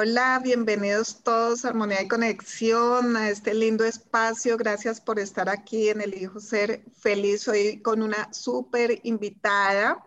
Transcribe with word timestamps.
Hola, 0.00 0.40
bienvenidos 0.40 1.24
todos 1.24 1.64
a 1.64 1.70
Armonía 1.70 2.00
y 2.00 2.06
Conexión, 2.06 3.16
a 3.16 3.30
este 3.30 3.52
lindo 3.52 3.84
espacio. 3.84 4.56
Gracias 4.56 5.00
por 5.00 5.18
estar 5.18 5.48
aquí 5.48 5.88
en 5.88 6.00
el 6.00 6.14
Hijo 6.14 6.38
Ser 6.38 6.84
Feliz. 6.92 7.48
Hoy 7.48 7.82
con 7.82 8.02
una 8.02 8.32
súper 8.32 9.00
invitada, 9.02 10.06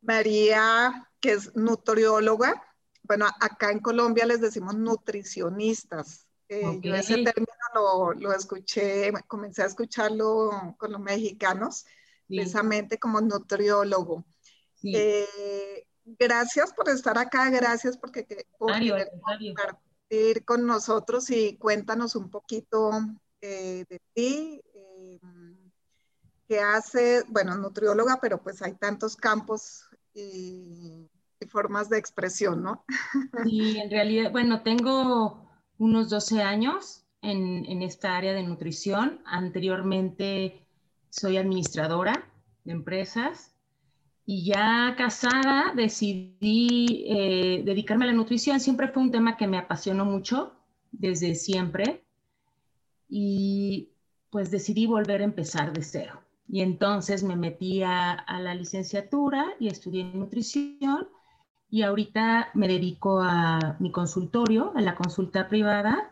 María, 0.00 1.08
que 1.20 1.34
es 1.34 1.54
nutrióloga. 1.54 2.64
Bueno, 3.04 3.28
acá 3.38 3.70
en 3.70 3.78
Colombia 3.78 4.26
les 4.26 4.40
decimos 4.40 4.74
nutricionistas. 4.74 6.26
Eh, 6.48 6.80
yo 6.82 6.92
ese 6.96 7.22
término 7.22 8.16
lo, 8.16 8.32
escuché, 8.32 9.12
comencé 9.28 9.62
a 9.62 9.66
escucharlo 9.66 10.74
con 10.76 10.90
los 10.90 11.00
mexicanos, 11.00 11.86
precisamente 12.26 12.98
como 12.98 13.20
nutriólogo. 13.20 14.24
Eh, 14.82 15.86
gracias 16.04 16.72
por 16.72 16.88
estar 16.88 17.18
acá, 17.18 17.50
gracias 17.50 17.96
porque 17.96 18.46
por 18.58 18.72
compartir 18.72 20.44
con 20.44 20.66
nosotros 20.66 21.30
y 21.30 21.56
cuéntanos 21.56 22.16
un 22.16 22.30
poquito 22.30 22.90
eh, 23.40 23.84
de 23.88 24.00
ti, 24.14 24.62
eh, 24.74 25.20
qué 26.48 26.60
hace, 26.60 27.24
bueno, 27.28 27.56
nutrióloga, 27.56 28.18
pero 28.20 28.42
pues 28.42 28.62
hay 28.62 28.74
tantos 28.74 29.16
campos 29.16 29.88
y, 30.14 31.08
formas 31.48 31.88
de 31.88 31.98
expresión, 31.98 32.62
¿no? 32.62 32.84
Sí, 33.44 33.76
en 33.76 33.90
realidad, 33.90 34.30
bueno, 34.30 34.62
tengo 34.62 35.50
unos 35.78 36.08
12 36.08 36.40
años 36.40 37.04
en, 37.20 37.64
en 37.66 37.82
esta 37.82 38.16
área 38.16 38.32
de 38.32 38.44
nutrición. 38.44 39.20
Anteriormente 39.26 40.64
soy 41.10 41.38
administradora 41.38 42.30
de 42.62 42.72
empresas 42.72 43.51
y 44.24 44.44
ya 44.44 44.94
casada 44.96 45.72
decidí 45.74 47.04
eh, 47.08 47.62
dedicarme 47.64 48.04
a 48.04 48.08
la 48.08 48.14
nutrición. 48.14 48.60
Siempre 48.60 48.88
fue 48.88 49.02
un 49.02 49.10
tema 49.10 49.36
que 49.36 49.48
me 49.48 49.58
apasionó 49.58 50.04
mucho 50.04 50.52
desde 50.92 51.34
siempre 51.34 52.04
y 53.08 53.90
pues 54.30 54.50
decidí 54.50 54.86
volver 54.86 55.20
a 55.20 55.24
empezar 55.24 55.72
de 55.72 55.82
cero. 55.82 56.20
Y 56.48 56.60
entonces 56.60 57.22
me 57.22 57.36
metí 57.36 57.82
a, 57.82 58.24
la 58.40 58.54
licenciatura 58.54 59.46
y 59.58 59.68
estudié 59.68 60.04
nutrición 60.04 61.08
y 61.70 61.82
ahorita 61.82 62.50
me 62.54 62.68
dedico 62.68 63.20
a 63.20 63.76
mi 63.80 63.90
consultorio, 63.90 64.72
a 64.76 64.80
la 64.82 64.94
consulta 64.94 65.48
privada. 65.48 66.10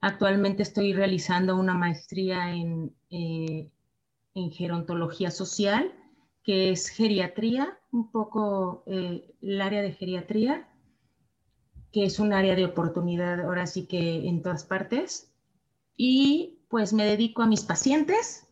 Actualmente 0.00 0.62
estoy 0.62 0.92
realizando 0.92 1.56
una 1.56 1.74
maestría 1.74 2.54
en, 2.54 2.94
eh, 3.10 3.68
en 4.34 4.50
gerontología 4.52 5.30
social 5.30 5.92
que 6.44 6.70
es 6.70 6.88
geriatría, 6.88 7.78
un 7.90 8.10
poco 8.10 8.84
eh, 8.86 9.34
el 9.40 9.60
área 9.62 9.82
de 9.82 9.92
geriatría, 9.92 10.68
que 11.90 12.04
es 12.04 12.18
un 12.18 12.32
área 12.32 12.54
de 12.54 12.66
oportunidad 12.66 13.40
ahora 13.40 13.66
sí 13.66 13.86
que 13.86 14.28
en 14.28 14.42
todas 14.42 14.64
partes. 14.64 15.32
Y 15.96 16.58
pues 16.68 16.92
me 16.92 17.06
dedico 17.06 17.42
a 17.42 17.46
mis 17.46 17.62
pacientes 17.62 18.46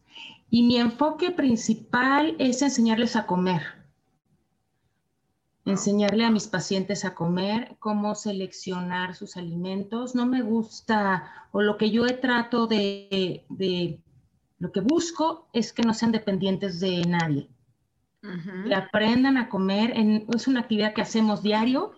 y 0.48 0.62
mi 0.62 0.78
enfoque 0.78 1.32
principal 1.32 2.34
es 2.38 2.62
enseñarles 2.62 3.14
a 3.16 3.26
comer. 3.26 3.62
Enseñarle 5.64 6.24
a 6.24 6.30
mis 6.30 6.48
pacientes 6.48 7.04
a 7.04 7.14
comer, 7.14 7.76
cómo 7.78 8.14
seleccionar 8.14 9.14
sus 9.14 9.36
alimentos. 9.36 10.14
No 10.14 10.24
me 10.24 10.42
gusta, 10.42 11.30
o 11.52 11.62
lo 11.62 11.76
que 11.76 11.90
yo 11.90 12.06
he 12.06 12.14
trato 12.14 12.66
de, 12.66 13.44
de 13.48 14.00
lo 14.58 14.72
que 14.72 14.80
busco 14.80 15.48
es 15.52 15.72
que 15.72 15.82
no 15.82 15.94
sean 15.94 16.12
dependientes 16.12 16.80
de 16.80 17.02
nadie 17.06 17.51
que 18.22 18.74
aprendan 18.74 19.36
a 19.36 19.48
comer. 19.48 19.92
es 20.34 20.46
una 20.46 20.60
actividad 20.60 20.94
que 20.94 21.02
hacemos 21.02 21.42
diario, 21.42 21.92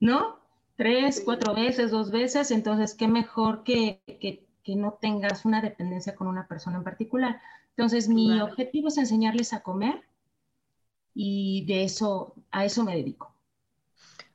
¿no? 0.00 0.40
Tres, 0.76 1.22
cuatro 1.24 1.54
veces, 1.54 1.90
dos 1.90 2.10
veces, 2.10 2.50
entonces 2.50 2.94
qué 2.94 3.06
mejor 3.06 3.64
que, 3.64 4.02
que, 4.06 4.46
que, 4.64 4.76
no 4.76 4.98
tengas 5.00 5.44
una 5.44 5.60
dependencia 5.60 6.14
con 6.14 6.26
una 6.26 6.48
persona 6.48 6.78
en 6.78 6.84
particular. 6.84 7.40
Entonces 7.70 8.08
mi 8.08 8.40
objetivo 8.40 8.88
es 8.88 8.98
enseñarles 8.98 9.52
a 9.52 9.62
comer 9.62 10.02
y 11.14 11.64
de 11.66 11.84
eso, 11.84 12.34
a 12.50 12.64
eso 12.64 12.84
me 12.84 12.96
dedico. 12.96 13.34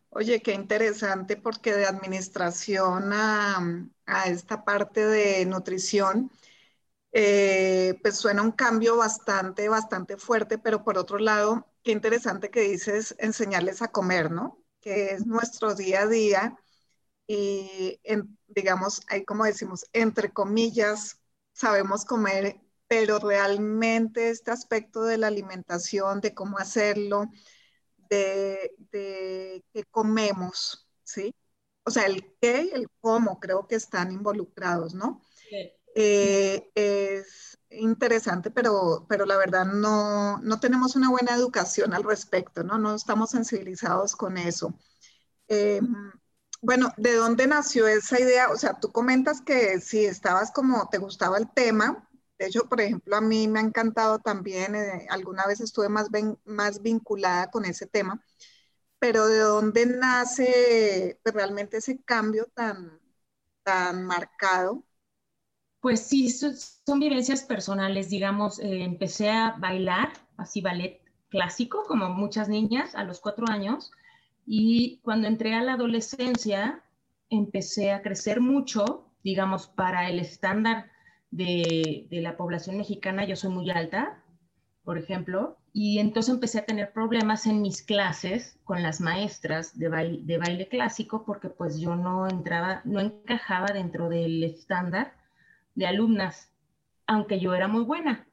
Oye, 0.09 0.41
qué 0.41 0.53
interesante 0.53 1.35
porque 1.35 1.73
de 1.73 1.85
administración 1.85 3.11
a, 3.11 3.57
a 4.05 4.27
esta 4.27 4.63
parte 4.63 5.05
de 5.05 5.45
nutrición, 5.45 6.31
eh, 7.15 7.99
pues 8.03 8.17
suena 8.17 8.43
un 8.43 8.51
cambio 8.53 8.97
bastante, 8.97 9.69
bastante 9.69 10.17
fuerte, 10.17 10.59
pero 10.59 10.83
por 10.85 10.97
otro 10.99 11.19
lado, 11.19 11.67
qué 11.83 11.93
interesante 11.93 12.51
que 12.51 12.61
dices 12.61 13.15
enseñarles 13.19 13.81
a 13.81 13.89
comer, 13.91 14.31
¿no? 14.31 14.63
Que 14.81 15.11
es 15.13 15.25
nuestro 15.27 15.75
día 15.75 16.03
a 16.03 16.07
día 16.07 16.57
y 17.27 17.99
digamos, 18.47 19.01
ahí 19.09 19.25
como 19.25 19.45
decimos, 19.45 19.85
entre 19.93 20.31
comillas, 20.31 21.21
sabemos 21.53 22.05
comer, 22.05 22.61
pero 22.87 23.19
realmente 23.19 24.29
este 24.29 24.51
aspecto 24.51 25.03
de 25.03 25.17
la 25.17 25.27
alimentación, 25.27 26.21
de 26.21 26.33
cómo 26.35 26.57
hacerlo, 26.59 27.25
de, 28.09 28.71
de 28.91 29.65
qué 29.73 29.83
comemos, 29.85 30.87
¿sí? 31.03 31.35
O 31.85 31.91
sea, 31.91 32.05
el 32.05 32.35
qué 32.41 32.69
y 32.71 32.75
el 32.75 32.87
cómo 33.01 33.39
creo 33.39 33.67
que 33.67 33.75
están 33.75 34.11
involucrados, 34.11 34.93
¿no? 34.95 35.21
Sí. 35.49 35.71
Eh, 35.95 36.71
es 36.75 37.57
interesante, 37.69 38.51
pero, 38.51 39.05
pero 39.09 39.25
la 39.25 39.37
verdad 39.37 39.65
no, 39.65 40.37
no, 40.39 40.59
tenemos 40.59 40.95
una 40.97 41.09
buena 41.09 41.33
educación 41.35 41.93
al 41.93 42.03
respecto, 42.03 42.63
¿no? 42.63 42.77
No 42.77 42.95
estamos 42.95 43.31
sensibilizados 43.31 44.15
con 44.15 44.37
eso. 44.37 44.77
Eh, 45.47 45.81
bueno, 46.61 46.91
¿de 46.97 47.15
dónde 47.15 47.47
nació 47.47 47.87
esa 47.87 48.19
idea? 48.19 48.49
O 48.49 48.57
sea, 48.57 48.79
tú 48.79 48.91
comentas 48.91 49.41
que 49.41 49.79
si 49.81 50.05
estabas 50.05 50.51
como, 50.51 50.89
te 50.89 50.97
gustaba 50.97 51.37
el 51.37 51.51
tema, 51.53 52.09
de 52.39 52.47
hecho, 52.47 52.67
por 52.67 52.81
ejemplo, 52.81 53.15
a 53.15 53.21
mí 53.21 53.47
me 53.47 53.59
ha 53.59 53.63
encantado 53.63 54.19
también, 54.19 54.75
eh, 54.75 55.07
alguna 55.09 55.45
vez 55.47 55.61
estuve 55.61 55.89
más, 55.89 56.09
más 56.45 56.81
vinculada 56.81 57.51
con 57.51 57.65
ese 57.65 57.87
tema, 57.87 58.21
pero 58.99 59.27
¿de 59.27 59.39
dónde 59.39 59.85
nace 59.87 61.19
realmente 61.25 61.77
ese 61.77 62.01
cambio 62.03 62.47
tan, 62.55 62.99
tan 63.63 64.05
marcado 64.05 64.84
pues 65.85 65.99
sí, 65.99 66.31
son, 66.31 66.99
vivencias 66.99 67.43
personales, 67.43 68.09
digamos, 68.09 68.57
eh, 68.57 68.81
empecé 68.81 69.29
a 69.29 69.51
bailar, 69.59 70.13
así 70.35 70.59
ballet 70.59 70.99
clásico, 71.29 71.83
como 71.87 72.09
muchas 72.09 72.49
niñas, 72.49 72.95
a 72.95 73.03
los 73.03 73.19
cuatro 73.19 73.45
años, 73.47 73.91
y 74.47 74.99
cuando 75.03 75.27
entré 75.27 75.53
a 75.53 75.61
la 75.61 75.73
adolescencia, 75.73 76.81
empecé 77.29 77.91
a 77.91 78.01
crecer 78.01 78.41
mucho, 78.41 79.13
digamos, 79.23 79.67
para 79.67 80.09
el 80.09 80.17
estándar 80.17 80.89
de, 81.29 82.07
la 82.09 82.35
población 82.35 82.77
mexicana, 82.77 83.25
yo 83.25 83.35
soy 83.35 83.51
muy 83.51 83.69
alta, 83.69 84.23
por 84.83 84.97
ejemplo, 84.97 85.59
y 85.71 85.99
entonces 85.99 86.33
empecé 86.33 86.57
a 86.57 86.65
tener 86.65 86.93
problemas 86.93 87.45
en 87.45 87.61
mis 87.61 87.83
clases 87.83 88.57
con 88.63 88.81
las 88.81 89.01
maestras 89.01 89.77
de 89.77 89.89
baile, 89.89 90.19
de 90.23 90.39
baile 90.39 90.67
clásico 90.67 91.25
porque 91.25 91.49
pues 91.49 91.79
yo 91.79 91.95
no 91.95 92.27
entraba, 92.27 92.81
no 92.85 93.01
encajaba 93.01 93.67
dentro 93.67 94.09
del 94.09 94.43
estándar 94.43 95.13
de 95.75 95.85
alumnas, 95.85 96.51
aunque 97.05 97.39
yo 97.39 97.53
era 97.53 97.67
muy 97.67 97.83
buena, 97.83 98.27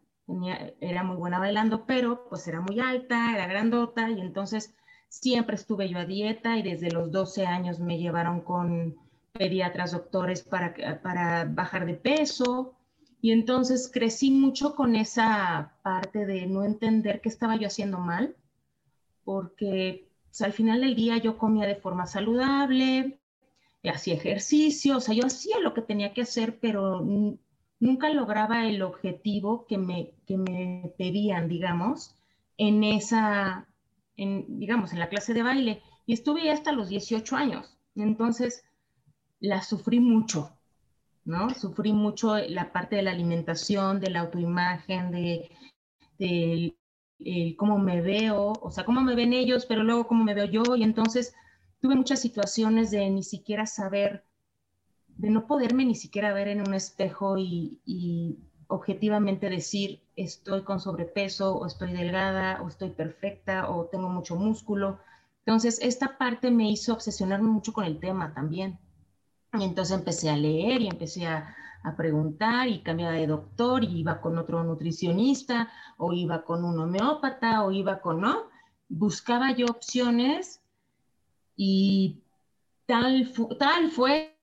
era 0.81 1.03
muy 1.03 1.17
buena 1.17 1.39
bailando, 1.39 1.85
pero 1.85 2.29
pues 2.29 2.47
era 2.49 2.61
muy 2.61 2.81
alta, 2.81 3.35
era 3.35 3.47
grandota 3.47 4.11
y 4.11 4.21
entonces 4.21 4.75
siempre 5.09 5.57
estuve 5.57 5.89
yo 5.89 5.99
a 5.99 6.07
dieta 6.07 6.57
y 6.57 6.63
desde 6.63 6.91
los 6.91 7.11
12 7.13 7.47
años 7.47 7.81
me 7.81 7.99
llevaron 7.99 8.41
con 8.41 8.97
pediatras, 9.33 9.93
doctores 9.93 10.43
para, 10.43 10.75
para 11.03 11.45
bajar 11.45 11.87
de 11.87 11.95
peso 11.95 12.75
Y 13.21 13.33
entonces 13.33 13.91
crecí 13.93 14.31
mucho 14.31 14.75
con 14.75 14.97
esa 14.97 15.77
parte 15.83 16.27
de 16.27 16.47
no 16.47 16.65
entender 16.65 17.21
qué 17.21 17.29
estaba 17.29 17.57
yo 17.57 17.67
haciendo 17.69 17.99
mal, 17.99 18.37
porque 19.25 20.09
pues, 20.25 20.43
al 20.43 20.53
final 20.53 20.81
del 20.81 20.97
día 20.97 21.19
yo 21.19 21.39
comía 21.39 21.67
de 21.67 21.77
forma 21.77 22.07
saludable, 22.07 23.21
hacía 23.91 24.15
ejercicio, 24.15 24.97
o 24.97 25.01
sea, 25.01 25.15
yo 25.15 25.27
hacía 25.27 25.59
lo 25.61 25.75
que 25.75 25.83
tenía 25.83 26.13
que 26.13 26.23
hacer, 26.23 26.59
pero 26.61 27.05
nunca 27.81 28.09
lograba 28.11 28.67
el 28.67 28.83
objetivo 28.83 29.67
que 29.67 29.79
me, 29.79 30.13
que 30.27 30.37
me 30.37 30.93
pedían, 30.97 31.49
digamos, 31.49 32.17
en 32.57 32.85
esa, 32.85 33.67
en, 34.17 34.61
digamos, 34.61 34.93
en 34.93 35.01
la 35.01 35.09
clase 35.09 35.35
de 35.35 35.43
baile. 35.43 35.83
Y 36.07 36.13
estuve 36.13 36.51
hasta 36.51 36.73
los 36.73 36.89
18 36.89 37.37
años. 37.37 37.77
Entonces, 37.97 38.65
la 39.41 39.63
sufrí 39.63 39.99
mucho, 39.99 40.57
¿no? 41.25 41.51
Sufrí 41.51 41.93
mucho 41.93 42.39
la 42.39 42.73
parte 42.73 42.97
de 42.97 43.03
la 43.03 43.11
alimentación, 43.11 44.01
de 44.01 44.11
la 44.11 44.21
autoimagen, 44.21 45.11
de, 45.11 45.51
de, 46.19 46.77
cómo 47.57 47.79
me 47.79 48.01
veo, 48.01 48.53
o 48.61 48.71
sea, 48.71 48.85
cómo 48.85 49.01
me 49.01 49.17
ven 49.17 49.33
ellos, 49.33 49.67
pero 49.67 49.83
luego 49.83 50.07
cómo 50.07 50.23
me 50.23 50.35
veo 50.35 50.47
yo. 50.47 50.77
Y 50.77 50.85
entonces 50.85 51.35
tuve 51.83 51.97
muchas 51.97 52.21
situaciones 52.21 52.93
de 52.93 53.11
ni 53.11 53.25
siquiera 53.25 53.67
saber, 53.67 54.25
de 55.09 55.31
no 55.31 55.47
poderme 55.47 55.85
ni 55.85 55.97
siquiera 55.97 56.33
ver 56.33 56.49
en 56.49 56.61
un 56.61 56.75
espejo 56.75 57.37
y, 57.37 57.81
y 57.85 58.39
objetivamente 58.69 59.51
decir 59.51 60.01
estoy 60.17 60.63
con 60.63 60.81
sobrepeso 60.81 61.57
o 61.57 61.67
estoy 61.67 61.93
delgada 61.93 62.63
o 62.63 62.69
estoy 62.69 62.91
perfecta 62.91 63.69
o 63.69 63.87
tengo 63.87 64.09
mucho 64.09 64.37
músculo. 64.37 65.01
Entonces, 65.45 65.81
esta 65.83 66.17
parte 66.19 66.53
me 66.53 66.71
hizo 66.71 66.93
obsesionarme 66.95 67.49
mucho 67.49 67.73
con 67.73 67.85
el 67.85 67.99
tema 67.99 68.33
también. 68.33 68.79
Y 69.59 69.65
entonces 69.65 69.99
empecé 69.99 70.31
a 70.31 70.37
leer 70.37 70.81
y 70.81 70.89
empecé 70.89 71.27
a, 71.27 71.57
preguntar 71.97 72.69
y 72.69 72.81
cambiaba 72.85 73.15
de 73.15 73.27
doctor 73.27 73.83
y 73.83 73.99
iba 73.99 74.21
con 74.21 74.39
otro 74.39 74.63
nutricionista 74.63 75.69
o 75.97 76.13
iba 76.13 76.45
con 76.45 76.65
un 76.65 76.79
homeópata 76.79 77.65
o 77.65 77.73
iba 77.73 78.01
con, 78.01 78.21
¿no? 78.21 78.45
Buscaba 78.89 79.51
yo 79.51 79.67
opciones 79.67 80.62
y 81.65 82.25
tal, 82.87 83.33
tal 83.57 83.93
fue 83.93 84.37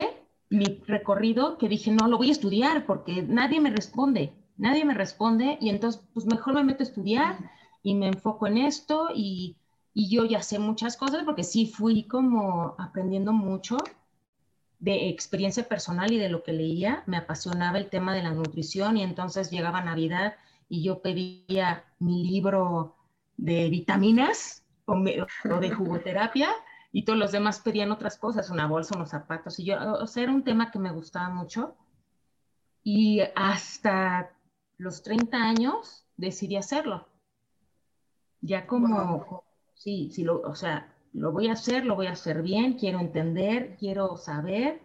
mi 0.49 0.81
recorrido 0.87 1.57
que 1.57 1.67
dije, 1.67 1.91
no, 1.91 2.07
lo 2.07 2.17
voy 2.17 2.29
a 2.29 2.31
estudiar 2.31 2.85
porque 2.85 3.23
nadie 3.23 3.59
me 3.59 3.71
responde, 3.71 4.31
nadie 4.55 4.85
me 4.85 4.93
responde 4.93 5.57
y 5.59 5.67
entonces 5.67 6.01
pues 6.13 6.25
mejor 6.25 6.53
me 6.53 6.63
meto 6.63 6.81
a 6.81 6.87
estudiar 6.87 7.37
y 7.83 7.93
me 7.95 8.07
enfoco 8.07 8.47
en 8.47 8.57
esto 8.57 9.09
y, 9.13 9.57
y 9.93 10.09
yo 10.09 10.23
ya 10.23 10.41
sé 10.41 10.59
muchas 10.59 10.95
cosas 10.95 11.25
porque 11.25 11.43
sí 11.43 11.65
fui 11.65 12.05
como 12.05 12.75
aprendiendo 12.79 13.33
mucho 13.33 13.75
de 14.79 15.09
experiencia 15.09 15.67
personal 15.67 16.13
y 16.13 16.19
de 16.19 16.29
lo 16.29 16.41
que 16.41 16.53
leía, 16.53 17.03
me 17.05 17.17
apasionaba 17.17 17.79
el 17.79 17.89
tema 17.89 18.15
de 18.15 18.23
la 18.23 18.31
nutrición 18.31 18.95
y 18.95 19.03
entonces 19.03 19.51
llegaba 19.51 19.81
Navidad 19.81 20.35
y 20.69 20.83
yo 20.83 21.01
pedía 21.01 21.83
mi 21.99 22.23
libro 22.23 22.95
de 23.35 23.69
vitaminas 23.69 24.63
o, 24.85 24.95
de 25.01 25.71
jugoterapia 25.71 26.49
y 26.91 27.05
todos 27.05 27.19
los 27.19 27.31
demás 27.31 27.59
pedían 27.59 27.91
otras 27.91 28.17
cosas, 28.17 28.49
una 28.49 28.67
bolsa, 28.67 28.95
unos 28.95 29.09
zapatos 29.09 29.59
y 29.59 29.65
yo, 29.65 29.77
o 29.93 30.07
sea, 30.07 30.23
era 30.23 30.31
un 30.31 30.43
tema 30.43 30.71
que 30.71 30.79
me 30.79 30.91
gustaba 30.91 31.29
mucho 31.29 31.75
y 32.83 33.21
hasta 33.35 34.31
los 34.77 35.03
30 35.03 35.37
años 35.37 36.05
decidí 36.17 36.55
hacerlo. 36.55 37.07
Ya 38.41 38.65
como, 38.65 39.43
sí, 39.75 40.09
sí, 40.11 40.23
lo, 40.23 40.41
o 40.41 40.55
sea, 40.55 40.95
lo 41.13 41.31
voy 41.31 41.47
a 41.47 41.53
hacer, 41.53 41.85
lo 41.85 41.95
voy 41.95 42.07
a 42.07 42.13
hacer 42.13 42.41
bien, 42.41 42.73
quiero 42.73 42.99
entender, 42.99 43.75
quiero 43.77 44.15
saber 44.17 44.81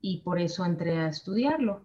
y 0.00 0.18
por 0.22 0.40
eso 0.40 0.64
entré 0.64 0.98
a 0.98 1.08
estudiarlo. 1.08 1.82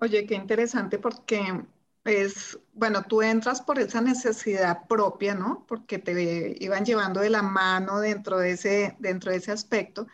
Oye, 0.00 0.26
qué 0.26 0.34
interesante 0.34 0.98
porque 0.98 1.64
es, 2.04 2.58
bueno, 2.72 3.04
tú 3.04 3.22
entras 3.22 3.62
por 3.62 3.78
esa 3.78 4.00
necesidad 4.00 4.86
propia, 4.88 5.34
¿no? 5.34 5.64
Porque 5.66 5.98
te 5.98 6.56
iban 6.60 6.84
llevando 6.84 7.20
de 7.20 7.30
la 7.30 7.42
mano 7.42 8.00
dentro 8.00 8.38
de 8.38 8.52
ese, 8.52 8.96
dentro 8.98 9.32
de 9.32 9.38
ese 9.38 9.52
aspecto, 9.52 10.06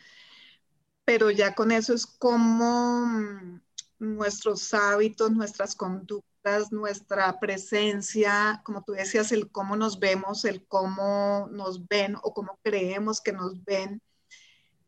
pero 1.05 1.31
ya 1.31 1.55
con 1.55 1.73
eso 1.73 1.95
es 1.95 2.07
como 2.07 3.07
mm, 3.07 3.61
nuestros 3.99 4.73
hábitos, 4.75 5.33
nuestras 5.33 5.75
conductas 5.75 6.31
nuestra 6.71 7.39
presencia, 7.39 8.63
como 8.65 8.83
tú 8.83 8.93
decías, 8.93 9.33
el 9.33 9.51
cómo 9.51 9.77
nos 9.77 9.99
vemos, 9.99 10.45
el 10.45 10.67
cómo 10.67 11.49
nos 11.53 11.87
ven 11.87 12.17
o 12.23 12.33
cómo 12.33 12.59
creemos 12.63 13.21
que 13.21 13.33
nos 13.33 13.63
ven, 13.65 14.01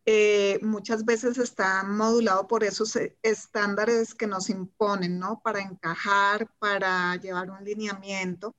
eh, 0.05 0.59
muchas 0.63 1.05
veces 1.05 1.39
está 1.39 1.85
modulado 1.85 2.49
por 2.49 2.65
esos 2.65 2.97
e, 2.97 3.17
estándares 3.23 4.15
que 4.15 4.27
nos 4.27 4.51
imponen, 4.51 5.19
¿no? 5.19 5.41
Para 5.43 5.61
encajar, 5.61 6.51
para 6.59 7.17
llevar 7.17 7.51
un 7.51 7.65
lineamiento. 7.65 8.57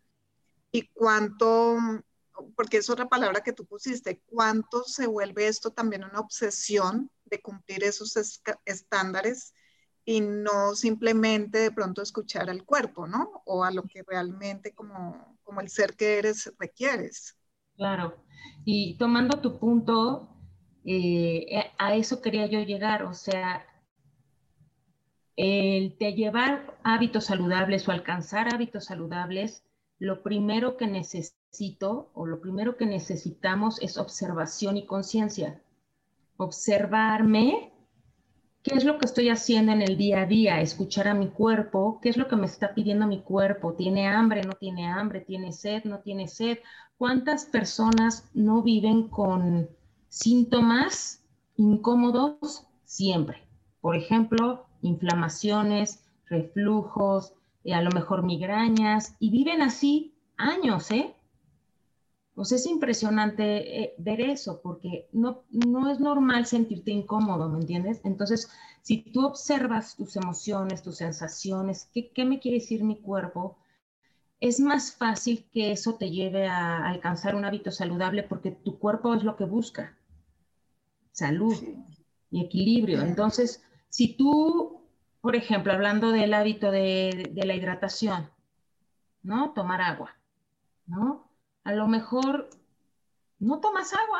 Y 0.72 0.88
cuánto, 0.94 1.78
porque 2.56 2.78
es 2.78 2.90
otra 2.90 3.10
palabra 3.10 3.42
que 3.42 3.54
tú 3.54 3.66
pusiste, 3.66 4.22
cuánto 4.25 4.84
se 4.86 5.06
vuelve 5.06 5.48
esto 5.48 5.72
también 5.72 6.04
una 6.04 6.19
obsesión 6.19 7.12
de 7.25 7.42
cumplir 7.42 7.84
esos 7.84 8.18
estándares 8.66 9.54
y 10.06 10.22
no 10.22 10.75
simplemente 10.75 11.60
de 11.60 11.72
pronto 11.72 12.01
escuchar 12.01 12.50
al 12.50 12.63
cuerpo, 12.66 13.06
¿no? 13.07 13.44
O 13.46 13.63
a 13.63 13.72
lo 13.72 13.84
que 13.84 14.04
realmente 14.07 14.74
como, 14.74 15.38
como 15.44 15.62
el 15.62 15.69
ser 15.69 15.96
que 15.96 16.18
eres 16.19 16.54
requieres. 16.57 17.38
Claro. 17.75 18.24
Y 18.66 18.98
tomando 18.98 19.39
tu 19.39 19.60
punto, 19.60 20.32
eh, 20.85 21.45
eh, 21.50 21.71
a 21.77 21.95
eso 21.95 22.21
quería 22.21 22.45
yo 22.47 22.59
llegar, 22.62 23.03
o 23.03 23.13
sea, 23.13 23.65
el 25.35 25.97
de 25.97 26.13
llevar 26.13 26.77
hábitos 26.83 27.25
saludables 27.25 27.88
o 27.88 27.91
alcanzar 27.91 28.53
hábitos 28.53 28.85
saludables, 28.85 29.63
lo 29.97 30.21
primero 30.21 30.77
que 30.77 30.88
necesito 30.88 32.12
o 32.13 32.25
lo 32.25 32.41
primero 32.41 32.77
que 32.77 32.85
necesitamos 32.85 33.81
es 33.81 33.97
observación 33.97 34.77
y 34.77 34.85
conciencia. 34.85 35.62
Observarme 36.38 37.71
qué 38.63 38.75
es 38.75 38.83
lo 38.83 38.97
que 38.97 39.06
estoy 39.06 39.29
haciendo 39.29 39.71
en 39.71 39.81
el 39.81 39.97
día 39.97 40.21
a 40.21 40.25
día, 40.25 40.62
escuchar 40.62 41.07
a 41.07 41.13
mi 41.13 41.29
cuerpo, 41.29 42.00
qué 42.01 42.09
es 42.09 42.18
lo 42.18 42.27
que 42.27 42.36
me 42.36 42.45
está 42.45 42.74
pidiendo 42.74 43.07
mi 43.07 43.21
cuerpo, 43.21 43.74
tiene 43.74 44.07
hambre, 44.07 44.44
no 44.44 44.53
tiene 44.53 44.88
hambre, 44.88 45.21
tiene 45.21 45.51
sed, 45.53 45.83
no 45.86 46.00
tiene 46.00 46.27
sed. 46.27 46.59
¿Cuántas 46.97 47.45
personas 47.45 48.29
no 48.33 48.62
viven 48.62 49.09
con 49.09 49.69
síntomas 50.13 51.24
incómodos 51.56 52.68
siempre? 52.86 53.48
Por 53.81 53.95
ejemplo, 53.95 54.68
inflamaciones, 54.83 56.04
reflujos, 56.27 57.33
eh, 57.63 57.74
a 57.74 57.81
lo 57.81 57.89
mejor 57.89 58.21
migrañas, 58.24 59.15
y 59.19 59.31
viven 59.31 59.63
así 59.63 60.13
años, 60.38 60.91
¿eh? 60.91 61.15
Pues 62.36 62.51
es 62.51 62.67
impresionante 62.67 63.82
eh, 63.82 63.93
ver 63.98 64.22
eso, 64.22 64.62
porque 64.62 65.08
no, 65.13 65.43
no 65.50 65.89
es 65.89 66.00
normal 66.00 66.46
sentirte 66.46 66.91
incómodo, 66.91 67.50
¿me 67.50 67.60
entiendes? 67.60 68.00
Entonces, 68.03 68.50
si 68.84 69.01
tú 69.01 69.25
observas 69.25 69.96
tus 69.96 70.15
emociones, 70.15 70.84
tus 70.84 70.98
sensaciones, 70.98 71.89
¿qué, 71.91 72.12
qué 72.12 72.24
me 72.24 72.39
quiere 72.39 72.60
decir 72.60 72.84
mi 72.84 72.98
cuerpo? 73.01 73.58
Es 74.39 74.60
más 74.60 74.96
fácil 74.96 75.48
que 75.51 75.72
eso 75.72 75.96
te 75.96 76.12
lleve 76.12 76.48
a 76.48 76.88
alcanzar 76.88 77.36
un 77.36 77.46
hábito 77.46 77.72
saludable 77.72 78.22
porque 78.22 78.51
tu 78.51 78.77
cuerpo 78.77 79.15
es 79.15 79.24
lo 79.24 79.36
que 79.36 79.46
busca. 79.46 79.98
Salud 81.13 81.55
y 82.29 82.43
equilibrio. 82.43 83.01
Entonces, 83.01 83.63
si 83.88 84.17
tú, 84.17 84.82
por 85.22 85.38
ejemplo, 85.38 85.72
hablando 85.72 86.12
del 86.12 86.34
hábito 86.34 86.70
de, 86.70 87.32
de 87.32 87.46
la 87.46 87.55
hidratación, 87.55 88.29
¿no? 89.22 89.53
Tomar 89.53 89.79
agua, 89.79 90.17
¿no? 90.86 91.34
a 91.63 91.74
lo 91.74 91.88
mejor 91.88 92.50
no 93.39 93.60
tomas 93.60 93.93
agua. 93.93 94.20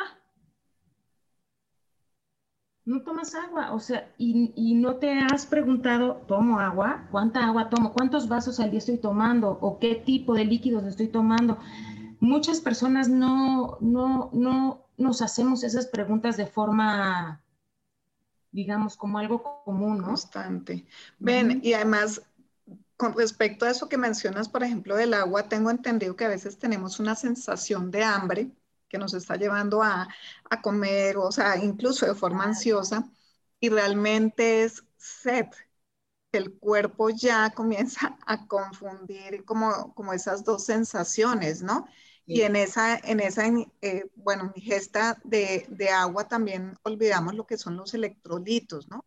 No 2.86 3.02
tomas 3.02 3.34
agua, 3.34 3.72
o 3.72 3.80
sea, 3.80 4.14
y, 4.18 4.76
no 4.76 4.98
te 4.98 5.18
has 5.18 5.46
preguntado, 5.46 6.16
¿tomo 6.28 6.60
agua? 6.60 7.08
¿Cuánta 7.12 7.46
agua 7.46 7.70
tomo? 7.70 7.94
¿Cuántos 7.94 8.28
vasos 8.28 8.60
al 8.60 8.72
día 8.72 8.80
estoy 8.80 8.98
tomando? 8.98 9.58
¿O 9.62 9.80
qué 9.80 9.96
tipo 9.96 10.34
de 10.34 10.44
líquidos 10.44 10.84
estoy 10.84 11.08
tomando? 11.08 11.58
Muchas 12.20 12.60
personas 12.60 13.08
no, 13.08 13.78
no, 13.80 14.30
no 14.34 14.83
nos 14.98 15.22
hacemos 15.22 15.64
esas 15.64 15.88
preguntas 15.88 16.38
de 16.38 16.48
forma, 16.48 17.42
digamos, 18.52 18.96
como 18.98 19.20
algo 19.20 19.64
común, 19.64 20.00
¿no? 20.00 20.08
Constante. 20.08 20.86
Ven, 21.20 21.60
y 21.64 21.74
además 21.74 22.22
con 22.98 23.14
respecto 23.18 23.66
a 23.66 23.70
eso 23.72 23.90
que 23.90 23.98
mencionas, 23.98 24.48
por 24.48 24.64
ejemplo, 24.64 24.96
del 24.96 25.14
agua, 25.14 25.50
tengo 25.50 25.70
entendido 25.70 26.16
que 26.16 26.26
a 26.26 26.30
veces 26.30 26.58
tenemos 26.58 27.00
una 27.00 27.16
sensación 27.16 27.92
de 27.92 28.04
hambre 28.04 28.52
que 28.88 28.98
nos 28.98 29.14
está 29.14 29.36
llevando 29.36 29.82
a, 29.84 30.08
comer, 30.62 31.18
o 31.18 31.32
sea, 31.32 31.58
incluso 31.58 32.06
de 32.06 32.16
forma 32.16 32.46
ansiosa, 32.46 33.10
y 33.60 33.70
realmente 33.70 34.64
es 34.64 34.84
sed. 34.98 35.48
El 36.32 36.54
cuerpo 36.54 37.10
ya 37.10 37.50
comienza 37.52 38.18
a 38.26 38.48
confundir 38.48 39.44
como, 39.46 39.94
como 39.96 40.14
esas 40.14 40.44
dos 40.44 40.66
sensaciones, 40.66 41.62
¿no? 41.64 41.88
Y 42.26 42.42
en 42.42 42.56
esa, 42.56 42.98
en 42.98 43.20
esa 43.20 43.48
eh, 43.82 44.06
bueno, 44.16 44.54
ingesta 44.56 45.20
de, 45.26 45.66
de 45.70 45.90
agua 45.90 46.28
también 46.28 46.74
olvidamos 46.84 47.36
lo 47.36 47.46
que 47.46 47.58
son 47.58 47.76
los 47.76 47.94
electrolitos, 47.94 48.90
¿no? 48.90 49.04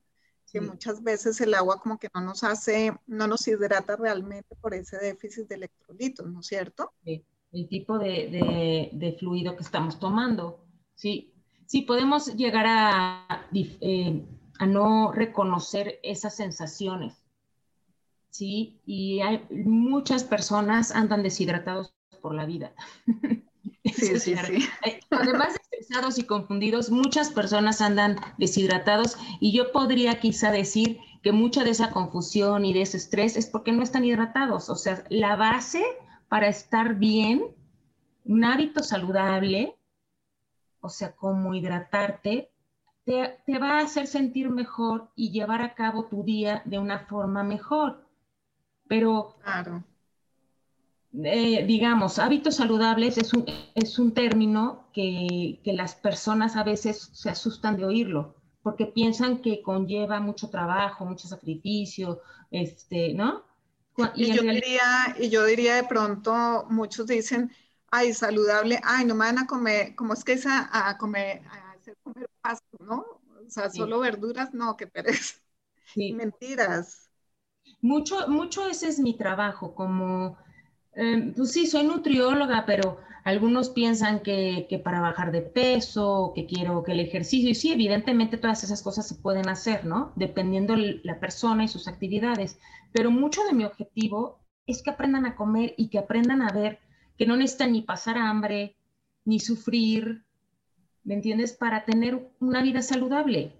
que 0.52 0.61
muchas 0.61 1.02
veces 1.02 1.40
el 1.40 1.54
agua 1.54 1.80
como 1.80 1.99
que 1.99 2.08
no 2.14 2.20
nos 2.20 2.44
hace, 2.44 2.92
no 3.06 3.26
nos 3.26 3.46
hidrata 3.49 3.96
realmente 3.96 4.54
por 4.56 4.75
ese 4.75 4.96
déficit 4.99 5.49
de 5.49 5.56
electrolitos, 5.56 6.26
¿no 6.26 6.40
es 6.40 6.46
cierto? 6.46 6.92
Sí, 7.04 7.25
el 7.52 7.68
tipo 7.68 7.99
de, 7.99 9.16
fluido 9.18 9.56
que 9.56 9.62
estamos 9.62 9.99
tomando. 9.99 10.64
Sí, 10.94 11.35
sí, 11.66 11.82
podemos 11.82 12.35
llegar 12.37 12.66
a, 12.68 13.49
eh, 13.52 14.25
a 14.58 14.66
no 14.66 15.12
reconocer 15.12 15.99
esas 16.02 16.37
sensaciones. 16.37 17.23
Sí, 18.30 18.80
y 18.85 19.20
hay 19.20 19.46
muchas 19.50 20.25
personas 20.25 20.92
andan 20.92 21.23
deshidratados 21.23 21.96
por 22.26 22.35
la 22.35 22.45
vida. 22.45 22.73
Sí, 23.85 24.18
sí, 24.18 24.35
sí. 24.37 24.68
Además 25.12 25.54
de 25.54 25.61
estresados 25.78 26.18
y 26.18 26.25
confundidos, 26.25 26.90
muchas 26.90 27.30
personas 27.30 27.80
andan 27.80 28.16
deshidratados 28.37 29.16
y 29.40 29.56
yo 29.56 29.71
podría 29.71 30.18
quizá 30.18 30.50
decir 30.50 30.99
que 31.23 31.30
mucha 31.30 31.62
de 31.62 31.71
esa 31.71 31.92
confusión 31.92 32.64
y 32.64 32.73
de 32.73 32.83
ese 32.83 32.97
estrés 32.97 33.37
es 33.37 33.47
porque 33.47 33.71
no 33.71 33.85
están 33.85 34.04
hidratados. 34.04 34.68
O 34.71 34.75
sea, 34.75 35.04
la 35.09 35.37
base 35.37 35.85
para 36.28 36.49
estar 36.49 36.97
bien, 36.97 37.45
un 38.25 38.45
hábito 38.45 38.83
saludable, 38.83 39.76
o 40.80 40.88
sea, 40.88 41.14
como 41.14 41.54
hidratarte, 41.54 42.50
te, 43.04 43.38
te 43.47 43.59
va 43.59 43.78
a 43.78 43.85
hacer 43.85 44.09
sentir 44.09 44.50
mejor 44.50 45.12
y 45.14 45.30
llevar 45.30 45.62
a 45.62 45.75
cabo 45.75 46.06
tu 46.06 46.25
día 46.25 46.61
de 46.64 46.80
una 46.80 46.99
forma 47.06 47.45
mejor. 47.45 48.04
Pero 48.88 49.37
claro 49.45 49.85
eh, 51.25 51.64
digamos, 51.66 52.18
hábitos 52.18 52.56
saludables 52.56 53.16
es 53.16 53.32
un, 53.32 53.46
es 53.75 53.99
un 53.99 54.12
término 54.12 54.88
que, 54.92 55.61
que, 55.64 55.73
las 55.73 55.94
personas 55.94 56.56
a 56.56 56.64
veces 56.64 57.11
se 57.12 57.30
asustan 57.30 57.76
de 57.76 57.85
oírlo, 57.85 58.35
porque 58.62 58.87
piensan 58.87 59.40
que 59.40 59.62
conlleva 59.62 60.20
mucho 60.20 60.50
trabajo, 60.50 61.04
mucho 61.04 61.28
sacrificio, 61.28 62.20
este, 62.50 63.14
¿no? 63.14 63.44
Y, 64.14 64.32
yo, 64.35 64.42
diría, 64.42 65.16
y 65.18 65.30
yo 65.30 65.44
diría 65.44 65.76
de 65.76 65.85
pronto, 65.85 66.66
muchos 66.68 67.06
dicen, 67.06 67.50
ay, 67.90 68.12
saludable, 68.12 68.78
ay, 68.85 69.06
no 69.06 69.14
me 69.14 69.25
van 69.25 69.38
a 69.38 69.46
comer, 69.46 69.94
¿cómo 69.94 70.12
es 70.12 70.23
que 70.23 70.35
es 70.35 70.44
a, 70.46 70.96
comer, 70.99 71.42
a 71.50 71.73
hacer 71.73 71.96
comer 72.02 72.28
pasto, 72.42 72.76
no? 72.80 73.06
O 73.46 73.49
sea, 73.49 73.70
solo 73.70 74.00
verduras, 74.00 74.52
no, 74.52 74.76
qué 74.76 74.87
pereza. 74.87 75.37
Mentiras. 75.94 77.08
Mucho, 77.80 78.28
mucho 78.28 78.68
ese 78.68 78.88
es 78.88 78.99
mi 78.99 79.16
trabajo, 79.16 79.75
como 79.75 80.37
Em, 80.97 81.35
pues 81.35 81.53
sí, 81.53 81.67
soy 81.67 81.87
nutrióloga, 81.87 82.65
pero 82.67 82.99
algunos 83.23 83.69
piensan 83.69 84.21
que, 84.21 84.81
para 84.83 85.00
bajar 85.00 85.31
de 85.31 85.43
peso, 85.43 86.33
que 86.35 86.47
quiero 86.47 86.83
que 86.83 86.93
el 86.93 87.00
ejercicio, 87.00 87.50
y 87.50 87.55
sí, 87.55 87.71
evidentemente 87.71 88.38
todas 88.38 88.65
esas 88.65 88.83
cosas 88.83 89.07
se 89.07 89.17
pueden 89.17 89.49
hacer, 89.49 89.85
¿no? 89.85 90.12
Dependiendo 90.17 90.75
la 90.76 91.21
persona 91.21 91.65
y 91.65 91.69
sus 91.69 91.87
actividades. 91.87 92.59
Pero 92.93 93.11
mucho 93.11 93.45
de 93.45 93.53
mi 93.53 93.65
objetivo 93.65 94.38
es 94.67 94.83
que 94.83 94.91
aprendan 94.91 95.26
a 95.26 95.37
comer 95.37 95.75
y 95.76 95.88
que 95.88 95.99
aprendan 95.99 96.41
a 96.41 96.50
ver 96.50 96.81
que 97.19 97.26
no 97.26 97.37
necesitan 97.37 97.73
ni 97.73 97.83
pasar 97.83 98.17
hambre, 98.17 98.76
ni 99.25 99.38
sufrir, 99.38 100.25
¿me 101.05 101.15
entiendes? 101.15 101.53
Para 101.53 101.85
tener 101.85 102.31
una 102.41 102.62
vida 102.62 102.81
saludable. 102.81 103.53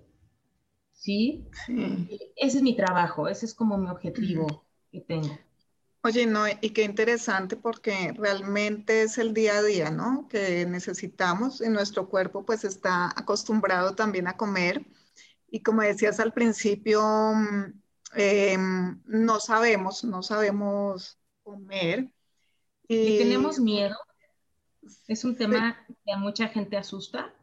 ¿Sí? 0.93 1.45
sí. 1.66 2.09
Ese 2.37 2.59
es 2.59 2.62
mi 2.62 2.75
trabajo, 2.75 3.28
ese 3.28 3.45
es 3.45 3.55
como 3.55 3.76
mi 3.76 3.90
objetivo 3.90 4.64
que 4.90 5.00
tengo. 5.00 5.37
Oye, 6.06 6.25
no, 6.25 6.44
y 6.46 6.70
qué 6.70 6.84
interesante 6.84 7.56
porque 7.56 8.14
realmente 8.16 9.02
es 9.02 9.18
el 9.18 9.34
día 9.34 9.58
a 9.58 9.62
día, 9.64 9.90
¿no? 9.90 10.28
Que 10.28 10.64
necesitamos 10.64 11.60
y 11.60 11.68
nuestro 11.68 12.08
cuerpo 12.08 12.46
pues 12.46 12.62
está 12.62 13.06
acostumbrado 13.16 13.96
también 13.96 14.28
a 14.28 14.36
comer. 14.36 14.86
Y 15.50 15.64
como 15.64 15.82
decías 15.82 16.20
al 16.20 16.32
principio, 16.32 17.02
mm, 17.02 17.82
em, 18.14 19.02
no 19.04 19.40
sabemos, 19.40 20.04
no 20.04 20.22
sabemos 20.22 21.18
comer. 21.42 22.08
Y, 22.86 23.18
tenemos 23.18 23.58
miedo. 23.58 23.96
Es 25.08 25.25
un 25.25 25.36
tema 25.36 25.84
que 26.04 26.12
a 26.12 26.18
mucha 26.18 26.46
gente 26.46 26.76
asusta. 26.76 27.34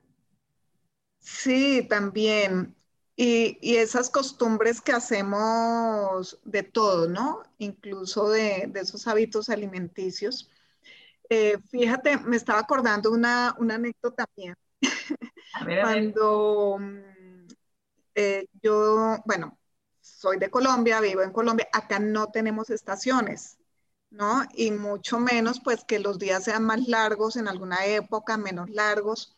Sí, 1.19 1.85
también. 1.89 2.73
Y, 3.15 3.75
esas 3.75 4.09
costumbres 4.09 4.81
que 4.81 4.91
hacemos 4.91 6.39
de 6.43 6.63
todo, 6.63 7.07
¿no? 7.07 7.43
Incluso 7.59 8.29
de, 8.29 8.71
esos 8.75 9.07
hábitos 9.07 9.49
alimenticios. 9.49 10.49
Eh, 11.29 11.57
fíjate, 11.69 12.17
me 12.17 12.35
estaba 12.37 12.59
acordando 12.59 13.11
una, 13.11 13.55
una 13.59 13.75
anécdota 13.75 14.25
también. 14.25 14.55
Cuando 15.81 16.77
mm, 16.79 17.47
eh, 18.15 18.47
yo, 18.61 19.17
bueno, 19.25 19.59
soy 20.01 20.37
de 20.37 20.49
Colombia, 20.49 20.99
vivo 20.99 21.21
en 21.21 21.31
Colombia, 21.31 21.67
acá 21.71 21.99
no 21.99 22.27
tenemos 22.31 22.69
estaciones, 22.71 23.59
¿no? 24.09 24.43
Y 24.53 24.71
mucho 24.71 25.19
menos 25.19 25.59
pues 25.63 25.83
que 25.85 25.99
los 25.99 26.19
días 26.19 26.45
sean 26.45 26.65
más 26.65 26.87
largos 26.87 27.35
en 27.35 27.47
alguna 27.47 27.85
época, 27.85 28.37
menos 28.37 28.69
largos. 28.71 29.37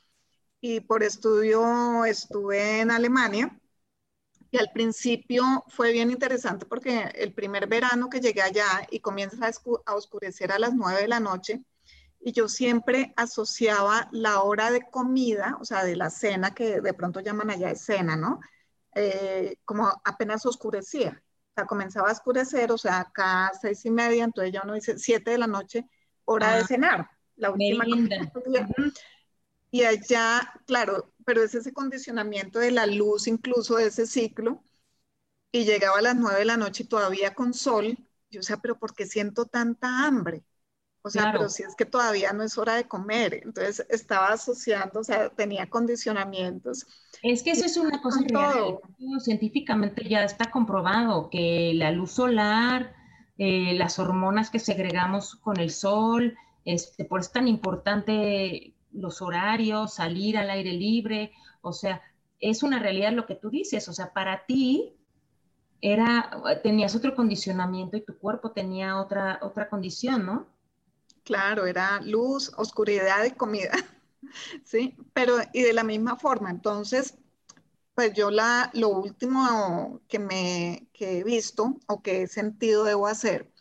Y 0.62 0.80
por 0.82 1.04
estudio 1.04 2.06
estuve 2.06 2.80
en 2.82 2.92
Alemania 2.92 3.60
y 4.52 4.58
al 4.58 4.72
principio 4.74 5.64
fue 5.68 5.92
bien 5.92 6.12
interesante 6.12 6.66
porque 6.66 7.12
el 7.16 7.34
primer 7.34 7.68
verano 7.68 8.10
que 8.10 8.22
llegué 8.22 8.42
allá 8.42 8.88
y 8.90 9.00
comienza 9.00 9.48
a, 9.48 9.96
oscurecer 9.96 10.52
a 10.52 10.60
las 10.60 10.74
nueve 10.74 11.02
de 11.02 11.08
la 11.08 11.20
noche, 11.20 11.64
y 12.20 12.32
yo 12.32 12.48
siempre 12.48 13.14
asociaba 13.18 14.10
la 14.12 14.42
hora 14.42 14.72
de 14.72 14.82
comida, 14.90 15.58
o 15.62 15.66
sea, 15.66 15.84
de 15.84 15.96
la 15.96 16.10
cena, 16.10 16.56
que 16.56 16.82
de 16.82 16.94
pronto 16.94 17.20
llaman 17.20 17.52
allá 17.52 17.68
de 17.68 17.76
cena, 17.76 18.16
¿no? 18.16 18.40
Eh, 18.96 19.58
como 19.64 19.92
apenas 20.04 20.46
oscurecía. 20.46 21.22
O 21.22 21.54
sea, 21.54 21.66
comenzaba 21.66 22.10
a 22.10 22.14
oscurecer, 22.14 22.72
o 22.72 22.78
sea, 22.78 23.02
acá 23.02 23.52
seis 23.62 23.86
y 23.86 23.92
media, 23.92 24.24
entonces 24.24 24.52
ya 24.52 24.62
uno 24.64 24.74
dice 24.74 24.98
siete 24.98 25.32
de 25.32 25.38
la 25.38 25.48
noche, 25.48 25.88
hora 26.26 26.56
de 26.56 26.62
ah, 26.62 26.68
cenar. 26.68 27.10
La 27.36 27.52
última 27.52 27.86
y 29.76 29.84
allá, 29.84 30.54
claro, 30.66 31.14
pero 31.26 31.44
es 31.44 31.56
ese 31.56 31.74
condicionamiento 31.74 32.60
de 32.60 32.72
la 32.72 32.86
luz, 32.86 33.28
incluso 33.28 33.76
de 33.76 33.88
ese 33.88 34.08
ciclo, 34.08 34.64
y 35.52 35.66
llegaba 35.66 36.00
a 36.00 36.02
las 36.02 36.16
nueve 36.16 36.40
de 36.40 36.46
la 36.46 36.58
noche 36.58 36.84
y 36.84 36.88
todavía 36.88 37.34
con 37.34 37.54
sol, 37.54 37.98
yo 38.30 38.40
decía, 38.40 38.58
pero 38.58 38.78
¿por 38.78 38.94
qué 38.94 39.06
siento 39.06 39.46
tanta 39.46 40.06
hambre? 40.06 40.44
O 41.02 41.10
sea, 41.12 41.32
pero 41.32 41.50
si 41.50 41.62
es 41.62 41.76
que 41.76 41.86
todavía 41.86 42.34
no 42.34 42.42
es 42.42 42.58
hora 42.58 42.76
de 42.76 42.88
comer. 42.88 43.42
Entonces 43.44 43.86
estaba 43.90 44.30
asociando, 44.30 45.02
o 45.02 45.04
sea, 45.04 45.30
tenía 45.30 45.70
condicionamientos. 45.70 46.88
Es 47.22 47.44
que 47.44 47.52
eso 47.52 47.66
es 47.66 47.78
una 47.78 48.02
cosa 48.02 48.22
real. 48.28 48.80
Científicamente 49.20 50.10
ya 50.10 50.24
está 50.24 50.50
comprobado 50.50 51.30
que 51.30 51.74
la 51.76 51.92
luz 51.92 52.14
solar, 52.14 52.96
eh, 53.38 53.76
las 53.76 54.00
hormonas 54.00 54.50
que 54.50 54.58
segregamos 54.58 55.36
con 55.36 55.60
el 55.60 55.70
sol, 55.70 56.36
este, 56.66 57.06
por 57.06 57.20
eso 57.20 57.28
es 57.28 57.34
tan 57.34 57.48
importante 57.48 58.75
los 58.96 59.22
horarios, 59.22 59.96
salir 59.96 60.38
al 60.38 60.50
aire 60.50 60.74
libre, 60.74 61.32
o 61.62 61.74
sea, 61.74 62.02
es 62.40 62.64
una 62.64 62.80
realidad 62.80 63.14
lo 63.14 63.26
que 63.26 63.36
tú 63.36 63.50
dices, 63.50 63.88
o 63.88 63.94
sea, 63.94 64.14
para 64.14 64.46
ti 64.46 64.94
era, 65.82 66.32
tenías 66.64 66.96
otro 66.96 67.16
condicionamiento 67.16 67.98
y 67.98 68.06
tu 68.06 68.18
cuerpo 68.18 68.52
tenía 68.52 69.00
otra, 69.00 69.40
otra 69.42 69.70
condición, 69.70 70.26
¿no? 70.26 70.48
Claro, 71.24 71.66
era 71.66 72.00
luz, 72.02 72.52
oscuridad 72.58 73.26
y 73.26 73.32
comida, 73.32 73.72
¿sí? 74.66 74.96
Pero, 75.14 75.38
y 75.54 75.64
de 75.64 75.74
la 75.74 75.84
misma 75.84 76.18
forma, 76.18 76.52
entonces, 76.52 77.18
pues 77.96 78.14
yo 78.14 78.32
la, 78.32 78.72
lo 78.74 78.90
último 78.90 80.02
que 80.08 80.20
me 80.20 80.90
que 80.94 81.20
he 81.20 81.24
visto 81.24 81.78
o 81.88 82.02
que 82.02 82.24
he 82.24 82.28
sentido 82.28 82.84
debo 82.84 83.08
hacer 83.08 83.52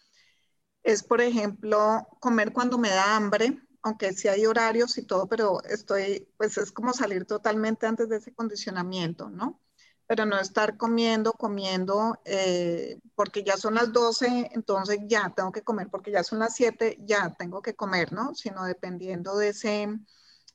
es, 0.84 1.02
por 1.02 1.20
ejemplo, 1.20 2.06
comer 2.20 2.52
cuando 2.52 2.78
me 2.78 2.90
da 2.90 3.16
hambre, 3.16 3.60
aunque 3.84 4.14
sí 4.14 4.28
hay 4.28 4.46
horarios 4.46 4.96
y 4.96 5.02
todo, 5.02 5.28
pero 5.28 5.62
estoy, 5.64 6.26
pues 6.38 6.56
es 6.56 6.72
como 6.72 6.94
salir 6.94 7.26
totalmente 7.26 7.86
antes 7.86 8.08
de 8.08 8.16
ese 8.16 8.32
condicionamiento, 8.34 9.28
¿no? 9.28 9.60
Pero 10.06 10.24
no 10.24 10.40
estar 10.40 10.78
comiendo, 10.78 11.34
comiendo, 11.34 12.18
eh, 12.24 12.98
porque 13.14 13.44
ya 13.44 13.58
son 13.58 13.74
las 13.74 13.92
12, 13.92 14.50
entonces 14.52 15.00
ya 15.06 15.32
tengo 15.36 15.52
que 15.52 15.62
comer, 15.62 15.88
porque 15.90 16.10
ya 16.10 16.24
son 16.24 16.38
las 16.38 16.54
7, 16.54 16.96
ya 17.00 17.34
tengo 17.38 17.60
que 17.60 17.74
comer, 17.74 18.12
¿no? 18.14 18.34
Sino 18.34 18.64
dependiendo 18.64 19.36
de 19.36 19.48
ese, 19.50 19.88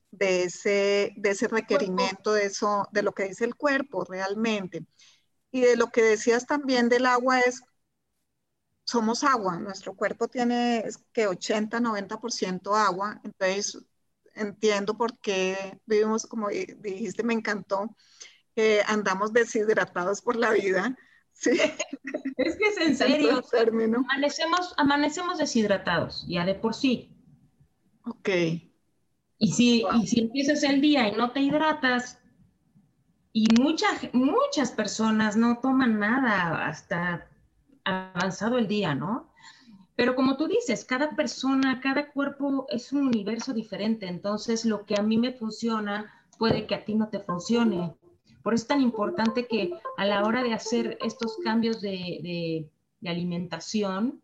de 0.10 0.44
ese, 0.44 1.14
de 1.16 1.30
ese 1.30 1.48
requerimiento, 1.48 2.34
de 2.34 2.46
eso, 2.48 2.88
de 2.92 3.04
lo 3.04 3.12
que 3.14 3.26
dice 3.26 3.46
el 3.46 3.56
cuerpo 3.56 4.06
realmente. 4.06 4.88
Y 5.52 5.62
de 5.62 5.78
lo 5.78 5.88
que 5.88 6.02
decías 6.02 6.48
también 6.48 6.90
del 6.90 7.06
agua 7.06 7.42
es 7.42 7.62
somos 8.90 9.24
agua, 9.24 9.60
nuestro 9.60 9.96
cuerpo 9.96 10.28
tiene 10.28 10.84
que 11.14 11.28
80, 11.28 11.80
90% 11.80 12.76
agua, 12.76 13.22
entonces 13.24 13.78
entiendo 14.34 14.98
por 14.98 15.20
qué 15.20 15.80
vivimos, 15.86 16.26
como 16.26 16.50
dijiste, 16.50 17.24
me 17.24 17.34
encantó, 17.36 17.96
que 18.56 18.82
andamos 18.88 19.32
deshidratados 19.34 20.22
por 20.22 20.36
la 20.36 20.52
vida. 20.52 20.98
Sí. 21.42 21.52
Es 22.36 22.58
que 22.58 22.66
es 22.66 22.78
en 22.78 22.98
serio. 22.98 23.42
Amanecemos, 23.96 24.74
amanecemos 24.78 25.38
deshidratados, 25.38 26.26
ya 26.28 26.44
de 26.46 26.54
por 26.56 26.74
sí. 26.76 27.16
Ok. 28.04 28.30
Y 29.38 29.54
si, 29.54 29.86
y 29.94 30.08
si 30.08 30.20
empiezas 30.22 30.64
el 30.64 30.82
día 30.82 31.08
y 31.08 31.14
no 31.14 31.32
te 31.32 31.40
hidratas, 31.42 32.20
Y 33.32 33.48
muchas, 33.60 34.10
muchas 34.14 34.72
personas 34.72 35.36
no 35.38 35.60
toman 35.60 36.00
nada 36.00 36.68
hasta 36.68 37.29
avanzado 37.84 38.58
el 38.58 38.68
día, 38.68 38.96
¿no? 38.96 39.30
Pero 39.96 40.16
como 40.16 40.38
tú 40.38 40.48
dices, 40.48 40.86
cada 40.86 41.12
persona, 41.12 41.82
cada 41.82 42.12
cuerpo 42.12 42.66
es 42.70 42.94
un 42.94 43.08
universo 43.08 43.54
diferente, 43.54 44.08
entonces 44.08 44.64
lo 44.64 44.86
que 44.86 44.96
a 44.98 45.04
mí 45.04 45.18
me 45.18 45.34
funciona 45.34 46.26
puede 46.38 46.66
que 46.66 46.76
a 46.76 46.86
ti 46.86 46.96
no 46.96 47.10
te 47.10 47.20
funcione. 47.20 47.94
Por 48.42 48.54
eso 48.54 48.64
es 48.64 48.68
tan 48.68 48.82
importante 48.82 49.46
que 49.46 49.74
a 49.98 50.06
la 50.06 50.24
hora 50.24 50.42
de 50.42 50.54
hacer 50.54 50.98
estos 51.02 51.38
cambios 51.44 51.82
de, 51.82 52.70
alimentación, 53.06 54.22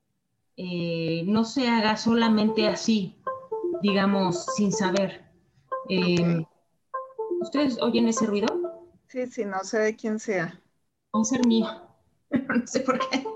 eh, 0.56 1.24
no 1.26 1.44
se 1.44 1.68
haga 1.68 1.98
solamente 1.98 2.70
así, 2.70 3.18
digamos, 3.82 4.46
sin 4.56 4.72
saber. 4.72 5.26
Eh, 5.90 6.46
¿Ustedes 7.42 7.82
oyen 7.82 8.08
ese 8.08 8.26
ruido? 8.26 8.48
Sí, 9.08 9.28
sí, 9.28 9.44
no 9.44 9.60
sé 9.64 9.80
de 9.80 9.96
quién 9.96 10.20
sea. 10.20 10.60
Va 11.14 11.22
a 11.22 11.24
ser 11.26 11.46
mío, 11.46 11.68
no 12.32 12.66
sé 12.66 12.80
por 12.80 12.98
qué. 12.98 13.35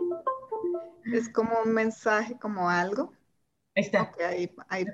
Es 1.14 1.30
como 1.30 1.62
un 1.64 1.74
mensaje, 1.74 2.38
como 2.40 2.70
algo. 2.70 3.14
Ahí 3.76 3.84
está. 3.84 4.12
ahí, 4.28 4.54
ahí 4.68 4.86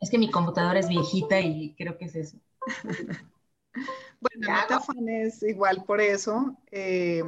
Es 0.00 0.10
que 0.10 0.18
mi 0.18 0.30
computadora 0.30 0.78
es 0.78 0.88
viejita 0.88 1.40
y 1.40 1.74
creo 1.74 1.96
que 1.98 2.06
es 2.06 2.16
eso. 2.16 2.38
bueno, 4.20 4.48
no 4.48 4.66
te 4.66 4.74
afanes 4.74 5.42
igual 5.42 5.84
por 5.84 6.00
eso. 6.00 6.56
Eh, 6.70 7.22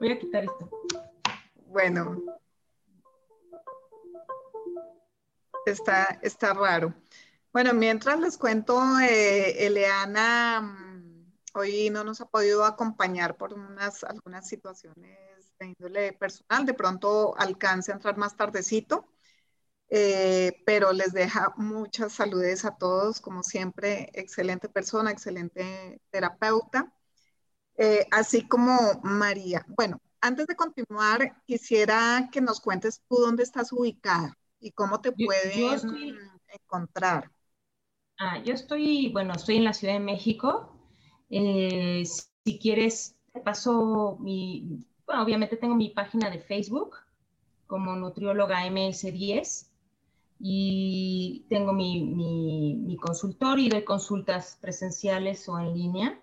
Voy 0.00 0.12
a 0.12 0.18
quitar 0.18 0.44
esto. 0.44 0.70
Bueno. 1.66 2.22
Está, 5.66 6.18
está 6.22 6.52
raro. 6.52 6.92
Bueno, 7.52 7.72
mientras 7.72 8.20
les 8.20 8.36
cuento, 8.36 8.82
eh, 9.00 9.66
Eleana 9.66 10.60
mm, 10.60 10.83
hoy 11.54 11.90
no 11.90 12.04
nos 12.04 12.20
ha 12.20 12.26
podido 12.26 12.64
acompañar 12.64 13.36
por 13.36 13.54
unas, 13.54 14.04
algunas 14.04 14.48
situaciones 14.48 15.18
de 15.58 15.66
índole 15.66 16.12
personal. 16.12 16.66
De 16.66 16.74
pronto 16.74 17.34
alcance 17.38 17.92
a 17.92 17.94
entrar 17.94 18.16
más 18.16 18.36
tardecito. 18.36 19.08
Eh, 19.90 20.62
pero 20.66 20.92
les 20.92 21.12
deja 21.12 21.52
muchas 21.56 22.14
saludes 22.14 22.64
a 22.64 22.76
todos, 22.76 23.20
como 23.20 23.42
siempre, 23.42 24.10
excelente 24.14 24.68
persona, 24.68 25.10
excelente 25.10 26.00
terapeuta, 26.10 26.92
eh, 27.76 28.06
así 28.10 28.48
como 28.48 29.00
María. 29.04 29.64
Bueno, 29.68 30.00
antes 30.20 30.46
de 30.46 30.56
continuar, 30.56 31.42
quisiera 31.44 32.28
que 32.32 32.40
nos 32.40 32.60
cuentes 32.60 33.02
tú 33.08 33.16
dónde 33.16 33.42
estás 33.42 33.72
ubicada 33.72 34.36
y 34.58 34.72
cómo 34.72 35.00
te 35.00 35.12
pueden 35.12 35.80
encontrar. 36.48 37.30
Ah, 38.18 38.42
yo 38.42 38.54
estoy, 38.54 39.10
bueno, 39.12 39.34
estoy 39.34 39.58
en 39.58 39.64
la 39.64 39.74
Ciudad 39.74 39.94
de 39.94 40.00
México. 40.00 40.73
Eh, 41.30 42.04
si 42.04 42.58
quieres, 42.58 43.16
te 43.32 43.40
paso 43.40 44.16
mi, 44.20 44.84
bueno, 45.06 45.22
obviamente 45.22 45.56
tengo 45.56 45.74
mi 45.74 45.90
página 45.90 46.30
de 46.30 46.38
Facebook 46.38 46.96
como 47.66 47.96
nutrióloga 47.96 48.66
MS10 48.66 49.68
y 50.40 51.46
tengo 51.48 51.72
mi, 51.72 52.04
mi, 52.04 52.96
consultorio 52.96 53.66
y 53.66 53.68
doy 53.68 53.84
consultas 53.84 54.58
presenciales 54.60 55.48
o 55.48 55.58
en 55.58 55.74
línea. 55.74 56.20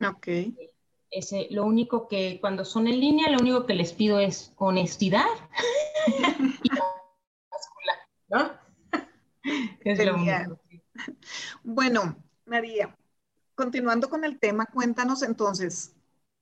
Ok. 0.00 0.28
Ese, 1.10 1.48
lo 1.50 1.64
único 1.64 2.08
que 2.08 2.38
cuando 2.40 2.64
son 2.64 2.86
en 2.88 3.00
línea, 3.00 3.30
lo 3.30 3.38
único 3.38 3.66
que 3.66 3.74
les 3.74 3.92
pido 3.92 4.18
es 4.18 4.52
honestidad. 4.56 5.26
¿no? 8.28 8.52
es 9.84 10.04
lo 10.04 10.16
Bueno, 11.62 12.16
María, 12.46 12.96
continuando 13.54 14.08
con 14.08 14.24
el 14.24 14.38
tema, 14.38 14.66
cuéntanos 14.66 15.22
entonces, 15.22 15.94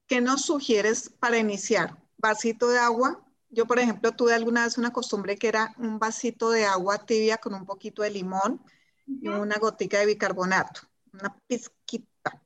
¿qué 0.06 0.20
nos 0.20 0.42
sugieres 0.42 1.10
para 1.10 1.38
iniciar? 1.38 1.96
¿Vasito 2.18 2.68
de 2.68 2.78
agua? 2.78 3.24
Yo, 3.50 3.66
por 3.66 3.78
ejemplo, 3.78 4.12
tuve 4.12 4.34
alguna 4.34 4.64
vez 4.64 4.78
una 4.78 4.92
costumbre 4.92 5.36
que 5.36 5.48
era 5.48 5.74
un 5.78 5.98
vasito 5.98 6.50
de 6.50 6.64
agua 6.64 7.04
tibia 7.04 7.36
con 7.36 7.54
un 7.54 7.66
poquito 7.66 8.02
de 8.02 8.10
limón 8.10 8.62
y 9.06 9.28
una 9.28 9.56
gotica 9.56 9.98
de 9.98 10.06
bicarbonato, 10.06 10.82
una 11.12 11.36
pizquita. 11.46 12.42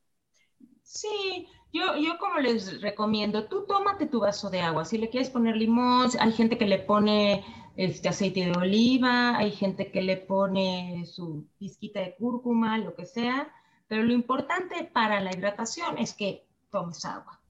Sí, 0.82 1.46
yo, 1.72 1.96
yo 1.96 2.18
como 2.18 2.38
les 2.38 2.80
recomiendo, 2.80 3.46
tú 3.46 3.66
tómate 3.66 4.06
tu 4.06 4.20
vaso 4.20 4.50
de 4.50 4.62
agua. 4.62 4.84
Si 4.84 4.98
le 4.98 5.10
quieres 5.10 5.30
poner 5.30 5.56
limón, 5.56 6.10
hay 6.18 6.32
gente 6.32 6.58
que 6.58 6.66
le 6.66 6.78
pone 6.78 7.44
este 7.76 8.08
aceite 8.08 8.46
de 8.46 8.52
oliva, 8.52 9.36
hay 9.36 9.52
gente 9.52 9.92
que 9.92 10.02
le 10.02 10.16
pone 10.16 11.04
su 11.06 11.46
pizquita 11.58 12.00
de 12.00 12.16
cúrcuma, 12.16 12.78
lo 12.78 12.94
que 12.94 13.04
sea. 13.04 13.52
Pero 13.88 14.02
lo 14.02 14.12
importante 14.12 14.84
para 14.84 15.20
la 15.20 15.34
hidratación 15.34 15.98
es 15.98 16.14
que 16.14 16.46
tomes 16.70 17.04
agua 17.04 17.40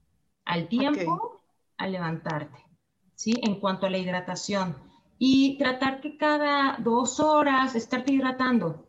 al 0.45 0.67
tiempo, 0.67 1.41
al 1.77 1.91
levantarte. 1.91 2.67
¿sí? 3.15 3.33
En 3.41 3.59
cuanto 3.59 3.85
a 3.85 3.89
la 3.89 3.97
hidratación. 3.97 4.75
Y 5.19 5.57
tratar 5.57 5.99
que 5.99 6.17
cada 6.17 6.77
dos 6.77 7.19
horas 7.19 7.75
estarte 7.75 8.13
hidratando. 8.13 8.87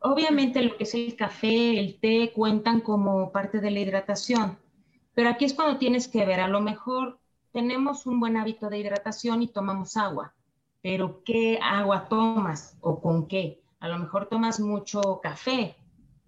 Obviamente 0.00 0.62
lo 0.62 0.76
que 0.76 0.84
es 0.84 0.94
el 0.94 1.16
café, 1.16 1.80
el 1.80 1.98
té 1.98 2.32
cuentan 2.34 2.80
como 2.80 3.32
parte 3.32 3.60
de 3.60 3.70
la 3.70 3.80
hidratación, 3.80 4.58
pero 5.14 5.30
aquí 5.30 5.46
es 5.46 5.54
cuando 5.54 5.78
tienes 5.78 6.06
que 6.06 6.26
ver, 6.26 6.40
a 6.40 6.48
lo 6.48 6.60
mejor 6.60 7.18
tenemos 7.50 8.04
un 8.04 8.20
buen 8.20 8.36
hábito 8.36 8.68
de 8.68 8.78
hidratación 8.78 9.42
y 9.42 9.48
tomamos 9.48 9.96
agua, 9.96 10.34
pero 10.82 11.24
¿qué 11.24 11.58
agua 11.62 12.06
tomas 12.08 12.76
o 12.82 13.00
con 13.00 13.26
qué? 13.26 13.62
A 13.80 13.88
lo 13.88 13.98
mejor 13.98 14.26
tomas 14.26 14.60
mucho 14.60 15.20
café, 15.22 15.74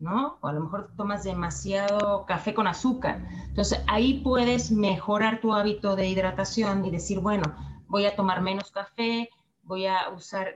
¿no? 0.00 0.38
O 0.40 0.46
a 0.46 0.52
lo 0.52 0.60
mejor 0.60 0.90
tomas 0.96 1.24
demasiado 1.24 2.24
café 2.26 2.54
con 2.54 2.66
azúcar. 2.66 3.26
Entonces 3.48 3.82
ahí 3.86 4.20
puedes 4.22 4.70
mejorar 4.70 5.40
tu 5.40 5.52
hábito 5.52 5.96
de 5.96 6.08
hidratación 6.08 6.84
y 6.84 6.90
decir, 6.90 7.20
bueno, 7.20 7.44
voy 7.88 8.06
a 8.06 8.14
tomar 8.14 8.42
menos 8.42 8.70
café, 8.70 9.30
voy 9.62 9.86
a 9.86 10.08
usar 10.10 10.54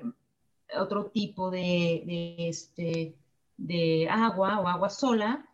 otro 0.79 1.07
tipo 1.07 1.51
de, 1.51 2.37
este, 2.39 3.17
de 3.57 4.09
agua 4.09 4.61
o 4.61 4.69
agua 4.69 4.89
sola 4.89 5.49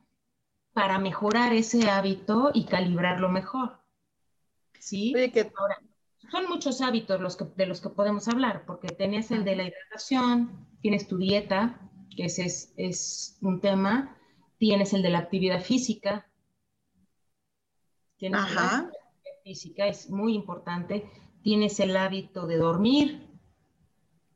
para 0.73 0.99
mejorar 0.99 1.53
ese 1.53 1.91
hábito 1.91 2.51
y 2.55 2.67
calibrarlo 2.67 3.29
mejor. 3.29 3.81
¿Sí? 4.79 5.13
Ahora, 5.57 5.79
son 6.31 6.49
muchos 6.49 6.81
hábitos 6.81 7.21
los 7.21 7.37
que, 7.37 7.47
de 7.57 7.67
los 7.67 7.81
que 7.81 7.89
podemos 7.89 8.29
hablar, 8.29 8.65
porque 8.67 8.89
tenés 8.89 9.31
el 9.31 9.45
de 9.45 9.57
la 9.57 9.65
hidratación, 9.65 10.69
tienes 10.81 11.09
tu 11.09 11.17
dieta, 11.17 11.88
que 12.19 12.25
ese 12.25 12.47
es, 12.77 13.39
un 13.43 13.61
tema. 13.61 14.19
Tienes 14.59 14.93
el 14.93 15.03
de 15.03 15.11
la 15.11 15.21
actividad 15.21 15.63
física. 15.63 16.27
Tienes 18.17 18.41
Ajá. 18.41 18.55
la 18.55 18.79
actividad 18.89 19.43
física, 19.45 19.87
es 19.87 20.11
muy 20.11 20.35
importante. 20.35 21.09
Tienes 21.45 21.79
el 21.79 21.97
hábito 21.97 22.49
de 22.49 22.57
dormir. 22.57 23.31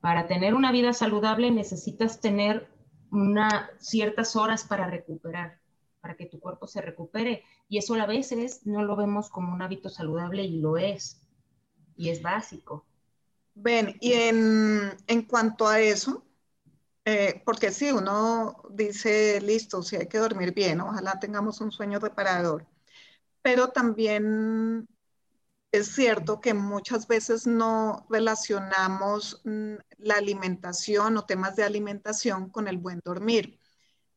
Para 0.00 0.28
tener 0.28 0.54
una 0.54 0.70
vida 0.70 0.92
saludable 0.92 1.50
necesitas 1.50 2.20
tener 2.20 2.68
una, 3.10 3.68
ciertas 3.80 4.36
horas 4.36 4.62
para 4.62 4.86
recuperar, 4.86 5.58
para 6.00 6.14
que 6.14 6.26
tu 6.26 6.38
cuerpo 6.38 6.68
se 6.68 6.82
recupere. 6.82 7.42
Y 7.68 7.78
eso 7.78 7.94
a 7.94 8.06
veces 8.06 8.64
no 8.64 8.84
lo 8.84 8.94
vemos 8.94 9.28
como 9.28 9.52
un 9.52 9.60
hábito 9.60 9.88
saludable 9.88 10.44
y 10.44 10.60
lo 10.60 10.76
es. 10.76 11.20
Y 11.96 12.10
es 12.10 12.22
básico. 12.22 12.86
Ven, 13.56 13.96
y 14.00 14.12
en, 14.12 14.96
en 15.08 15.22
cuanto 15.22 15.66
a 15.66 15.80
eso, 15.80 16.24
eh, 17.04 17.42
porque 17.44 17.72
si 17.72 17.90
uno 17.90 18.62
dice, 18.70 19.40
listo, 19.40 19.82
si 19.82 19.96
hay 19.96 20.06
que 20.06 20.18
dormir 20.18 20.54
bien, 20.54 20.80
ojalá 20.80 21.18
tengamos 21.18 21.60
un 21.60 21.72
sueño 21.72 21.98
reparador, 21.98 22.66
pero 23.42 23.68
también 23.68 24.86
es 25.72 25.88
cierto 25.88 26.40
que 26.40 26.54
muchas 26.54 27.08
veces 27.08 27.46
no 27.46 28.06
relacionamos 28.10 29.40
mm, 29.44 29.74
la 29.98 30.14
alimentación 30.14 31.16
o 31.16 31.24
temas 31.24 31.56
de 31.56 31.64
alimentación 31.64 32.50
con 32.50 32.68
el 32.68 32.76
buen 32.76 33.00
dormir. 33.04 33.58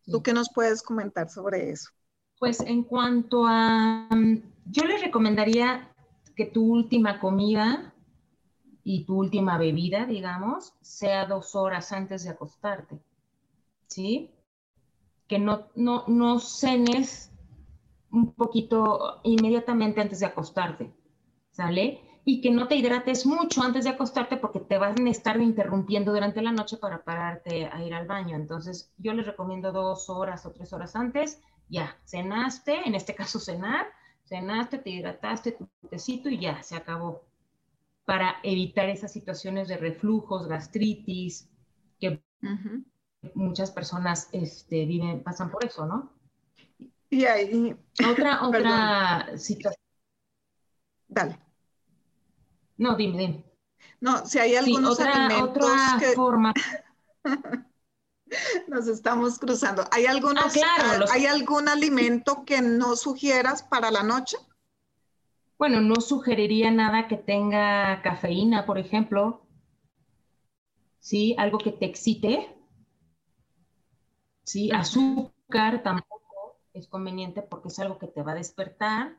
¿Tú 0.05 0.21
qué 0.21 0.33
nos 0.33 0.49
puedes 0.53 0.83
comentar 0.83 1.29
sobre 1.29 1.71
eso? 1.71 1.89
Pues 2.37 2.59
en 2.59 2.83
cuanto 2.83 3.45
a, 3.47 4.07
mm, 4.11 4.43
yo 4.65 4.83
les 4.83 5.01
recomendaría 5.01 5.91
que 6.35 6.45
tu 6.45 6.71
última 6.71 7.19
comida 7.19 7.94
y 8.87 9.03
tu 9.03 9.17
última 9.17 9.57
bebida, 9.57 10.05
digamos, 10.05 10.75
sea 10.79 11.25
dos 11.25 11.55
horas 11.55 11.91
antes 11.91 12.23
de 12.23 12.29
acostarte. 12.29 12.99
¿Sí? 13.87 14.31
Que 15.27 15.39
no, 15.39 15.69
no, 15.75 16.03
no 16.07 16.39
cenes 16.39 17.31
un 18.11 18.33
poquito 18.33 19.21
inmediatamente 19.23 20.01
antes 20.01 20.19
de 20.19 20.27
acostarte. 20.27 20.93
¿Sale? 21.49 21.99
Y 22.25 22.41
que 22.41 22.51
no 22.51 22.67
te 22.67 22.75
hidrates 22.75 23.25
mucho 23.25 23.63
antes 23.63 23.85
de 23.85 23.89
acostarte 23.89 24.37
porque 24.37 24.59
te 24.59 24.77
van 24.77 25.07
a 25.07 25.09
estar 25.09 25.41
interrumpiendo 25.41 26.13
durante 26.13 26.43
la 26.43 26.51
noche 26.51 26.77
para 26.77 27.03
pararte 27.03 27.65
a 27.65 27.83
ir 27.83 27.93
al 27.95 28.05
baño. 28.05 28.35
Entonces, 28.35 28.93
yo 28.99 29.13
les 29.13 29.25
recomiendo 29.25 29.71
dos 29.71 30.11
horas 30.11 30.45
o 30.45 30.51
tres 30.51 30.71
horas 30.73 30.95
antes. 30.95 31.41
Ya, 31.69 31.97
cenaste, 32.05 32.87
en 32.87 32.93
este 32.93 33.15
caso 33.15 33.39
cenar, 33.39 33.87
cenaste, 34.25 34.77
te 34.77 34.91
hidrataste 34.91 35.53
tu 35.53 35.67
tecito 35.89 36.29
y 36.29 36.37
ya, 36.37 36.61
se 36.61 36.75
acabó 36.75 37.23
para 38.05 38.35
evitar 38.43 38.87
esas 38.89 39.11
situaciones 39.11 39.67
de 39.67 39.77
reflujos, 39.77 40.47
gastritis, 40.47 41.49
que 41.99 42.23
muchas 43.33 43.71
personas 43.71 44.29
este, 44.31 44.85
viven, 44.85 45.23
pasan 45.23 45.49
por 45.49 45.65
eso, 45.65 45.85
¿no? 45.85 46.13
Y 47.09 47.25
ahí... 47.25 47.75
Otra, 48.07 48.43
otra 48.47 49.37
situación. 49.37 49.81
Dale. 51.07 51.39
No, 52.77 52.95
dime, 52.95 53.17
dime. 53.17 53.45
No, 54.01 54.25
si 54.25 54.37
hay 54.39 54.55
algunos 54.55 54.99
otra, 54.99 55.25
alimentos 55.25 55.65
otra 55.65 55.97
que... 55.99 56.13
forma. 56.13 56.53
Nos 58.67 58.87
estamos 58.87 59.39
cruzando. 59.39 59.83
¿Hay, 59.91 60.05
algunos, 60.05 60.45
Ah, 60.45 60.49
claro, 60.51 60.99
los- 60.99 61.11
¿Hay 61.11 61.25
algún 61.25 61.69
alimento 61.69 62.43
que 62.45 62.61
no 62.61 62.95
sugieras 62.95 63.63
para 63.63 63.91
la 63.91 64.03
noche? 64.03 64.37
Bueno, 65.57 65.81
no 65.81 65.95
sugeriría 65.99 66.71
nada 66.71 67.09
que 67.09 67.17
tenga 67.17 68.01
cafeína, 68.01 68.65
por 68.65 68.77
ejemplo. 68.77 69.41
Sí, 70.99 71.35
algo 71.37 71.57
que 71.57 71.71
te 71.71 71.85
excite. 71.85 72.49
Sí, 74.43 74.71
azúcar 74.71 75.83
tampoco 75.83 76.59
es 76.73 76.87
conveniente 76.87 77.41
porque 77.41 77.67
es 77.69 77.79
algo 77.79 77.97
que 77.99 78.07
te 78.07 78.23
va 78.23 78.31
a 78.33 78.35
despertar. 78.35 79.17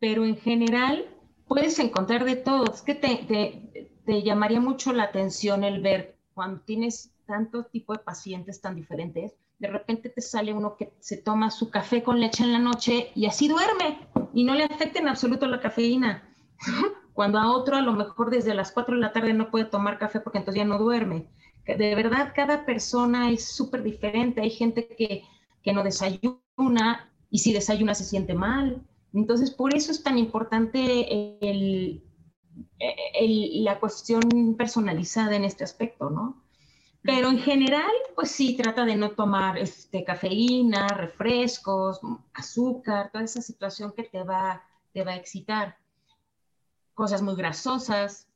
Pero 0.00 0.24
en 0.26 0.36
general 0.36 1.06
puedes 1.48 1.78
encontrar 1.80 2.24
de 2.24 2.36
todo. 2.36 2.72
Es 2.72 2.82
que 2.82 2.94
te, 2.96 3.16
te- 3.28 3.92
te 4.06 4.22
llamaría 4.22 4.60
mucho 4.60 4.92
la 4.92 5.04
atención 5.04 5.64
el 5.64 5.82
ver 5.82 6.18
cuando 6.34 6.62
tienes 6.62 7.12
tanto 7.26 7.64
tipo 7.66 7.94
de 7.94 8.00
pacientes 8.00 8.60
tan 8.60 8.76
diferentes. 8.76 9.34
De 9.62 9.68
repente 9.68 10.08
te 10.08 10.20
sale 10.20 10.52
uno 10.52 10.76
que 10.76 10.92
se 10.98 11.18
toma 11.18 11.52
su 11.52 11.70
café 11.70 12.02
con 12.02 12.18
leche 12.18 12.42
en 12.42 12.52
la 12.52 12.58
noche 12.58 13.12
y 13.14 13.26
así 13.26 13.46
duerme 13.46 14.08
y 14.34 14.42
no 14.42 14.56
le 14.56 14.64
afecta 14.64 14.98
en 14.98 15.06
absoluto 15.06 15.46
la 15.46 15.60
cafeína. 15.60 16.28
Cuando 17.12 17.38
a 17.38 17.48
otro 17.48 17.76
a 17.76 17.80
lo 17.80 17.92
mejor 17.92 18.30
desde 18.30 18.54
las 18.54 18.72
4 18.72 18.96
de 18.96 19.00
la 19.00 19.12
tarde 19.12 19.32
no 19.34 19.52
puede 19.52 19.66
tomar 19.66 20.00
café 20.00 20.18
porque 20.18 20.38
entonces 20.38 20.58
ya 20.58 20.66
no 20.66 20.78
duerme. 20.78 21.28
De 21.64 21.94
verdad, 21.94 22.32
cada 22.34 22.66
persona 22.66 23.30
es 23.30 23.54
súper 23.54 23.84
diferente. 23.84 24.40
Hay 24.40 24.50
gente 24.50 24.88
que, 24.98 25.22
que 25.62 25.72
no 25.72 25.84
desayuna 25.84 27.12
y 27.30 27.38
si 27.38 27.52
desayuna 27.52 27.94
se 27.94 28.02
siente 28.02 28.34
mal. 28.34 28.82
Entonces, 29.14 29.52
por 29.52 29.76
eso 29.76 29.92
es 29.92 30.02
tan 30.02 30.18
importante 30.18 31.38
la 33.62 33.78
cuestión 33.78 34.56
personalizada 34.58 35.36
en 35.36 35.44
este 35.44 35.62
aspecto, 35.62 36.10
¿no? 36.10 36.41
Pero 37.02 37.28
en 37.28 37.38
general, 37.38 37.90
pues 38.14 38.30
sí, 38.30 38.56
trata 38.56 38.84
de 38.84 38.96
no 38.96 39.10
tomar 39.10 39.58
este, 39.58 40.04
cafeína, 40.04 40.86
refrescos, 40.88 42.00
azúcar, 42.32 43.10
toda 43.10 43.24
esa 43.24 43.42
situación 43.42 43.92
que 43.92 44.04
te 44.04 44.22
va, 44.22 44.62
te 44.92 45.02
va 45.04 45.12
a 45.12 45.16
excitar. 45.16 45.76
Cosas 46.94 47.22
muy 47.22 47.34
grasosas, 47.34 48.28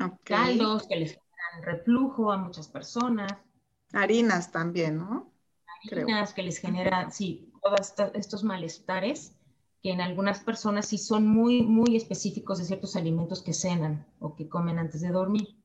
Ok. 0.00 0.20
caldos 0.24 0.86
que 0.88 0.96
les 0.96 1.10
generan 1.10 1.62
reflujo 1.62 2.32
a 2.32 2.36
muchas 2.36 2.68
personas, 2.68 3.30
Harinas 3.92 4.50
también, 4.50 4.98
¿no? 4.98 5.32
Creo. 5.88 6.06
harinas 6.06 6.32
que 6.32 6.42
les 6.42 6.58
generan, 6.58 7.12
sí, 7.12 7.52
todos 7.62 7.94
estos 8.14 8.42
malestares 8.42 9.36
que 9.82 9.90
en 9.90 10.00
algunas 10.00 10.40
personas 10.40 10.86
sí 10.86 10.96
son 10.98 11.28
muy, 11.28 11.62
muy 11.62 11.94
específicos 11.94 12.58
de 12.58 12.64
ciertos 12.64 12.96
alimentos 12.96 13.42
que 13.42 13.52
cenan 13.52 14.06
o 14.18 14.34
que 14.34 14.48
comen 14.48 14.78
antes 14.78 15.02
de 15.02 15.10
dormir. 15.10 15.56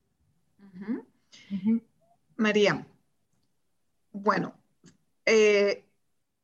María, 2.36 2.86
bueno, 4.12 4.54
eh, 5.26 5.84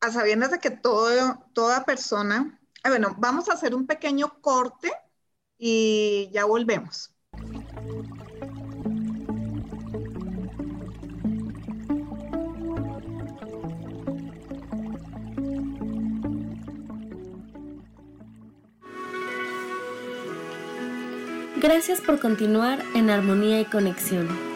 a 0.00 0.10
sabiendas 0.10 0.50
de 0.50 0.58
que 0.58 0.70
todo, 0.70 1.44
toda 1.52 1.84
persona, 1.84 2.60
ah, 2.82 2.90
bueno, 2.90 3.14
vamos 3.18 3.48
a 3.48 3.54
hacer 3.54 3.74
un 3.74 3.86
pequeño 3.86 4.40
corte 4.40 4.92
y 5.58 6.30
ya 6.32 6.44
volvemos. 6.44 7.12
Gracias 21.56 22.00
por 22.00 22.20
continuar 22.20 22.80
en 22.94 23.10
armonía 23.10 23.60
y 23.60 23.64
conexión. 23.64 24.55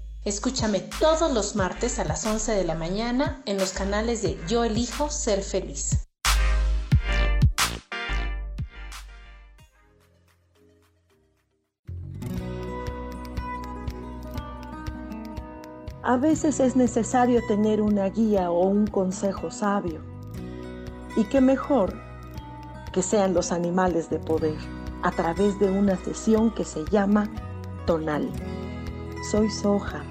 Escúchame 0.23 0.81
todos 0.99 1.33
los 1.33 1.55
martes 1.55 1.97
a 1.97 2.03
las 2.03 2.27
11 2.27 2.51
de 2.51 2.63
la 2.63 2.75
mañana 2.75 3.41
en 3.47 3.57
los 3.57 3.71
canales 3.71 4.21
de 4.21 4.37
Yo 4.47 4.63
elijo 4.63 5.09
ser 5.09 5.41
feliz. 5.41 6.07
A 16.03 16.17
veces 16.17 16.59
es 16.59 16.75
necesario 16.75 17.41
tener 17.47 17.81
una 17.81 18.07
guía 18.09 18.51
o 18.51 18.67
un 18.67 18.85
consejo 18.85 19.49
sabio. 19.49 20.01
Y 21.15 21.23
qué 21.25 21.41
mejor 21.41 21.95
que 22.93 23.01
sean 23.01 23.33
los 23.33 23.51
animales 23.51 24.11
de 24.11 24.19
poder 24.19 24.57
a 25.01 25.09
través 25.09 25.57
de 25.59 25.71
una 25.71 25.97
sesión 25.97 26.53
que 26.53 26.63
se 26.63 26.85
llama 26.91 27.27
Tonal. 27.87 28.29
Soy 29.31 29.49
Soja. 29.49 30.10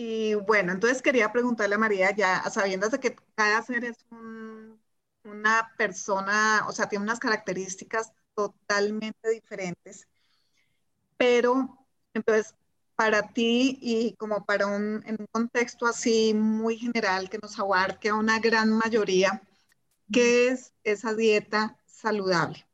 Y 0.00 0.34
bueno, 0.34 0.70
entonces 0.72 1.02
quería 1.02 1.32
preguntarle 1.32 1.74
a 1.74 1.78
María, 1.78 2.14
ya 2.14 2.36
a 2.38 2.50
sabiendas 2.50 2.92
de 2.92 3.00
que 3.00 3.16
cada 3.34 3.60
ser 3.62 3.84
es 3.84 3.96
un- 4.10 4.80
una 5.24 5.72
persona, 5.76 6.64
o 6.68 6.72
sea, 6.72 6.88
tiene 6.88 7.02
unas 7.04 7.18
características 7.18 8.12
totalmente 8.34 9.28
diferentes, 9.30 10.06
pero 11.16 11.86
entonces 12.14 12.54
para 12.96 13.32
ti 13.32 13.78
y 13.80 14.14
como 14.16 14.44
para 14.44 14.66
un, 14.66 15.02
en 15.06 15.16
un 15.20 15.26
contexto 15.30 15.86
así 15.86 16.34
muy 16.34 16.76
general 16.78 17.30
que 17.30 17.38
nos 17.38 17.58
abarque 17.58 18.08
a 18.08 18.14
una 18.16 18.40
gran 18.40 18.70
mayoría, 18.72 19.42
¿qué 20.12 20.48
es 20.50 20.74
esa 20.84 21.14
dieta 21.14 21.78
saludable? 21.86 22.66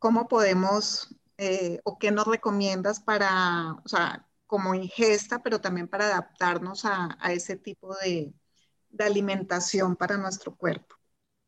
¿Cómo 0.00 0.28
podemos 0.28 1.16
eh, 1.38 1.80
o 1.84 1.98
qué 1.98 2.12
nos 2.12 2.28
recomiendas 2.28 3.00
para, 3.00 3.74
o 3.84 3.88
sea, 3.88 4.27
como 4.48 4.74
ingesta, 4.74 5.40
pero 5.40 5.60
también 5.60 5.86
para 5.86 6.06
adaptarnos 6.06 6.84
a, 6.84 7.16
ese 7.30 7.54
tipo 7.56 7.94
de, 8.02 8.34
de 8.90 9.04
alimentación 9.04 9.94
para 9.94 10.16
nuestro 10.16 10.56
cuerpo? 10.56 10.96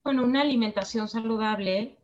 Bueno, 0.04 0.22
una 0.22 0.42
alimentación 0.42 1.08
saludable 1.08 1.98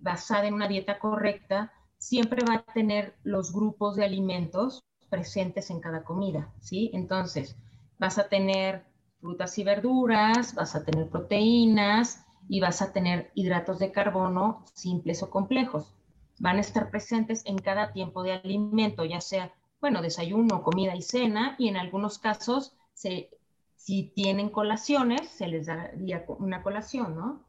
basada 0.00 0.46
en 0.46 0.54
una 0.54 0.68
dieta 0.68 0.98
correcta, 0.98 1.72
siempre 1.98 2.44
va 2.44 2.56
a 2.56 2.72
tener 2.72 3.14
los 3.22 3.52
grupos 3.52 3.96
de 3.96 4.04
alimentos 4.04 4.82
presentes 5.08 5.70
en 5.70 5.80
cada 5.80 6.04
comida, 6.04 6.52
¿sí? 6.60 6.90
Entonces, 6.94 7.56
vas 7.98 8.18
a 8.18 8.28
tener 8.28 8.84
frutas 9.20 9.58
y 9.58 9.64
verduras, 9.64 10.54
vas 10.54 10.74
a 10.74 10.84
tener 10.84 11.08
proteínas 11.08 12.24
y 12.48 12.60
vas 12.60 12.80
a 12.82 12.92
tener 12.92 13.30
hidratos 13.34 13.78
de 13.78 13.92
carbono 13.92 14.64
simples 14.72 15.22
o 15.22 15.30
complejos. 15.30 15.94
Van 16.38 16.56
a 16.56 16.60
estar 16.60 16.90
presentes 16.90 17.42
en 17.44 17.58
cada 17.58 17.92
tiempo 17.92 18.22
de 18.22 18.32
alimento, 18.32 19.04
ya 19.04 19.20
sea, 19.20 19.52
bueno, 19.80 20.02
desayuno, 20.02 20.62
comida 20.62 20.94
y 20.94 21.02
cena, 21.02 21.56
y 21.58 21.68
en 21.68 21.76
algunos 21.76 22.18
casos, 22.18 22.76
si 22.94 24.12
tienen 24.14 24.50
colaciones, 24.50 25.28
se 25.28 25.48
les 25.48 25.66
daría 25.66 26.24
una 26.38 26.62
colación, 26.62 27.16
¿no? 27.16 27.44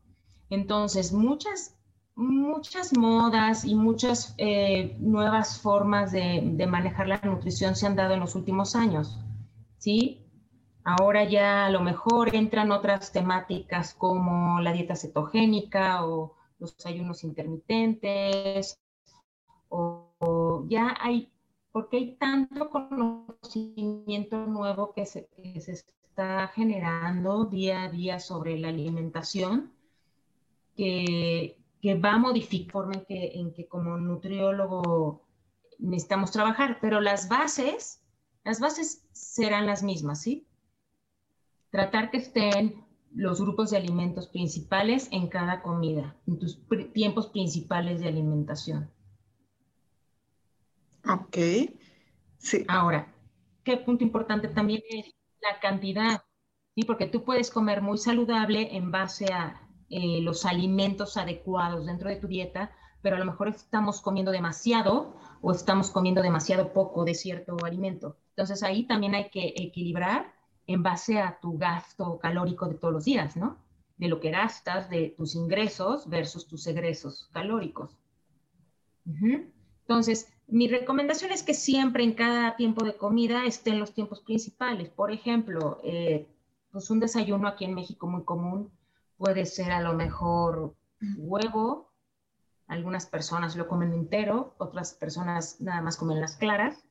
Entonces, 0.49 1.11
muchas, 1.13 1.77
muchas 2.15 2.97
modas 2.97 3.65
y 3.65 3.75
muchas 3.75 4.33
eh, 4.37 4.95
nuevas 4.99 5.59
formas 5.59 6.11
de, 6.11 6.41
de 6.43 6.67
manejar 6.67 7.07
la 7.07 7.21
nutrición 7.23 7.75
se 7.75 7.87
han 7.87 7.95
dado 7.95 8.13
en 8.13 8.21
los 8.21 8.35
últimos 8.35 8.75
años, 8.75 9.19
¿sí? 9.77 10.25
Ahora 10.83 11.25
ya 11.25 11.67
a 11.67 11.69
lo 11.69 11.81
mejor 11.81 12.35
entran 12.35 12.71
otras 12.71 13.11
temáticas 13.11 13.93
como 13.93 14.59
la 14.61 14.73
dieta 14.73 14.95
cetogénica 14.95 16.05
o 16.05 16.35
los 16.59 16.85
ayunos 16.85 17.23
intermitentes, 17.23 18.79
o, 19.69 20.65
ya 20.67 20.95
hay, 20.99 21.30
porque 21.71 21.97
hay 21.97 22.15
tanto 22.15 22.69
conocimiento 22.69 24.45
nuevo 24.45 24.93
que 24.93 25.05
se, 25.05 25.29
está 25.55 26.47
generando 26.49 27.45
día 27.45 27.83
a 27.83 27.89
día 27.89 28.19
sobre 28.19 28.57
la 28.57 28.69
alimentación, 28.69 29.71
que, 30.75 31.57
va 32.03 32.13
a 32.13 32.17
modificar 32.17 32.67
la 32.67 32.71
forma 32.71 32.93
en 32.95 33.05
que, 33.05 33.31
en 33.39 33.53
que 33.53 33.67
como 33.67 33.97
nutriólogo 33.97 35.23
necesitamos 35.79 36.31
trabajar, 36.31 36.77
pero 36.81 37.01
las 37.01 37.27
bases, 37.27 38.03
las 38.43 38.59
bases 38.59 39.07
serán 39.11 39.65
las 39.65 39.81
mismas, 39.81 40.21
¿sí? 40.21 40.45
Tratar 41.71 42.11
que 42.11 42.17
estén 42.17 42.85
los 43.13 43.41
grupos 43.41 43.71
de 43.71 43.77
alimentos 43.77 44.27
principales 44.27 45.07
en 45.11 45.27
cada 45.27 45.61
comida, 45.61 46.15
en 46.27 46.39
tus 46.39 46.59
tiempos 46.93 47.27
principales 47.27 47.99
de 47.99 48.07
alimentación. 48.07 48.89
Ok. 51.07 51.37
Sí. 52.37 52.65
Ahora, 52.67 53.13
¿qué 53.63 53.77
punto 53.77 54.03
importante 54.03 54.47
también 54.47 54.81
es 54.89 55.13
la 55.41 55.59
cantidad? 55.59 56.23
¿sí? 56.75 56.83
Porque 56.83 57.07
tú 57.07 57.23
puedes 57.23 57.51
comer 57.51 57.81
muy 57.81 57.97
saludable 57.97 58.75
en 58.75 58.91
base 58.91 59.31
a 59.33 59.67
eh, 59.89 60.21
los 60.21 60.45
alimentos 60.45 61.17
adecuados 61.17 61.85
dentro 61.85 62.09
de 62.09 62.15
tu 62.15 62.27
dieta, 62.27 62.71
pero 63.01 63.15
a 63.15 63.19
lo 63.19 63.25
mejor 63.25 63.49
estamos 63.49 64.01
comiendo 64.01 64.31
demasiado 64.31 65.15
o 65.41 65.51
estamos 65.51 65.89
comiendo 65.91 66.21
demasiado 66.21 66.71
poco 66.71 67.03
de 67.03 67.15
cierto 67.15 67.57
alimento. 67.65 68.17
Entonces 68.29 68.63
ahí 68.63 68.83
también 68.83 69.15
hay 69.15 69.29
que 69.29 69.53
equilibrar 69.57 70.33
en 70.67 70.83
base 70.83 71.19
a 71.19 71.39
tu 71.39 71.57
gasto 71.57 72.19
calórico 72.19 72.67
de 72.67 72.75
todos 72.75 72.93
los 72.93 73.05
días, 73.05 73.35
¿no? 73.35 73.57
De 73.97 74.07
lo 74.07 74.19
que 74.19 74.31
gastas, 74.31 74.89
de 74.89 75.13
tus 75.17 75.35
ingresos 75.35 76.07
versus 76.07 76.47
tus 76.47 76.65
egresos 76.67 77.29
calóricos. 77.33 77.97
Entonces, 79.81 80.31
mi 80.47 80.67
recomendación 80.67 81.31
es 81.31 81.43
que 81.43 81.53
siempre 81.53 82.03
en 82.03 82.13
cada 82.13 82.55
tiempo 82.55 82.83
de 82.83 82.95
comida 82.95 83.45
estén 83.45 83.79
los 83.79 83.93
tiempos 83.93 84.21
principales. 84.21 84.89
Por 84.89 85.11
ejemplo, 85.11 85.79
eh, 85.83 86.27
pues 86.71 86.89
un 86.89 86.99
desayuno 86.99 87.47
aquí 87.47 87.65
en 87.65 87.73
México 87.73 88.07
muy 88.07 88.23
común 88.23 88.71
puede 89.17 89.45
ser 89.45 89.71
a 89.71 89.81
lo 89.81 89.93
mejor 89.93 90.73
huevo, 91.17 91.91
algunas 92.67 93.05
personas 93.05 93.55
lo 93.55 93.67
comen 93.67 93.93
entero, 93.93 94.55
otras 94.57 94.93
personas 94.93 95.59
nada 95.59 95.81
más 95.81 95.97
comen 95.97 96.21
las 96.21 96.37
claras. 96.37 96.83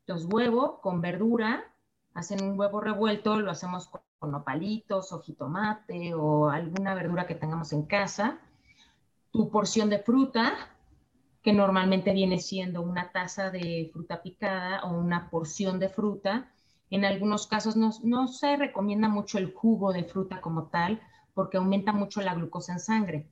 Entonces, 0.00 0.28
huevo 0.30 0.80
con 0.80 1.00
verdura, 1.00 1.64
hacen 2.14 2.42
un 2.42 2.58
huevo 2.58 2.80
revuelto, 2.80 3.36
lo 3.36 3.50
hacemos 3.50 3.88
con, 3.88 4.00
nopalitos 4.30 5.12
o 5.12 5.20
jitomate 5.20 6.12
o 6.14 6.50
alguna 6.50 6.94
verdura 6.94 7.26
que 7.26 7.34
tengamos 7.34 7.72
en 7.72 7.84
casa. 7.84 8.38
Tu 9.30 9.50
porción 9.50 9.88
de 9.88 10.00
fruta, 10.00 10.52
que 11.42 11.52
normalmente 11.52 12.12
viene 12.12 12.38
siendo 12.38 12.82
una 12.82 13.12
taza 13.12 13.50
de 13.50 13.88
fruta 13.92 14.22
picada 14.22 14.82
o 14.84 14.98
una 14.98 15.30
porción 15.30 15.78
de 15.78 15.88
fruta. 15.88 16.50
En 16.90 17.04
algunos 17.04 17.46
casos 17.46 17.76
no, 17.76 17.90
no 18.02 18.28
se 18.28 18.56
recomienda 18.56 19.08
mucho 19.08 19.38
el 19.38 19.52
jugo 19.52 19.92
de 19.92 20.04
fruta 20.04 20.40
como 20.40 20.64
tal 20.64 21.00
porque 21.34 21.56
aumenta 21.56 21.92
mucho 21.92 22.20
la 22.20 22.34
glucosa 22.34 22.72
en 22.72 22.80
sangre. 22.80 23.26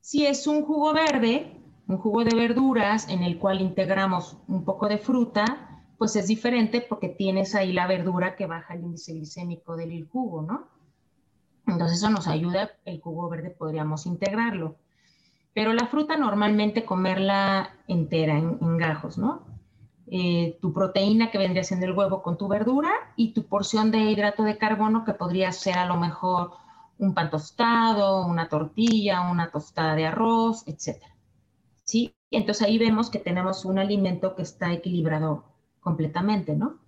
Si 0.00 0.26
es 0.26 0.46
un 0.46 0.64
jugo 0.64 0.94
verde, 0.94 1.60
un 1.86 1.98
jugo 1.98 2.24
de 2.24 2.34
verduras 2.34 3.08
en 3.08 3.22
el 3.22 3.38
cual 3.38 3.60
integramos 3.60 4.38
un 4.48 4.64
poco 4.64 4.88
de 4.88 4.98
fruta, 4.98 5.82
pues 5.98 6.16
es 6.16 6.28
diferente 6.28 6.80
porque 6.80 7.10
tienes 7.10 7.54
ahí 7.54 7.72
la 7.72 7.86
verdura 7.86 8.36
que 8.36 8.46
baja 8.46 8.74
el 8.74 8.84
índice 8.84 9.12
glicémico 9.12 9.76
del 9.76 10.08
jugo, 10.08 10.40
¿no? 10.40 10.68
Entonces 11.66 11.98
eso 11.98 12.08
nos 12.08 12.26
ayuda, 12.26 12.70
el 12.86 13.00
jugo 13.00 13.28
verde 13.28 13.50
podríamos 13.50 14.06
integrarlo. 14.06 14.76
Pero 15.52 15.72
la 15.72 15.86
fruta 15.86 16.16
normalmente 16.16 16.84
comerla 16.84 17.70
entera, 17.88 18.38
en, 18.38 18.78
gajos, 18.78 19.18
¿no? 19.18 19.46
Eh, 20.06 20.58
tu 20.60 20.72
proteína 20.72 21.30
que 21.30 21.38
vendría 21.38 21.64
siendo 21.64 21.86
el 21.86 21.92
huevo 21.92 22.22
con 22.22 22.36
tu 22.36 22.48
verdura 22.48 22.90
y 23.16 23.32
tu 23.32 23.46
porción 23.46 23.90
de 23.90 23.98
hidrato 23.98 24.42
de 24.42 24.58
carbono 24.58 25.04
que 25.04 25.14
podría 25.14 25.52
ser 25.52 25.78
a 25.78 25.86
lo 25.86 25.96
mejor 25.96 26.52
un 26.98 27.14
pan 27.14 27.30
tostado, 27.30 28.26
una 28.26 28.48
tortilla, 28.48 29.22
una 29.30 29.50
tostada 29.50 29.94
de 29.94 30.06
arroz, 30.06 30.64
etc. 30.66 31.02
¿Sí? 31.84 32.14
Entonces 32.30 32.66
ahí 32.66 32.78
vemos 32.78 33.10
que 33.10 33.18
tenemos 33.18 33.64
un 33.64 33.78
alimento 33.78 34.36
que 34.36 34.42
está 34.42 34.72
equilibrado 34.72 35.44
completamente, 35.80 36.54
¿no? 36.54 36.78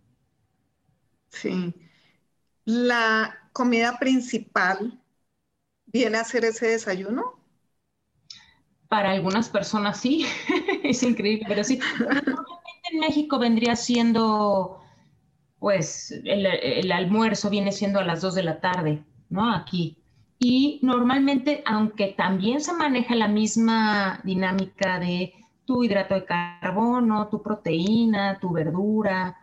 Sí. 1.31 1.75
La 2.64 3.48
comida 3.53 3.98
principal 3.98 5.03
viene 5.87 6.18
a 6.18 6.25
ser 6.25 6.44
ese 6.44 6.68
desayuno. 6.68 7.41
Para 8.92 9.12
algunas 9.12 9.48
personas 9.48 9.98
sí, 9.98 10.26
es 10.85 11.02
increíble, 11.02 11.46
pero 11.48 11.64
sí. 11.64 11.78
Normalmente 11.98 12.88
en 12.92 13.00
México 13.00 13.38
vendría 13.38 13.74
siendo, 13.74 14.83
pues, 15.59 16.11
el, 16.11 16.44
el, 16.44 16.92
almuerzo 16.92 17.48
viene 17.48 17.72
siendo 17.72 18.00
a 18.00 18.05
las 18.05 18.20
2 18.20 18.35
de 18.35 18.42
la 18.42 18.61
tarde, 18.61 19.02
¿no? 19.31 19.50
Aquí. 19.50 19.96
Y 20.38 20.78
normalmente, 20.83 21.62
aunque 21.64 22.09
también 22.09 22.61
se 22.61 22.74
maneja 22.74 23.14
la 23.14 23.28
misma 23.28 24.20
dinámica 24.24 24.98
de 24.98 25.33
tu 25.64 25.83
hidrato 25.83 26.14
de 26.14 26.26
carbono, 26.26 27.28
tu 27.28 27.42
proteína, 27.42 28.38
tu 28.40 28.52
verdura. 28.52 29.38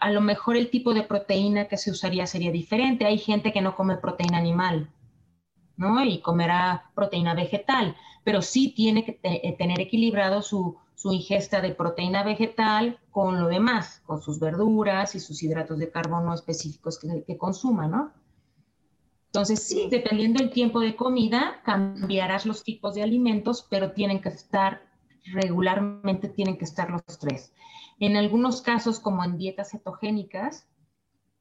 a 0.00 0.10
lo 0.10 0.20
mejor 0.20 0.58
el 0.58 0.68
tipo 0.68 0.92
de 0.92 1.04
proteína 1.04 1.68
que 1.68 1.78
se 1.78 1.90
usaría 1.90 2.26
sería 2.26 2.52
diferente. 2.52 3.06
Hay 3.06 3.16
gente 3.16 3.50
que 3.50 3.62
no 3.62 3.74
come 3.74 3.96
proteína 3.96 4.36
animal, 4.36 4.90
¿no? 5.78 6.04
Y 6.04 6.20
comerá 6.20 6.90
proteína 6.94 7.32
vegetal, 7.32 7.96
pero 8.26 8.42
sí 8.42 8.72
tiene 8.74 9.04
que 9.04 9.20
eh, 9.22 9.54
tener 9.56 9.80
equilibrado 9.80 10.42
su, 10.42 10.76
ingesta 11.04 11.60
de 11.60 11.76
proteína 11.76 12.24
vegetal 12.24 12.98
con 13.12 13.40
lo 13.40 13.46
demás, 13.46 14.02
con 14.04 14.20
sus 14.20 14.40
verduras 14.40 15.14
y 15.14 15.20
sus 15.20 15.44
hidratos 15.44 15.78
de 15.78 15.92
carbono 15.92 16.34
específicos 16.34 16.98
que, 16.98 17.22
que 17.22 17.38
consuma, 17.38 17.86
¿no? 17.86 18.12
Entonces, 19.26 19.62
sí, 19.62 19.86
dependiendo 19.88 20.40
del 20.40 20.50
tiempo 20.50 20.80
de 20.80 20.96
comida, 20.96 21.62
cambiarás 21.64 22.46
los 22.46 22.64
tipos 22.64 22.96
de 22.96 23.04
alimentos, 23.04 23.64
pero 23.70 23.92
tienen 23.92 24.20
que 24.20 24.30
estar 24.30 24.82
regularmente 25.32 26.28
tienen 26.28 26.58
que 26.58 26.64
estar 26.64 26.90
los 26.90 27.04
tres. 27.20 27.52
En 28.00 28.16
algunos 28.16 28.60
casos, 28.60 28.98
como 28.98 29.22
en 29.22 29.38
dietas 29.38 29.70
cetogénicas, 29.70 30.66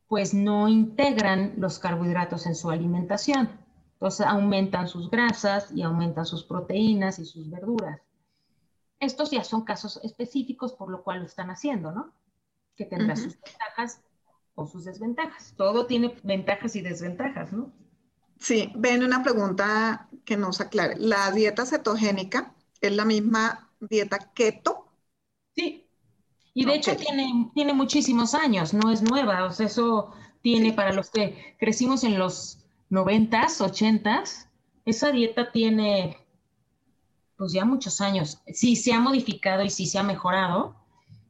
pues 0.07 0.35
no 0.35 0.67
integran 0.67 1.55
los 1.57 1.79
carbohidratos 1.79 2.45
en 2.45 2.53
su 2.53 2.69
alimentación. 2.69 3.64
Entonces 3.95 4.25
aumentan 4.25 4.87
sus 4.87 5.09
grasas 5.09 5.71
y 5.71 5.81
aumentan 5.81 6.25
sus 6.25 6.43
proteínas 6.43 7.19
y 7.19 7.25
sus 7.25 7.49
verduras. 7.49 8.01
Estos 8.99 9.31
ya 9.31 9.43
son 9.43 9.63
casos 9.63 9.99
específicos 10.03 10.73
por 10.73 10.89
lo 10.89 11.03
cual 11.03 11.19
lo 11.19 11.25
están 11.25 11.49
haciendo, 11.49 11.91
¿no? 11.91 12.13
Que 12.75 12.85
tendrá 12.85 13.15
sus 13.15 13.39
ventajas 13.39 14.01
o 14.55 14.67
sus 14.67 14.85
desventajas. 14.85 15.53
Todo 15.57 15.85
tiene 15.85 16.15
ventajas 16.23 16.75
y 16.75 16.81
desventajas, 16.81 17.51
¿no? 17.51 17.71
Sí, 18.37 18.71
ven 18.75 19.03
una 19.03 19.23
pregunta 19.23 20.09
que 20.25 20.37
nos 20.37 20.59
aclare. 20.59 20.95
¿La 20.97 21.31
dieta 21.31 21.65
cetogénica 21.65 22.53
es 22.81 22.95
la 22.95 23.05
misma 23.05 23.69
dieta 23.79 24.19
keto. 24.33 24.87
Sí, 25.55 25.85
y 26.53 26.65
de 26.65 26.75
hecho 26.75 26.95
tiene, 26.95 27.51
tiene 27.53 27.73
muchísimos 27.73 28.33
años, 28.33 28.73
no 28.73 28.91
es 28.91 29.01
nueva, 29.01 29.45
o 29.45 29.51
sea, 29.51 29.65
eso 29.65 30.13
tiene 30.41 30.73
para 30.73 30.93
los 30.93 31.09
que 31.09 31.55
crecimos 31.59 32.03
en 32.03 32.17
los 32.17 32.64
noventas, 32.89 33.61
ochentas, 33.61 34.49
esa 34.85 35.11
dieta 35.11 35.51
tiene 35.51 36.17
pues 37.37 37.51
ya 37.51 37.65
muchos 37.65 38.01
años. 38.01 38.41
Sí 38.47 38.75
se 38.75 38.93
ha 38.93 38.99
modificado 38.99 39.63
y 39.63 39.69
sí 39.69 39.85
se 39.85 39.99
ha 39.99 40.03
mejorado 40.03 40.75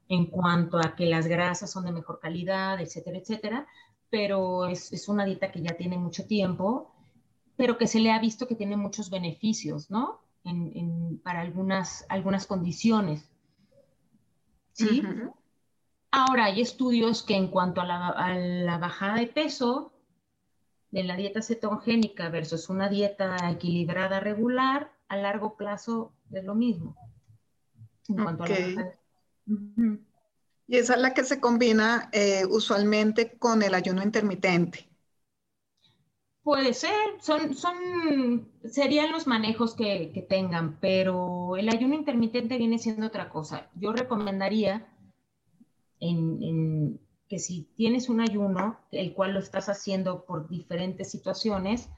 en 0.07 0.27
cuanto 0.27 0.77
a 0.77 0.95
que 0.95 1.05
las 1.07 1.27
grasas 1.27 1.71
son 1.71 1.85
de 1.85 1.91
mejor 1.91 2.19
calidad, 2.19 2.79
etcétera, 2.79 3.17
etcétera, 3.17 3.67
pero 4.09 4.67
es, 4.67 4.93
es 4.93 5.07
una 5.07 5.25
dieta 5.25 5.51
que 5.51 5.61
ya 5.61 5.75
tiene 5.75 5.97
mucho 5.97 6.25
tiempo 6.25 6.95
pero 7.57 7.77
que 7.77 7.87
se 7.87 7.99
le 7.99 8.11
ha 8.11 8.19
visto 8.19 8.47
que 8.47 8.55
tiene 8.55 8.77
muchos 8.77 9.09
beneficios, 9.09 9.89
¿no? 9.89 10.21
para 11.23 11.41
algunas, 11.41 12.05
algunas 12.07 12.45
condiciones. 12.45 13.27
¿Sí? 14.73 15.01
Ahora, 16.11 16.45
hay 16.45 16.61
estudios 16.61 17.23
que 17.23 17.35
en 17.35 17.47
cuanto 17.47 17.81
a 17.81 17.85
la, 17.85 18.09
a 18.09 18.35
la 18.35 18.77
bajada 18.77 19.15
de 19.15 19.27
peso, 19.27 19.91
de 20.95 21.03
la 21.03 21.17
dieta 21.17 21.41
cetogénica 21.41 22.29
versus 22.29 22.69
una 22.69 22.87
dieta 22.87 23.35
equilibrada 23.51 24.21
regular, 24.21 24.93
a 25.09 25.17
largo 25.17 25.57
plazo 25.57 26.13
es 26.31 26.45
lo 26.45 26.55
mismo. 26.55 26.95
En 28.07 28.15
cuanto 28.15 28.45
a 28.45 28.47
la 28.47 28.93
Y 30.67 30.77
esa 30.77 30.93
es 30.93 31.01
la 31.01 31.13
que 31.13 31.25
se 31.25 31.41
combina 31.41 32.09
eh, 32.13 32.45
usualmente 32.49 33.37
con 33.37 33.61
el 33.61 33.73
ayuno 33.73 34.03
intermitente. 34.03 34.87
Puede 36.43 36.73
ser, 36.73 36.95
son, 37.19 37.55
son, 37.55 38.47
serían 38.63 39.11
los 39.11 39.27
manejos 39.27 39.75
que, 39.75 40.13
que, 40.13 40.21
tengan, 40.21 40.79
pero 40.79 41.57
el 41.57 41.67
ayuno 41.67 41.95
intermitente 41.95 42.57
viene 42.57 42.79
siendo 42.79 43.07
otra 43.07 43.29
cosa. 43.29 43.69
Yo 43.75 43.91
recomendaría 43.91 44.87
en, 45.99 46.41
en, 46.41 46.99
que 47.27 47.39
si 47.39 47.63
tienes 47.75 48.09
un 48.09 48.21
ayuno, 48.21 48.79
el 48.91 49.13
cual 49.13 49.33
lo 49.33 49.39
estás 49.39 49.69
haciendo 49.69 50.25
por 50.25 50.47
diferentes 50.47 51.09
situaciones, 51.09 51.89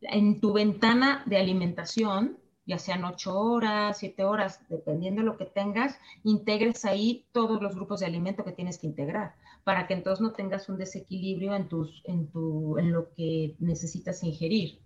en 0.00 0.40
tu 0.40 0.52
ventana 0.52 1.22
de 1.26 1.36
alimentación, 1.36 2.38
ya 2.66 2.78
sean 2.78 3.04
ocho 3.04 3.38
horas, 3.38 3.98
siete 3.98 4.24
horas, 4.24 4.60
dependiendo 4.68 5.20
de 5.22 5.26
lo 5.26 5.36
que 5.36 5.46
tengas, 5.46 5.98
integres 6.24 6.84
ahí 6.84 7.26
todos 7.32 7.60
los 7.60 7.74
grupos 7.74 8.00
de 8.00 8.06
alimento 8.06 8.44
que 8.44 8.52
tienes 8.52 8.78
que 8.78 8.86
integrar, 8.86 9.34
para 9.64 9.86
que 9.86 9.94
entonces 9.94 10.20
no 10.20 10.32
tengas 10.32 10.68
un 10.68 10.78
desequilibrio 10.78 11.54
en, 11.54 11.68
tus, 11.68 12.02
en, 12.04 12.28
tu, 12.30 12.78
en 12.78 12.92
lo 12.92 13.12
que 13.14 13.56
necesitas 13.58 14.22
ingerir. 14.22 14.80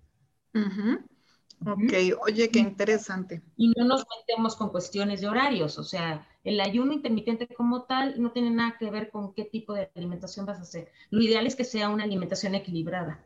Ok, 1.61 1.93
oye, 2.27 2.51
qué 2.51 2.59
interesante. 2.59 3.43
Y 3.57 3.73
no 3.77 3.85
nos 3.85 4.05
metemos 4.19 4.57
con 4.57 4.71
cuestiones 4.71 5.21
de 5.21 5.29
horarios, 5.29 5.79
o 5.79 5.85
sea, 5.85 6.27
el 6.45 6.61
ayuno 6.61 6.93
intermitente 6.93 7.49
como 7.49 7.85
tal 7.85 8.21
no 8.21 8.31
tiene 8.33 8.51
nada 8.51 8.77
que 8.79 8.91
ver 8.91 9.11
con 9.11 9.33
qué 9.33 9.45
tipo 9.45 9.73
de 9.73 9.91
alimentación 9.95 10.47
vas 10.47 10.59
a 10.59 10.63
hacer. 10.63 10.93
Lo 11.11 11.23
ideal 11.23 11.47
es 11.47 11.57
que 11.57 11.65
sea 11.65 11.89
una 11.89 12.05
alimentación 12.05 12.55
equilibrada. 12.55 13.25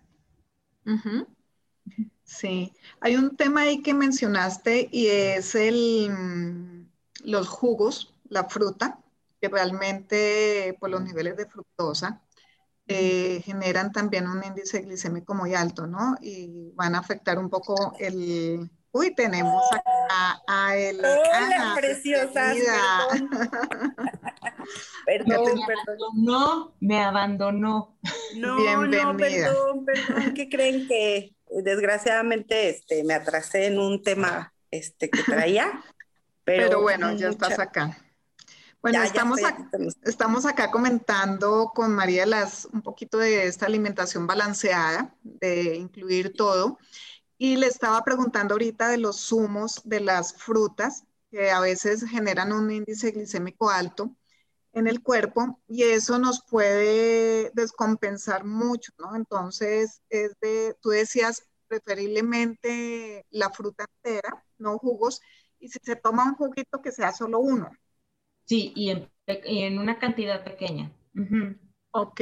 Sí, 2.24 2.72
hay 3.00 3.16
un 3.16 3.36
tema 3.36 3.62
ahí 3.62 3.82
que 3.82 3.92
mencionaste 3.94 4.88
y 4.92 5.08
es 5.08 5.54
el, 5.54 6.10
mm, 6.10 6.88
los 7.24 7.48
jugos, 7.48 8.14
la 8.28 8.44
fruta, 8.44 9.00
que 9.40 9.48
realmente 9.48 10.76
por 10.80 10.90
los 10.90 11.02
niveles 11.02 11.36
de 11.36 11.46
fructosa 11.46 12.22
eh, 12.90 13.42
generan 13.44 13.92
también 13.92 14.28
un 14.28 14.42
índice 14.42 14.80
glicémico 14.80 15.34
muy 15.34 15.54
alto, 15.54 15.86
¿no? 15.86 16.16
Y 16.20 16.72
van 16.74 16.94
a 16.94 16.98
afectar 16.98 17.38
un 17.38 17.48
poco 17.48 17.94
el... 17.98 18.70
Uy, 18.92 19.14
tenemos 19.14 19.62
acá 19.70 20.42
a 20.48 20.76
el... 20.76 20.98
Hola, 20.98 21.74
preciosa. 21.76 22.52
Perdón, 25.06 25.54
me 25.54 25.74
abandonó, 25.74 26.74
me 26.80 27.00
abandonó. 27.00 27.96
No, 28.36 28.56
Bienvenida. 28.56 29.04
no, 29.04 29.16
perdón, 29.16 29.84
perdón, 29.84 30.34
¿qué 30.34 30.48
creen 30.48 30.88
que 30.88 31.36
desgraciadamente 31.62 32.70
este, 32.70 33.04
me 33.04 33.14
atrasé 33.14 33.66
en 33.66 33.78
un 33.78 34.02
tema 34.02 34.52
este, 34.70 35.08
que 35.08 35.22
traía? 35.22 35.84
Pero, 36.44 36.82
bueno, 36.82 37.12
ya 37.12 37.28
estás 37.28 37.60
acá. 37.60 37.96
Bueno, 38.82 39.02
estamos, 39.02 39.44
acá, 39.44 39.68
estamos 40.04 40.46
acá 40.46 40.70
comentando 40.70 41.70
con 41.74 41.92
María 41.92 42.24
las, 42.24 42.64
un 42.72 42.80
poquito 42.80 43.18
de 43.18 43.46
esta 43.46 43.66
alimentación 43.66 44.26
balanceada, 44.26 45.14
de 45.22 45.76
incluir 45.76 46.32
todo. 46.34 46.78
Y 47.36 47.56
le 47.56 47.66
estaba 47.66 48.02
preguntando 48.04 48.54
ahorita 48.54 48.88
de 48.88 48.98
los 48.98 49.20
zumos 49.20 49.82
de 49.84 50.00
las 50.00 50.34
frutas, 50.34 51.04
que 51.30 51.50
a 51.50 51.60
veces 51.60 52.04
generan 52.04 52.52
un 52.52 52.70
índice 52.70 53.10
glicémico 53.10 53.70
alto 53.70 54.16
en 54.72 54.86
el 54.86 55.02
cuerpo 55.02 55.60
y 55.68 55.82
eso 55.82 56.18
nos 56.18 56.42
puede 56.44 57.50
descompensar 57.54 58.44
mucho, 58.44 58.92
¿no? 58.98 59.14
Entonces, 59.16 60.02
es 60.08 60.32
de, 60.40 60.76
tú 60.80 60.90
decías 60.90 61.46
preferiblemente 61.68 63.26
la 63.30 63.50
fruta 63.50 63.84
entera, 63.96 64.44
no 64.58 64.78
jugos, 64.78 65.20
y 65.58 65.68
si 65.68 65.78
se 65.82 65.96
toma 65.96 66.24
un 66.24 66.34
juguito 66.34 66.80
que 66.82 66.92
sea 66.92 67.12
solo 67.12 67.38
uno. 67.40 67.70
Sí, 68.50 68.72
y 68.74 68.90
en, 68.90 69.78
una 69.78 70.00
cantidad 70.00 70.42
pequeña. 70.42 70.90
Ok. 71.92 72.20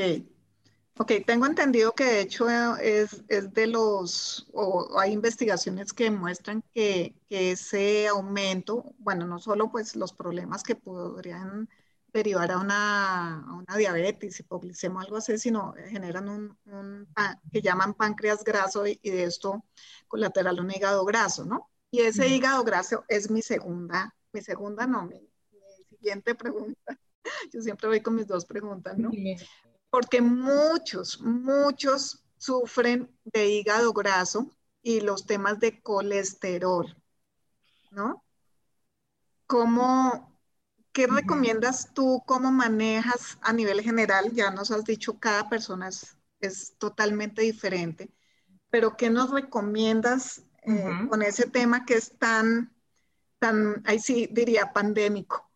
Ok, 0.98 1.12
tengo 1.26 1.46
entendido 1.46 1.94
que 1.94 2.04
de 2.04 2.20
hecho 2.20 2.50
es, 2.76 3.26
de 3.26 3.66
los, 3.66 4.46
o 4.52 4.98
hay 5.00 5.12
investigaciones 5.12 5.94
que 5.94 6.10
muestran 6.10 6.62
que, 6.74 7.14
ese 7.30 8.08
aumento, 8.08 8.94
bueno, 8.98 9.26
no 9.26 9.38
solo 9.38 9.70
pues 9.70 9.96
los 9.96 10.12
problemas 10.12 10.62
que 10.62 10.74
podrían 10.74 11.66
derivar 12.12 12.52
a 12.52 12.58
una, 12.58 13.40
a 13.48 13.54
una 13.54 13.76
diabetes, 13.78 14.38
hipoglicemia, 14.38 15.00
algo 15.00 15.16
así, 15.16 15.38
sino 15.38 15.72
generan 15.88 16.28
un, 16.28 17.08
que 17.50 17.62
llaman 17.62 17.94
páncreas 17.94 18.44
graso 18.44 18.86
y, 18.86 18.98
de 19.02 19.24
esto 19.24 19.64
colateral 20.08 20.60
un 20.60 20.70
hígado 20.72 21.06
graso, 21.06 21.46
¿no? 21.46 21.70
Y 21.90 22.00
ese 22.00 22.28
hígado 22.28 22.64
graso 22.64 23.06
es 23.08 23.30
mi 23.30 23.40
segunda, 23.40 24.14
mi 24.32 24.42
segunda 24.42 24.86
no, 24.86 25.06
mi, 25.06 25.27
siguiente 25.98 26.34
pregunta. 26.34 26.98
Yo 27.52 27.60
siempre 27.60 27.88
voy 27.88 28.00
con 28.00 28.14
mis 28.14 28.26
dos 28.26 28.44
preguntas, 28.44 28.96
¿no? 28.96 29.10
Porque 29.90 30.20
muchos, 30.20 31.20
muchos 31.20 32.24
sufren 32.38 33.10
de 33.24 33.48
hígado 33.48 33.92
graso 33.92 34.50
y 34.82 35.00
los 35.00 35.26
temas 35.26 35.58
de 35.60 35.80
colesterol, 35.82 36.96
¿no? 37.90 38.24
¿Cómo, 39.46 40.38
¿Qué 40.92 41.06
recomiendas 41.06 41.92
tú? 41.94 42.22
¿Cómo 42.26 42.52
manejas 42.52 43.38
a 43.40 43.52
nivel 43.52 43.80
general? 43.80 44.32
Ya 44.32 44.50
nos 44.50 44.70
has 44.70 44.84
dicho, 44.84 45.18
cada 45.18 45.48
persona 45.48 45.88
es, 45.88 46.76
totalmente 46.78 47.42
diferente, 47.42 48.10
pero 48.70 48.96
¿qué 48.96 49.10
nos 49.10 49.30
recomiendas 49.30 50.44
eh, 50.62 51.06
con 51.08 51.22
ese 51.22 51.48
tema 51.48 51.84
que 51.84 51.94
es 51.94 52.16
tan, 52.16 52.72
tan, 53.40 53.82
ahí 53.86 53.98
sí 53.98 54.28
diría, 54.30 54.72
pandémico? 54.72 55.47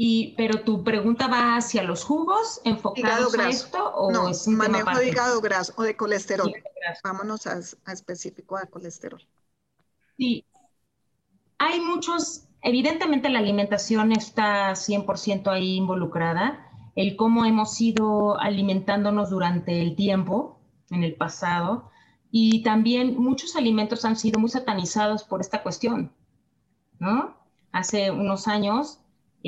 Y, 0.00 0.34
pero 0.36 0.60
tu 0.60 0.84
pregunta 0.84 1.26
va 1.26 1.56
hacia 1.56 1.82
los 1.82 2.04
jugos 2.04 2.60
enfocados 2.62 3.36
a 3.36 3.48
esto 3.48 3.84
o 3.96 4.12
no, 4.12 4.28
es 4.28 4.46
un 4.46 4.54
manejo 4.54 4.96
de 4.96 5.08
hígado 5.08 5.40
graso 5.40 5.72
o 5.76 5.82
de 5.82 5.96
colesterol. 5.96 6.52
Vámonos 7.02 7.48
a, 7.48 7.58
a, 7.84 7.92
específico 7.92 8.56
a 8.56 8.66
colesterol. 8.66 9.20
Sí, 10.16 10.44
hay 11.58 11.80
muchos, 11.80 12.44
evidentemente 12.62 13.28
la 13.28 13.40
alimentación 13.40 14.12
está 14.12 14.70
100% 14.70 15.48
ahí 15.48 15.74
involucrada, 15.74 16.70
el 16.94 17.16
cómo 17.16 17.44
hemos 17.44 17.80
ido 17.80 18.38
alimentándonos 18.38 19.30
durante 19.30 19.82
el 19.82 19.96
tiempo, 19.96 20.60
en 20.90 21.02
el 21.02 21.16
pasado, 21.16 21.90
y 22.30 22.62
también 22.62 23.18
muchos 23.18 23.56
alimentos 23.56 24.04
han 24.04 24.14
sido 24.14 24.38
muy 24.38 24.50
satanizados 24.50 25.24
por 25.24 25.40
esta 25.40 25.64
cuestión, 25.64 26.12
¿no? 27.00 27.36
Hace 27.72 28.12
unos 28.12 28.46
años 28.46 29.00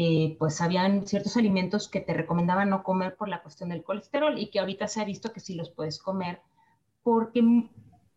eh, 0.03 0.35
pues 0.39 0.63
habían 0.63 1.07
ciertos 1.07 1.37
alimentos 1.37 1.87
que 1.87 2.01
te 2.01 2.15
recomendaban 2.15 2.71
no 2.71 2.83
comer 2.83 3.17
por 3.17 3.29
la 3.29 3.43
cuestión 3.43 3.69
del 3.69 3.83
colesterol 3.83 4.39
y 4.39 4.47
que 4.47 4.59
ahorita 4.59 4.89
se 4.89 5.03
ha 5.03 5.05
visto 5.05 5.31
que 5.31 5.41
sí 5.41 5.55
los 5.55 5.69
puedes 5.69 5.99
comer 5.99 6.41
porque, 7.03 7.69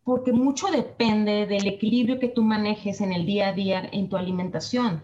porque 0.05 0.31
mucho 0.31 0.67
depende 0.71 1.45
del 1.45 1.67
equilibrio 1.67 2.19
que 2.19 2.29
tú 2.29 2.41
manejes 2.41 3.01
en 3.01 3.11
el 3.11 3.25
día 3.25 3.49
a 3.49 3.51
día 3.51 3.89
en 3.91 4.07
tu 4.07 4.15
alimentación. 4.15 5.03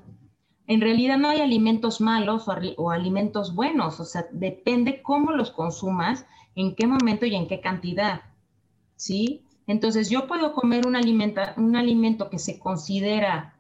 En 0.68 0.80
realidad 0.80 1.18
no 1.18 1.28
hay 1.28 1.42
alimentos 1.42 2.00
malos 2.00 2.46
o, 2.48 2.92
alimentos 2.92 3.54
buenos, 3.54 4.00
o 4.00 4.06
sea, 4.06 4.28
depende 4.32 5.02
cómo 5.02 5.34
los 5.34 5.52
consumas, 5.52 6.26
en 6.56 6.76
qué 6.76 6.88
momento 6.88 7.26
y 7.26 7.36
en 7.36 7.50
qué 7.50 7.60
cantidad, 7.60 8.22
¿sí? 8.96 9.44
Entonces 9.68 10.10
yo 10.10 10.28
puedo 10.28 10.54
comer 10.54 10.88
un, 10.88 10.96
alimenta, 10.96 11.56
un 11.58 11.76
alimento 11.76 12.30
que 12.30 12.40
se 12.40 12.58
considera 12.58 13.59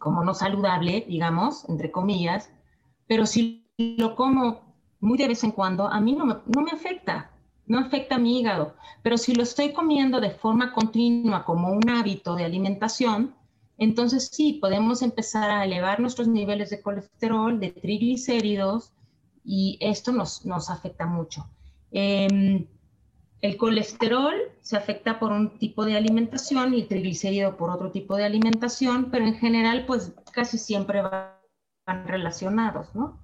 como 0.00 0.24
no 0.24 0.34
saludable, 0.34 1.04
digamos, 1.06 1.68
entre 1.68 1.92
comillas, 1.92 2.50
pero 3.06 3.26
si 3.26 3.70
lo 3.78 4.16
como 4.16 4.74
muy 4.98 5.18
de 5.18 5.28
vez 5.28 5.44
en 5.44 5.52
cuando, 5.52 5.86
a 5.86 6.00
mí 6.00 6.14
no 6.14 6.24
me, 6.26 6.70
afecta, 6.72 7.30
no 7.66 7.78
afecta 7.78 8.16
a 8.16 8.18
mi 8.18 8.40
hígado, 8.40 8.74
pero 9.02 9.18
si 9.18 9.34
lo 9.34 9.42
estoy 9.42 9.72
comiendo 9.72 10.20
de 10.20 10.30
forma 10.30 10.72
continua 10.72 11.44
como 11.44 11.68
un 11.68 11.88
hábito 11.88 12.34
de 12.34 12.44
alimentación, 12.44 13.34
entonces 13.78 14.28
sí, 14.32 14.54
podemos 14.54 15.02
empezar 15.02 15.50
a 15.50 15.64
elevar 15.64 16.00
nuestros 16.00 16.28
niveles 16.28 16.70
de 16.70 16.82
colesterol, 16.82 17.60
de 17.60 17.70
triglicéridos, 17.70 18.92
y 19.44 19.78
esto 19.80 20.12
nos, 20.12 20.44
nos 20.44 20.70
afecta 20.70 21.06
mucho. 21.06 21.46
Eh, 21.92 22.66
el 23.42 23.56
colesterol 23.56 24.34
se 24.60 24.76
afecta 24.76 25.18
por 25.18 25.32
un 25.32 25.58
tipo 25.58 25.84
de 25.84 25.96
alimentación 25.96 26.74
y 26.74 26.82
el 26.82 26.88
triglicérido 26.88 27.56
por 27.56 27.70
otro 27.70 27.90
tipo 27.90 28.16
de 28.16 28.24
alimentación, 28.24 29.10
pero 29.10 29.24
en 29.24 29.34
general, 29.34 29.86
pues 29.86 30.12
casi 30.32 30.58
siempre 30.58 31.00
van 31.02 32.06
relacionados, 32.06 32.94
¿no? 32.94 33.18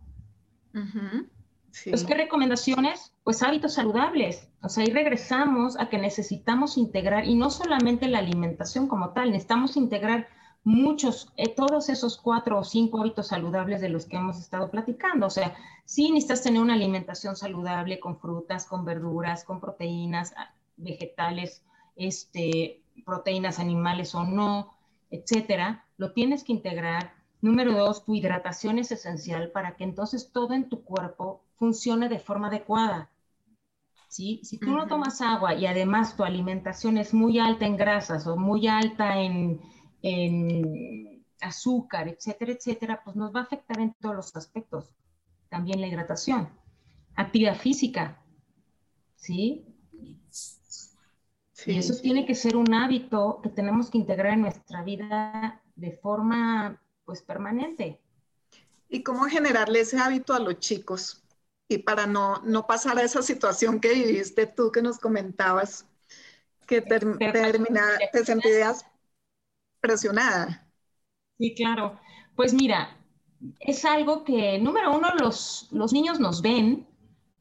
Pues, 1.85 2.05
¿qué 2.05 2.14
recomendaciones? 2.14 3.12
Pues 3.25 3.43
hábitos 3.43 3.75
saludables. 3.75 4.49
O 4.62 4.69
sea, 4.69 4.85
ahí 4.85 4.91
regresamos 4.91 5.79
a 5.79 5.89
que 5.89 5.99
necesitamos 5.99 6.79
integrar, 6.79 7.27
y 7.27 7.35
no 7.35 7.51
solamente 7.51 8.09
la 8.09 8.19
alimentación 8.21 8.89
como 8.89 9.11
tal, 9.11 9.31
necesitamos 9.31 9.77
integrar 9.77 10.29
muchos, 10.67 11.33
eh, 11.37 11.55
todos 11.55 11.89
esos 11.89 12.19
cuatro 12.19 12.59
o 12.59 12.64
cinco 12.64 12.99
hábitos 13.01 13.29
saludables 13.29 13.81
de 13.81 13.89
los 13.89 14.07
que 14.07 14.17
hemos 14.17 14.41
estado 14.41 14.69
platicando. 14.69 15.29
O 15.29 15.31
sea, 15.31 15.55
sí 15.85 16.11
necesitas 16.11 16.43
tener 16.43 16.61
una 16.61 16.75
alimentación 16.75 17.37
saludable 17.37 18.01
con 18.01 18.19
frutas, 18.19 18.67
con 18.67 18.85
verduras, 18.85 19.45
con 19.45 19.61
proteínas 19.61 20.35
ah, 20.37 20.53
vegetales, 20.77 21.62
este, 21.95 22.83
proteínas 23.05 23.61
animales 23.61 24.12
o 24.17 24.25
no, 24.25 24.75
etcétera. 25.09 25.85
Lo 25.99 26.12
tienes 26.12 26.43
que 26.43 26.53
integrar. 26.53 27.12
Número 27.41 27.73
dos, 27.73 28.05
tu 28.05 28.17
hidratación 28.17 28.81
es 28.81 28.91
esencial 28.91 29.53
para 29.53 29.77
que 29.77 29.85
entonces 29.85 30.33
todo 30.33 30.53
en 30.53 30.69
tu 30.69 30.83
cuerpo 30.83 31.45
funcione 31.55 32.09
de 32.09 32.19
forma 32.19 32.49
adecuada. 32.49 33.09
¿Sí? 34.09 34.41
Si 34.43 34.59
tú 34.59 34.73
no 34.73 34.89
tomas 34.89 35.21
agua 35.21 35.55
y 35.55 35.67
además 35.67 36.17
tu 36.17 36.25
alimentación 36.25 36.99
es 36.99 37.14
muy 37.14 37.39
alta 37.39 37.67
en 37.67 37.77
grasas 37.77 38.27
o 38.27 38.37
muy 38.37 38.67
alta 38.67 39.21
en, 39.21 39.61
en 40.09 41.24
azúcar, 41.40 42.09
etcétera, 42.09 42.52
etcétera, 42.52 43.02
pues 43.04 43.16
nos 43.16 43.34
va 43.34 43.40
a 43.40 43.42
afectar 43.44 43.80
en 43.80 43.94
todos 44.00 44.14
los 44.14 44.36
aspectos. 44.36 44.94
También 45.48 45.80
la 45.80 45.86
hidratación. 45.86 46.48
Actividad 47.14 47.57
física. 47.57 48.22
¿Sí? 49.16 49.64
sí. 51.52 51.72
Y 51.72 51.78
eso 51.78 52.00
tiene 52.00 52.26
que 52.26 52.34
ser 52.34 52.57
un 52.57 52.72
hábito 52.74 53.40
que 53.42 53.48
tenemos 53.48 53.90
que 53.90 53.98
integrar 53.98 54.34
en 54.34 54.42
nuestra 54.42 54.82
vida 54.82 55.62
de 55.74 55.92
forma 55.92 56.80
pues 57.04 57.22
permanente. 57.22 58.00
¿Y 58.88 59.02
cómo 59.02 59.24
generarle 59.24 59.80
ese 59.80 59.98
hábito 59.98 60.34
a 60.34 60.38
los 60.38 60.59
chicos? 60.61 61.26
y 61.68 61.78
para 61.78 62.07
no, 62.07 62.40
no 62.44 62.66
pasar 62.66 62.98
a 62.98 63.02
esa 63.02 63.22
situación 63.22 63.80
que 63.80 63.92
viviste 63.92 64.46
tú 64.46 64.70
que 64.70 64.82
nos 64.82 64.98
comentabas, 64.98 65.84
que 66.66 66.80
termina, 66.80 67.82
te 68.12 68.24
sentías 68.24 68.86
presionada. 69.81 70.66
Sí, 71.39 71.55
claro. 71.55 71.99
Pues 72.35 72.55
mira, 72.55 72.97
es 73.61 73.85
algo 73.85 74.24
que, 74.24 74.59
número 74.59 74.97
uno, 74.97 75.09
los, 75.18 75.68
los 75.70 75.93
niños 75.93 76.20
nos 76.20 76.43
ven 76.43 76.87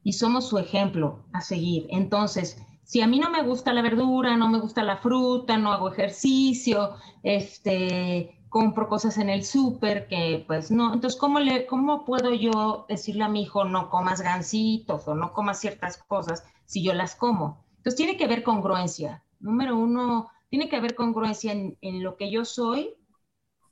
y 0.02 0.12
somos 0.12 0.48
su 0.48 0.58
ejemplo 0.58 1.24
a 1.32 1.40
seguir. 1.40 1.86
Entonces, 1.90 2.62
si 2.84 3.00
a 3.00 3.06
mí 3.06 3.18
no 3.18 3.30
me 3.30 3.42
gusta 3.42 3.72
la 3.72 3.82
verdura, 3.82 4.36
no 4.36 4.48
me 4.48 4.60
gusta 4.60 4.82
la 4.84 4.98
fruta, 4.98 5.56
no 5.56 5.72
hago 5.72 5.90
ejercicio, 5.90 6.94
este, 7.22 8.38
compro 8.48 8.88
cosas 8.88 9.18
en 9.18 9.30
el 9.30 9.44
súper 9.44 10.06
que 10.08 10.44
pues 10.46 10.70
no, 10.70 10.94
entonces 10.94 11.18
¿cómo, 11.18 11.40
le, 11.40 11.66
¿cómo 11.66 12.04
puedo 12.04 12.32
yo 12.34 12.86
decirle 12.88 13.24
a 13.24 13.28
mi 13.28 13.42
hijo 13.42 13.64
no 13.64 13.90
comas 13.90 14.20
gansitos 14.20 15.08
o 15.08 15.14
no 15.14 15.32
comas 15.32 15.58
ciertas 15.60 15.98
cosas 15.98 16.44
si 16.66 16.82
yo 16.84 16.94
las 16.94 17.16
como? 17.16 17.64
Entonces 17.78 17.96
tiene 17.96 18.16
que 18.16 18.24
haber 18.24 18.42
congruencia. 18.44 19.24
Número 19.40 19.76
uno, 19.76 20.28
tiene 20.48 20.68
que 20.68 20.76
haber 20.76 20.94
congruencia 20.94 21.52
en, 21.52 22.02
lo 22.02 22.16
que 22.16 22.30
yo 22.30 22.44
soy 22.44 22.94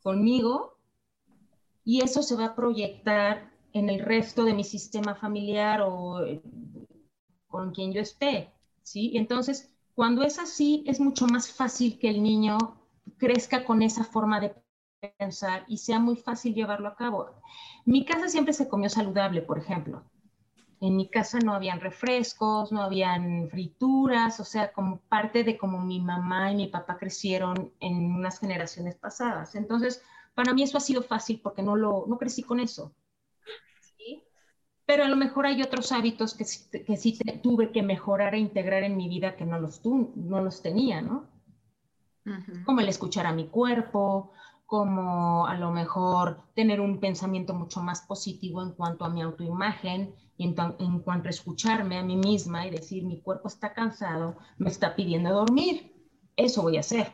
conmigo 0.02 0.78
y 1.84 2.02
eso 2.02 2.22
se 2.22 2.36
va 2.36 2.46
a 2.46 2.54
proyectar 2.56 3.52
en 3.72 3.90
el 3.90 4.00
resto 4.00 4.44
de 4.44 4.54
mi 4.54 4.64
sistema 4.64 5.14
familiar 5.14 5.82
o 5.82 6.24
eh, 6.24 6.42
con 7.46 7.72
quien 7.72 7.92
yo 7.92 8.00
esté, 8.00 8.52
¿sí? 8.82 9.12
Entonces, 9.14 9.74
cuando 9.94 10.22
es 10.22 10.38
así, 10.38 10.84
es 10.86 11.00
mucho 11.00 11.26
más 11.26 11.52
fácil 11.52 11.98
que 11.98 12.08
el 12.08 12.22
niño 12.22 12.58
crezca 13.16 13.64
con 13.64 13.82
esa 13.82 14.04
forma 14.04 14.40
de 14.40 14.54
pensar 15.18 15.64
y 15.68 15.78
sea 15.78 15.98
muy 15.98 16.16
fácil 16.16 16.54
llevarlo 16.54 16.88
a 16.88 16.96
cabo. 16.96 17.30
Mi 17.84 18.04
casa 18.04 18.28
siempre 18.28 18.54
se 18.54 18.68
comió 18.68 18.88
saludable, 18.88 19.42
por 19.42 19.58
ejemplo. 19.58 20.04
En 20.80 20.96
mi 20.96 21.08
casa 21.08 21.38
no 21.38 21.54
habían 21.54 21.80
refrescos, 21.80 22.72
no 22.72 22.82
habían 22.82 23.48
frituras, 23.48 24.40
o 24.40 24.44
sea, 24.44 24.72
como 24.72 24.98
parte 25.08 25.44
de 25.44 25.56
cómo 25.56 25.80
mi 25.80 26.00
mamá 26.00 26.52
y 26.52 26.56
mi 26.56 26.68
papá 26.68 26.96
crecieron 26.98 27.72
en 27.80 28.14
unas 28.14 28.38
generaciones 28.38 28.96
pasadas. 28.96 29.54
Entonces, 29.54 30.02
para 30.34 30.52
mí 30.52 30.62
eso 30.62 30.76
ha 30.76 30.80
sido 30.80 31.02
fácil 31.02 31.40
porque 31.42 31.62
no, 31.62 31.76
lo, 31.76 32.04
no 32.08 32.18
crecí 32.18 32.42
con 32.42 32.60
eso. 32.60 32.94
Pero 34.86 35.04
a 35.04 35.08
lo 35.08 35.16
mejor 35.16 35.46
hay 35.46 35.62
otros 35.62 35.92
hábitos 35.92 36.34
que, 36.34 36.44
que 36.84 36.96
sí 36.96 37.18
tuve 37.42 37.72
que 37.72 37.82
mejorar 37.82 38.34
e 38.34 38.38
integrar 38.38 38.82
en 38.82 38.96
mi 38.96 39.08
vida 39.08 39.34
que 39.34 39.46
no 39.46 39.58
los, 39.58 39.80
no 39.84 40.42
los 40.42 40.60
tenía, 40.60 41.00
¿no? 41.00 41.26
Como 42.64 42.80
el 42.80 42.88
escuchar 42.88 43.26
a 43.26 43.32
mi 43.32 43.48
cuerpo, 43.48 44.32
como 44.66 45.46
a 45.46 45.54
lo 45.56 45.70
mejor 45.70 46.42
tener 46.54 46.80
un 46.80 46.98
pensamiento 46.98 47.54
mucho 47.54 47.80
más 47.80 48.02
positivo 48.02 48.62
en 48.62 48.72
cuanto 48.72 49.04
a 49.04 49.10
mi 49.10 49.22
autoimagen 49.22 50.14
y 50.36 50.44
en, 50.44 51.00
cuanto 51.00 51.28
a 51.28 51.30
escucharme 51.30 51.98
a 51.98 52.02
mí 52.02 52.16
misma 52.16 52.66
y 52.66 52.70
decir, 52.70 53.04
mi 53.04 53.20
cuerpo 53.20 53.48
está 53.48 53.72
cansado, 53.72 54.36
me 54.58 54.70
está 54.70 54.96
pidiendo 54.96 55.32
dormir, 55.32 55.92
eso 56.36 56.62
voy 56.62 56.76
a 56.76 56.80
hacer, 56.80 57.12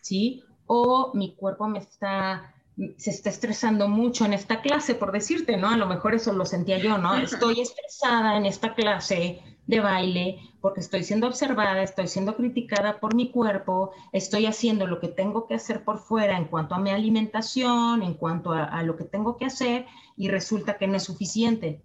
¿sí? 0.00 0.44
O 0.66 1.12
mi 1.14 1.34
cuerpo 1.34 1.66
me 1.66 1.78
está, 1.78 2.54
se 2.96 3.10
está 3.10 3.30
estresando 3.30 3.88
mucho 3.88 4.24
en 4.24 4.32
esta 4.32 4.60
clase, 4.60 4.94
por 4.94 5.10
decirte, 5.10 5.56
¿no? 5.56 5.68
A 5.68 5.76
lo 5.76 5.86
mejor 5.86 6.14
eso 6.14 6.32
lo 6.32 6.44
sentía 6.44 6.78
yo, 6.78 6.96
¿no? 6.98 7.16
Estoy 7.16 7.60
estresada 7.60 8.36
en 8.36 8.46
esta 8.46 8.74
clase 8.74 9.40
de 9.66 9.80
baile 9.80 10.38
porque 10.60 10.80
estoy 10.80 11.02
siendo 11.02 11.26
observada, 11.26 11.82
estoy 11.82 12.06
siendo 12.06 12.36
criticada 12.36 13.00
por 13.00 13.14
mi 13.14 13.30
cuerpo, 13.30 13.92
estoy 14.12 14.46
haciendo 14.46 14.86
lo 14.86 15.00
que 15.00 15.08
tengo 15.08 15.46
que 15.46 15.54
hacer 15.54 15.84
por 15.84 15.98
fuera 15.98 16.36
en 16.38 16.46
cuanto 16.46 16.74
a 16.74 16.78
mi 16.78 16.90
alimentación, 16.90 18.02
en 18.02 18.14
cuanto 18.14 18.52
a, 18.52 18.82
lo 18.82 18.96
que 18.96 19.04
tengo 19.04 19.36
que 19.36 19.46
hacer 19.46 19.86
y 20.16 20.28
resulta 20.28 20.78
que 20.78 20.86
no 20.86 20.96
es 20.96 21.04
suficiente. 21.04 21.84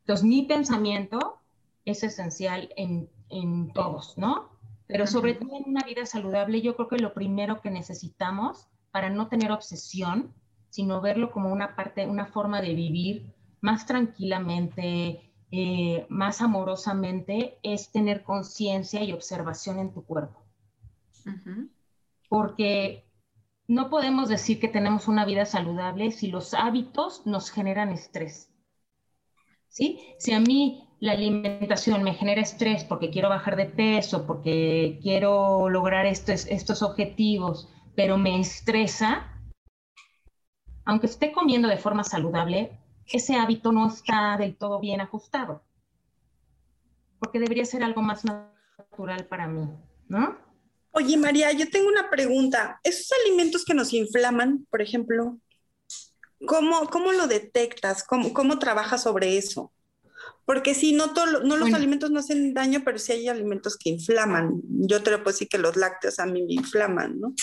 Entonces, 0.00 0.24
mi 0.24 0.42
pensamiento 0.42 1.40
es 1.84 2.02
esencial 2.02 2.68
en, 2.76 3.08
en 3.28 3.72
todos, 3.72 4.18
¿no? 4.18 4.50
Pero 4.88 5.06
sobre 5.06 5.34
todo 5.34 5.56
en 5.56 5.70
una 5.70 5.84
vida 5.84 6.04
saludable, 6.04 6.60
yo 6.60 6.76
creo 6.76 6.88
que 6.88 6.98
lo 6.98 7.14
primero 7.14 7.60
que 7.60 7.70
necesitamos 7.70 8.68
para 8.92 9.10
no 9.10 9.28
tener 9.28 9.50
obsesión, 9.50 10.34
sino 10.68 11.00
verlo 11.00 11.32
como 11.32 11.50
una 11.50 11.74
parte, 11.74 12.06
una 12.06 12.26
forma 12.26 12.60
de 12.60 12.74
vivir 12.74 13.34
más 13.60 13.86
tranquilamente, 13.86 15.32
eh, 15.50 16.06
más 16.08 16.40
amorosamente 16.40 17.58
es 17.62 17.90
tener 17.90 18.22
conciencia 18.22 19.02
y 19.02 19.12
observación 19.12 19.78
en 19.78 19.92
tu 19.92 20.04
cuerpo. 20.04 20.40
Porque 22.28 23.04
no 23.68 23.90
podemos 23.90 24.28
decir 24.28 24.60
que 24.60 24.68
tenemos 24.68 25.08
una 25.08 25.24
vida 25.24 25.46
saludable 25.46 26.10
si 26.10 26.28
los 26.28 26.54
hábitos 26.54 27.26
nos 27.26 27.50
generan 27.50 27.90
estrés. 27.90 28.50
¿Sí? 29.68 30.00
Si 30.18 30.32
a 30.32 30.40
mí 30.40 30.88
la 31.00 31.12
alimentación 31.12 32.02
me 32.02 32.14
genera 32.14 32.42
estrés 32.42 32.84
porque 32.84 33.10
quiero 33.10 33.28
bajar 33.28 33.56
de 33.56 33.66
peso, 33.66 34.26
porque 34.26 34.98
quiero 35.02 35.68
lograr 35.68 36.06
estos, 36.06 36.46
estos 36.46 36.82
objetivos, 36.82 37.68
pero 37.94 38.18
me 38.18 38.40
estresa, 38.40 39.32
aunque 40.84 41.06
esté 41.06 41.32
comiendo 41.32 41.68
de 41.68 41.78
forma 41.78 42.04
saludable, 42.04 42.78
ese 43.06 43.34
hábito 43.34 43.72
no 43.72 43.88
está 43.88 44.36
del 44.36 44.56
todo 44.56 44.80
bien 44.80 45.00
ajustado, 45.00 45.62
porque 47.18 47.38
debería 47.38 47.64
ser 47.64 47.82
algo 47.82 48.02
más 48.02 48.24
natural 48.24 49.26
para 49.26 49.46
mí, 49.46 49.68
¿no? 50.08 50.38
Oye, 50.92 51.16
María, 51.16 51.52
yo 51.52 51.70
tengo 51.70 51.88
una 51.88 52.10
pregunta. 52.10 52.78
Esos 52.84 53.10
alimentos 53.24 53.64
que 53.64 53.74
nos 53.74 53.92
inflaman, 53.94 54.66
por 54.70 54.82
ejemplo, 54.82 55.38
¿cómo, 56.46 56.86
cómo 56.90 57.12
lo 57.12 57.26
detectas? 57.26 58.04
¿Cómo, 58.04 58.34
¿Cómo 58.34 58.58
trabajas 58.58 59.02
sobre 59.02 59.38
eso? 59.38 59.72
Porque 60.44 60.74
si 60.74 60.92
no, 60.92 61.12
no 61.44 61.56
los 61.56 61.72
alimentos 61.72 62.10
no 62.10 62.20
hacen 62.20 62.52
daño, 62.52 62.82
pero 62.84 62.98
sí 62.98 63.12
hay 63.12 63.28
alimentos 63.28 63.78
que 63.78 63.90
inflaman. 63.90 64.60
Yo 64.64 65.02
te 65.02 65.10
lo 65.10 65.18
puedo 65.18 65.32
decir 65.32 65.48
que 65.48 65.58
los 65.58 65.76
lácteos 65.76 66.18
a 66.18 66.26
mí 66.26 66.42
me 66.42 66.54
inflaman, 66.54 67.18
¿no? 67.18 67.34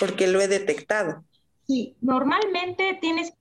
Porque 0.00 0.26
lo 0.26 0.40
he 0.40 0.48
detectado. 0.48 1.24
Sí, 1.66 1.96
normalmente 2.00 2.98
tienes 3.00 3.32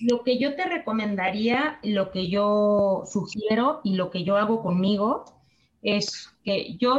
lo 0.00 0.22
que 0.22 0.38
yo 0.38 0.56
te 0.56 0.64
recomendaría, 0.64 1.78
lo 1.82 2.10
que 2.10 2.28
yo 2.28 3.04
sugiero 3.06 3.80
y 3.84 3.94
lo 3.94 4.10
que 4.10 4.24
yo 4.24 4.36
hago 4.36 4.62
conmigo 4.62 5.24
es 5.82 6.30
que 6.44 6.76
yo, 6.76 6.96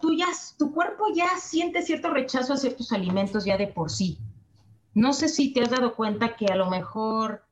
tú 0.00 0.14
ya, 0.14 0.26
tu 0.58 0.72
cuerpo 0.72 1.06
ya 1.14 1.36
siente 1.38 1.82
cierto 1.82 2.10
rechazo 2.10 2.52
a 2.52 2.56
ciertos 2.56 2.92
alimentos 2.92 3.44
ya 3.44 3.56
de 3.56 3.66
por 3.66 3.90
sí. 3.90 4.18
No 4.94 5.12
sé 5.12 5.28
si 5.28 5.52
te 5.52 5.62
has 5.62 5.70
dado 5.70 5.94
cuenta 5.94 6.36
que 6.36 6.46
a 6.46 6.56
lo 6.56 6.70
mejor, 6.70 7.44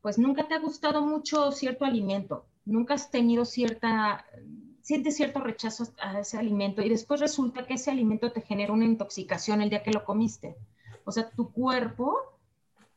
pues 0.00 0.18
nunca 0.18 0.48
te 0.48 0.54
ha 0.54 0.58
gustado 0.58 1.02
mucho 1.02 1.52
cierto 1.52 1.84
alimento, 1.84 2.46
nunca 2.64 2.94
has 2.94 3.10
tenido 3.10 3.44
cierta, 3.44 4.26
sientes 4.82 5.16
cierto 5.16 5.40
rechazo 5.40 5.86
a 6.00 6.20
ese 6.20 6.36
alimento 6.36 6.82
y 6.82 6.88
después 6.88 7.20
resulta 7.20 7.66
que 7.66 7.74
ese 7.74 7.90
alimento 7.90 8.32
te 8.32 8.42
genera 8.42 8.72
una 8.72 8.84
intoxicación 8.84 9.62
el 9.62 9.70
día 9.70 9.82
que 9.82 9.92
lo 9.92 10.04
comiste. 10.04 10.56
O 11.04 11.12
sea, 11.12 11.30
tu 11.30 11.52
cuerpo 11.52 12.18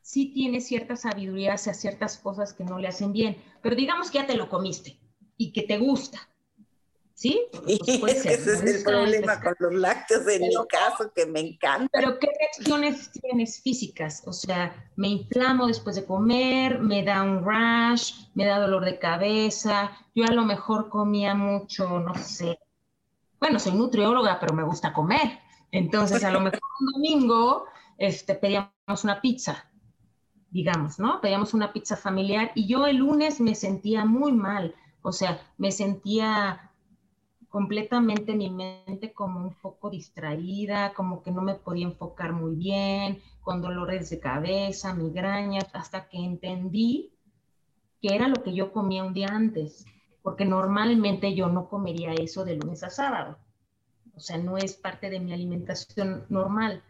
sí 0.01 0.31
tiene 0.33 0.61
cierta 0.61 0.95
sabiduría 0.95 1.53
hacia 1.53 1.73
ciertas 1.73 2.17
cosas 2.17 2.53
que 2.53 2.63
no 2.63 2.79
le 2.79 2.87
hacen 2.87 3.13
bien, 3.13 3.37
pero 3.61 3.75
digamos 3.75 4.11
que 4.11 4.17
ya 4.17 4.27
te 4.27 4.35
lo 4.35 4.49
comiste 4.49 4.99
y 5.37 5.51
que 5.51 5.63
te 5.63 5.77
gusta. 5.77 6.19
¿Sí? 7.15 7.47
Pues 8.01 8.25
ese 8.25 8.53
es 8.53 8.61
el 8.61 8.83
problema 8.83 9.39
con 9.39 9.55
los 9.59 9.73
lácteos 9.73 10.27
en 10.27 10.41
mi 10.41 10.53
caso, 10.67 11.13
que 11.15 11.25
me 11.25 11.39
encanta. 11.39 11.89
Pero 11.93 12.19
¿qué 12.19 12.27
reacciones 12.27 13.09
tienes 13.09 13.61
físicas? 13.61 14.21
O 14.25 14.33
sea, 14.33 14.91
me 14.97 15.07
inflamo 15.07 15.65
después 15.65 15.95
de 15.95 16.05
comer, 16.05 16.79
me 16.79 17.03
da 17.03 17.23
un 17.23 17.45
rash, 17.45 18.27
me 18.33 18.45
da 18.45 18.59
dolor 18.59 18.83
de 18.83 18.99
cabeza, 18.99 19.91
yo 20.13 20.25
a 20.25 20.33
lo 20.33 20.43
mejor 20.43 20.89
comía 20.89 21.33
mucho, 21.35 21.99
no 22.01 22.15
sé. 22.15 22.59
Bueno, 23.39 23.59
soy 23.59 23.73
nutrióloga, 23.73 24.37
pero 24.37 24.53
me 24.53 24.63
gusta 24.63 24.91
comer. 24.91 25.39
Entonces, 25.71 26.21
a 26.25 26.31
lo 26.31 26.41
mejor 26.41 26.59
un 26.81 26.91
domingo 26.91 27.65
este, 27.97 28.35
pedíamos 28.35 29.03
una 29.05 29.21
pizza, 29.21 29.71
digamos, 30.49 30.99
¿no? 30.99 31.21
Pedíamos 31.21 31.53
una 31.53 31.71
pizza 31.71 31.95
familiar 31.95 32.51
y 32.55 32.67
yo 32.67 32.85
el 32.87 32.97
lunes 32.97 33.39
me 33.39 33.55
sentía 33.55 34.03
muy 34.03 34.33
mal. 34.33 34.75
O 35.01 35.13
sea, 35.13 35.39
me 35.57 35.71
sentía 35.71 36.64
completamente 37.55 38.35
mi 38.35 38.49
mente 38.49 39.13
como 39.13 39.39
un 39.39 39.53
poco 39.53 39.89
distraída, 39.89 40.93
como 40.93 41.23
que 41.23 41.31
no 41.31 41.41
me 41.41 41.55
podía 41.55 41.85
enfocar 41.85 42.33
muy 42.33 42.53
bien, 42.53 43.21
con 43.39 43.61
dolores 43.61 44.09
de 44.09 44.19
cabeza, 44.19 44.93
migrañas, 44.93 45.69
hasta 45.71 46.09
que 46.09 46.17
entendí 46.17 47.13
que 48.01 48.13
era 48.13 48.27
lo 48.27 48.43
que 48.43 48.53
yo 48.53 48.73
comía 48.73 49.05
un 49.05 49.13
día 49.13 49.29
antes, 49.29 49.85
porque 50.21 50.43
normalmente 50.43 51.33
yo 51.33 51.47
no 51.47 51.69
comería 51.69 52.11
eso 52.13 52.43
de 52.43 52.57
lunes 52.57 52.83
a 52.83 52.89
sábado. 52.89 53.37
O 54.17 54.19
sea, 54.19 54.37
no 54.37 54.57
es 54.57 54.73
parte 54.73 55.09
de 55.09 55.21
mi 55.21 55.31
alimentación 55.31 56.25
normal. 56.27 56.83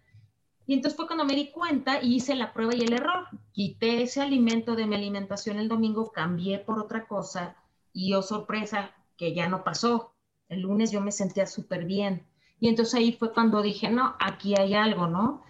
Y 0.66 0.74
entonces 0.74 0.97
fue 0.97 1.05
cuando 1.05 1.26
me 1.26 1.36
di 1.36 1.51
cuenta 1.51 2.01
y 2.01 2.16
hice 2.16 2.34
la 2.34 2.53
prueba 2.53 2.74
y 2.74 2.82
el 2.82 2.93
error. 2.93 3.28
Quité 3.51 4.01
ese 4.01 4.20
alimento 4.20 4.76
de 4.76 4.88
mi 4.88 4.95
alimentación 4.95 5.59
el 5.59 5.70
domingo, 5.70 6.11
cambié 6.11 6.57
por 6.57 6.80
otra 6.80 7.05
cosa 7.05 7.55
y, 7.93 8.16
oh 8.16 8.24
sorpresa, 8.24 8.95
que 9.16 9.36
ya 9.36 9.47
no 9.47 9.63
pasó 9.63 10.14
el 10.50 10.62
lunes 10.62 10.91
yo 10.91 11.02
me 11.02 11.12
sentía 11.12 11.46
súper 11.46 11.86
bien. 11.86 12.26
Y 12.60 12.70
entonces 12.70 12.96
ahí 12.96 13.14
fue 13.14 13.34
cuando 13.34 13.62
dije, 13.62 13.89
no, 13.89 14.16
aquí 14.20 14.56
hay 14.58 14.74
algo, 14.74 15.08
¿no? 15.08 15.43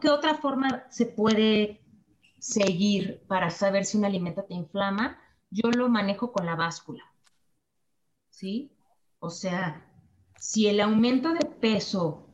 ¿Qué 0.00 0.08
otra 0.08 0.34
forma 0.34 0.84
se 0.90 1.06
puede 1.06 1.80
seguir 2.38 3.22
para 3.26 3.50
saber 3.50 3.84
si 3.84 3.98
un 3.98 4.04
alimento 4.04 4.44
te 4.44 4.54
inflama? 4.54 5.18
Yo 5.50 5.70
lo 5.70 5.88
manejo 5.88 6.32
con 6.32 6.46
la 6.46 6.56
báscula. 6.56 7.04
¿Sí? 8.30 8.72
O 9.18 9.30
sea, 9.30 9.84
si 10.38 10.68
el 10.68 10.80
aumento 10.80 11.34
de 11.34 11.44
peso 11.44 12.28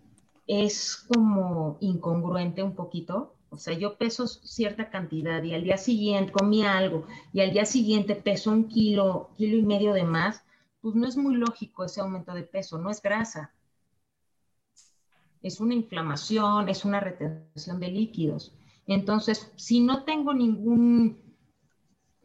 es 0.46 0.96
como 0.96 1.78
incongruente 1.80 2.62
un 2.62 2.74
poquito, 2.74 3.34
o 3.48 3.56
sea, 3.56 3.74
yo 3.74 3.96
peso 3.96 4.26
cierta 4.26 4.90
cantidad 4.90 5.42
y 5.42 5.54
al 5.54 5.64
día 5.64 5.76
siguiente 5.76 6.32
comí 6.32 6.64
algo 6.64 7.06
y 7.32 7.40
al 7.40 7.52
día 7.52 7.64
siguiente 7.64 8.14
peso 8.16 8.50
un 8.50 8.68
kilo, 8.68 9.30
kilo 9.36 9.56
y 9.56 9.62
medio 9.62 9.92
de 9.92 10.04
más, 10.04 10.43
pues 10.84 10.96
no 10.96 11.08
es 11.08 11.16
muy 11.16 11.36
lógico 11.36 11.82
ese 11.82 12.02
aumento 12.02 12.34
de 12.34 12.42
peso, 12.42 12.76
no 12.76 12.90
es 12.90 13.00
grasa. 13.00 13.54
Es 15.40 15.58
una 15.58 15.72
inflamación, 15.72 16.68
es 16.68 16.84
una 16.84 17.00
retención 17.00 17.80
de 17.80 17.88
líquidos. 17.88 18.54
Entonces, 18.86 19.50
si 19.56 19.80
no 19.80 20.04
tengo 20.04 20.34
ningún, 20.34 21.22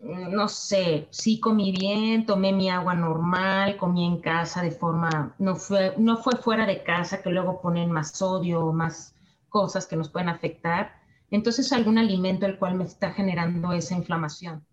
no 0.01 0.49
sé, 0.49 1.07
si 1.09 1.39
comí 1.39 1.71
bien, 1.71 2.25
tomé 2.25 2.51
mi 2.51 2.69
agua 2.69 2.95
normal, 2.95 3.77
comí 3.77 4.05
en 4.05 4.19
casa 4.19 4.61
de 4.61 4.71
forma, 4.71 5.33
no 5.39 5.55
fue, 5.55 5.95
no 5.97 6.17
fue 6.17 6.35
fuera 6.35 6.65
de 6.65 6.83
casa 6.83 7.21
que 7.21 7.29
luego 7.29 7.61
ponen 7.61 7.89
más 7.89 8.11
sodio 8.11 8.73
más 8.73 9.15
cosas 9.47 9.87
que 9.87 9.95
nos 9.95 10.09
pueden 10.09 10.27
afectar, 10.27 10.99
entonces 11.31 11.71
algún 11.71 11.97
alimento 11.97 12.45
el 12.45 12.59
cual 12.59 12.75
me 12.75 12.83
está 12.83 13.13
generando 13.13 13.71
esa 13.71 13.95
inflamación. 13.95 14.65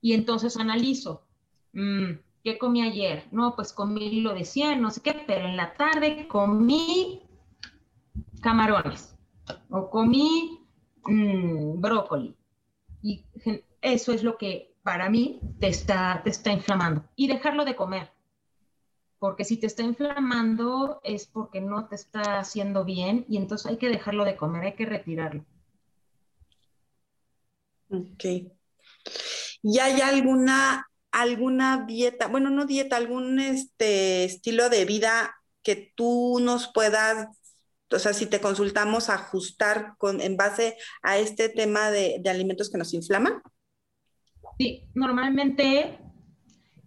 Y 0.00 0.14
entonces 0.14 0.56
analizo, 0.56 1.28
mm, 1.74 2.14
¿Qué 2.44 2.58
comí 2.58 2.82
ayer? 2.82 3.26
No, 3.32 3.56
pues 3.56 3.72
comí 3.72 4.20
lo 4.20 4.34
de 4.34 4.44
100, 4.44 4.82
no 4.82 4.90
sé 4.90 5.00
qué, 5.00 5.24
pero 5.26 5.46
en 5.46 5.56
la 5.56 5.72
tarde 5.72 6.28
comí 6.28 7.22
camarones 8.42 9.16
o 9.70 9.88
comí 9.88 10.60
mm, 11.06 11.80
brócoli. 11.80 12.36
Y 13.00 13.24
eso 13.80 14.12
es 14.12 14.22
lo 14.22 14.36
que 14.36 14.76
para 14.82 15.08
mí 15.08 15.40
te 15.58 15.68
está, 15.68 16.20
te 16.22 16.28
está 16.28 16.52
inflamando. 16.52 17.08
Y 17.16 17.28
dejarlo 17.28 17.64
de 17.64 17.76
comer. 17.76 18.12
Porque 19.18 19.46
si 19.46 19.56
te 19.56 19.66
está 19.66 19.82
inflamando 19.82 21.00
es 21.02 21.26
porque 21.26 21.62
no 21.62 21.88
te 21.88 21.94
está 21.94 22.40
haciendo 22.40 22.84
bien 22.84 23.24
y 23.26 23.38
entonces 23.38 23.70
hay 23.70 23.78
que 23.78 23.88
dejarlo 23.88 24.22
de 24.26 24.36
comer, 24.36 24.64
hay 24.64 24.74
que 24.74 24.84
retirarlo. 24.84 25.46
Ok. 27.88 28.24
¿Y 29.62 29.78
hay 29.78 30.02
alguna 30.02 30.90
alguna 31.14 31.84
dieta, 31.86 32.26
bueno, 32.26 32.50
no 32.50 32.66
dieta, 32.66 32.96
algún 32.96 33.38
este, 33.38 34.24
estilo 34.24 34.68
de 34.68 34.84
vida 34.84 35.34
que 35.62 35.92
tú 35.94 36.40
nos 36.40 36.68
puedas, 36.72 37.28
o 37.90 37.98
sea, 37.98 38.12
si 38.12 38.26
te 38.26 38.40
consultamos, 38.40 39.08
ajustar 39.08 39.94
con, 39.98 40.20
en 40.20 40.36
base 40.36 40.76
a 41.02 41.18
este 41.18 41.48
tema 41.48 41.90
de, 41.90 42.20
alimentos 42.28 42.70
que 42.70 42.78
nos 42.78 42.92
inflaman? 42.94 43.42
Sí, 44.58 44.88
normalmente 44.94 45.98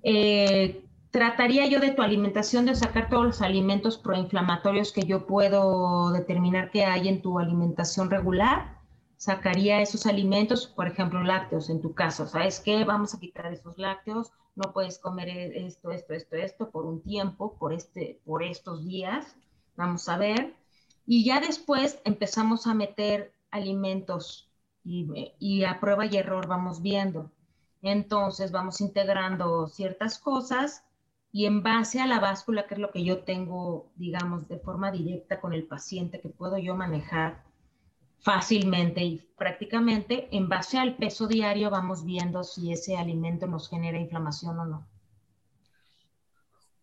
eh, 0.04 0.84
trataría 1.10 1.66
yo 1.68 1.80
de 1.80 1.92
tu 1.92 2.02
alimentación 2.02 2.66
de 2.66 2.76
sacar 2.76 3.10
todos 3.10 3.26
los 3.26 3.42
alimentos 3.42 3.98
proinflamatorios 3.98 4.92
que 4.92 5.04
yo 5.04 5.26
puedo 5.26 6.12
determinar 6.12 6.70
que 6.70 6.86
hay 6.86 7.08
en 7.08 7.22
tu 7.22 7.40
alimentación 7.40 8.10
regular 8.10 8.77
sacaría 9.18 9.82
esos 9.82 10.06
alimentos, 10.06 10.68
por 10.68 10.88
ejemplo, 10.88 11.22
lácteos 11.24 11.70
en 11.70 11.82
tu 11.82 11.94
caso. 11.94 12.28
¿Sabes 12.28 12.60
qué? 12.60 12.84
Vamos 12.86 13.14
a 13.14 13.20
quitar 13.20 13.52
esos 13.52 13.78
lácteos, 13.78 14.32
no 14.56 14.72
puedes 14.74 15.00
comer 15.00 15.30
esto, 15.30 15.92
esto, 15.92 16.14
esto, 16.14 16.36
esto 16.36 16.70
por 16.70 16.86
un 16.86 17.02
tiempo, 17.02 17.58
por, 17.58 17.74
este, 17.74 18.22
por 18.26 18.44
estos 18.44 18.86
días. 18.86 19.36
Vamos 19.76 20.08
a 20.08 20.18
ver. 20.18 20.56
Y 21.06 21.26
ya 21.26 21.40
después 21.40 22.00
empezamos 22.06 22.68
a 22.68 22.74
meter 22.74 23.34
alimentos 23.52 24.50
y, 24.84 25.34
y 25.40 25.64
a 25.64 25.80
prueba 25.80 26.06
y 26.06 26.18
error 26.18 26.48
vamos 26.48 26.82
viendo. 26.82 27.32
Entonces 27.82 28.52
vamos 28.52 28.82
integrando 28.82 29.68
ciertas 29.68 30.20
cosas 30.20 30.84
y 31.32 31.46
en 31.46 31.62
base 31.64 32.02
a 32.02 32.08
la 32.08 32.20
báscula, 32.20 32.68
que 32.68 32.76
es 32.76 32.80
lo 32.80 32.92
que 32.92 33.04
yo 33.04 33.20
tengo, 33.20 33.92
digamos, 33.96 34.48
de 34.48 34.60
forma 34.60 34.92
directa 34.92 35.40
con 35.40 35.54
el 35.54 35.66
paciente, 35.66 36.20
que 36.20 36.30
puedo 36.30 36.58
yo 36.58 36.76
manejar 36.76 37.47
fácilmente 38.20 39.04
y 39.04 39.18
prácticamente 39.38 40.28
en 40.32 40.50
base 40.50 40.78
al 40.78 40.98
peso 40.98 41.28
diario 41.28 41.70
vamos 41.70 42.04
viendo 42.04 42.44
si 42.44 42.72
ese 42.72 42.98
alimento 42.98 43.48
nos 43.48 43.70
genera 43.70 44.00
inflamación 44.00 44.60
o 44.60 44.66
no. 44.66 44.88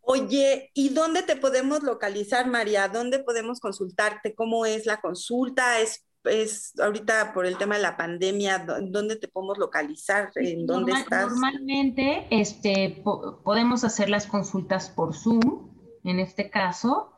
Oye, 0.07 0.71
¿y 0.75 0.91
dónde 0.91 1.23
te 1.23 1.37
podemos 1.37 1.83
localizar, 1.83 2.47
María? 2.47 2.89
¿Dónde 2.89 3.21
podemos 3.21 3.59
consultarte? 3.59 4.35
¿Cómo 4.35 4.67
es 4.67 4.85
la 4.85 5.01
consulta? 5.01 5.81
¿Es, 5.81 6.07
es 6.25 6.79
ahorita 6.79 7.33
por 7.33 7.47
el 7.47 7.57
tema 7.57 7.77
de 7.77 7.83
la 7.83 7.97
pandemia, 7.97 8.67
dónde 8.83 9.17
te 9.17 9.29
podemos 9.29 9.57
localizar? 9.57 10.31
¿En 10.35 10.67
dónde 10.67 10.93
estás? 10.93 11.31
Normalmente 11.31 12.27
este, 12.31 13.03
podemos 13.45 13.83
hacer 13.83 14.11
las 14.11 14.27
consultas 14.27 14.91
por 14.91 15.15
Zoom, 15.15 15.71
en 16.05 16.21
este 16.21 16.51
caso, 16.51 17.14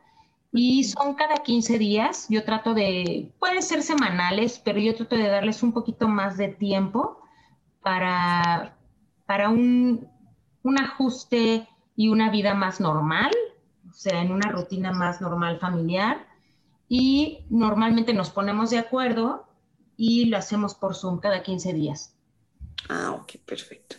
y 0.53 0.85
son 0.85 1.15
cada 1.15 1.37
15 1.43 1.79
días. 1.79 2.27
Yo 2.29 2.45
trato 2.45 2.75
de, 2.75 3.33
pueden 3.39 3.63
ser 3.63 3.83
semanales, 3.83 4.61
pero 4.65 4.79
yo 4.79 4.95
trato 4.95 5.17
de 5.17 5.29
darles 5.29 5.63
un 5.63 5.73
poquito 5.73 6.09
más 6.09 6.37
de 6.37 6.49
tiempo 6.49 7.21
para, 7.83 8.77
para 9.27 9.49
un, 9.49 10.09
un 10.63 10.79
ajuste 10.79 11.69
y 11.95 12.09
una 12.09 12.31
vida 12.31 12.55
más 12.55 12.81
normal, 12.81 13.31
o 13.89 13.93
sea, 13.93 14.21
en 14.21 14.33
una 14.33 14.51
rutina 14.51 14.93
más 14.93 15.21
normal 15.21 15.59
familiar. 15.59 16.27
Y 16.89 17.45
normalmente 17.51 18.15
nos 18.15 18.31
ponemos 18.31 18.71
de 18.71 18.79
acuerdo 18.79 19.47
y 19.97 20.27
lo 20.27 20.37
hacemos 20.37 20.75
por 20.75 20.95
Zoom 20.95 21.19
cada 21.19 21.43
15 21.43 21.73
días. 21.73 22.17
Ah, 22.89 23.13
ok, 23.13 23.37
perfecto. 23.45 23.97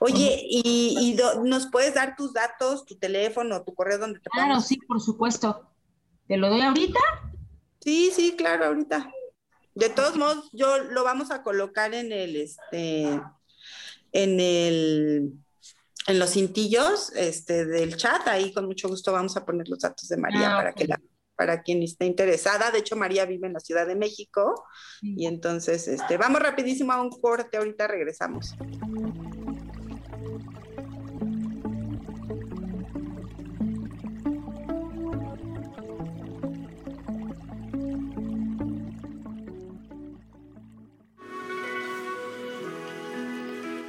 Oye, 0.00 0.40
¿y, 0.48 1.16
nos 1.44 1.66
puedes 1.66 1.94
dar 1.94 2.16
tus 2.16 2.32
datos, 2.32 2.84
tu 2.84 2.96
teléfono, 2.96 3.62
tu 3.64 3.74
correo 3.74 3.98
donde 3.98 4.20
te 4.20 4.30
Claro, 4.30 4.60
sí, 4.60 4.76
por 4.76 5.00
supuesto. 5.00 5.70
¿Te 6.26 6.36
lo 6.36 6.48
doy 6.48 6.62
ahorita? 6.62 7.00
Sí, 7.80 8.10
sí, 8.14 8.34
claro, 8.36 8.66
ahorita. 8.66 9.10
De 9.74 9.90
todos 9.90 10.16
modos, 10.16 10.48
yo 10.52 10.78
lo 10.78 11.04
vamos 11.04 11.30
a 11.30 11.42
colocar 11.42 11.94
en 11.94 12.12
el, 12.12 12.36
este, 12.36 13.20
en 14.12 14.40
el, 14.40 15.32
en 16.06 16.18
los 16.18 16.30
cintillos, 16.30 17.12
este, 17.14 17.66
del 17.66 17.96
chat. 17.96 18.26
Ahí 18.28 18.52
con 18.52 18.66
mucho 18.66 18.88
gusto 18.88 19.12
vamos 19.12 19.36
a 19.36 19.44
poner 19.44 19.68
los 19.68 19.80
datos 19.80 20.08
de 20.08 20.16
María 20.16 20.54
ah, 20.54 20.56
para 20.56 20.72
que 20.72 20.86
la, 20.86 21.00
para 21.36 21.62
quien 21.62 21.82
esté 21.82 22.06
interesada. 22.06 22.70
De 22.70 22.78
hecho, 22.78 22.96
María 22.96 23.26
vive 23.26 23.46
en 23.46 23.54
la 23.54 23.60
Ciudad 23.60 23.86
de 23.86 23.96
México 23.96 24.64
y 25.02 25.26
entonces, 25.26 25.88
este, 25.88 26.16
vamos 26.16 26.40
rapidísimo 26.40 26.92
a 26.92 27.02
un 27.02 27.10
corte. 27.10 27.56
Ahorita 27.56 27.86
regresamos. 27.86 28.54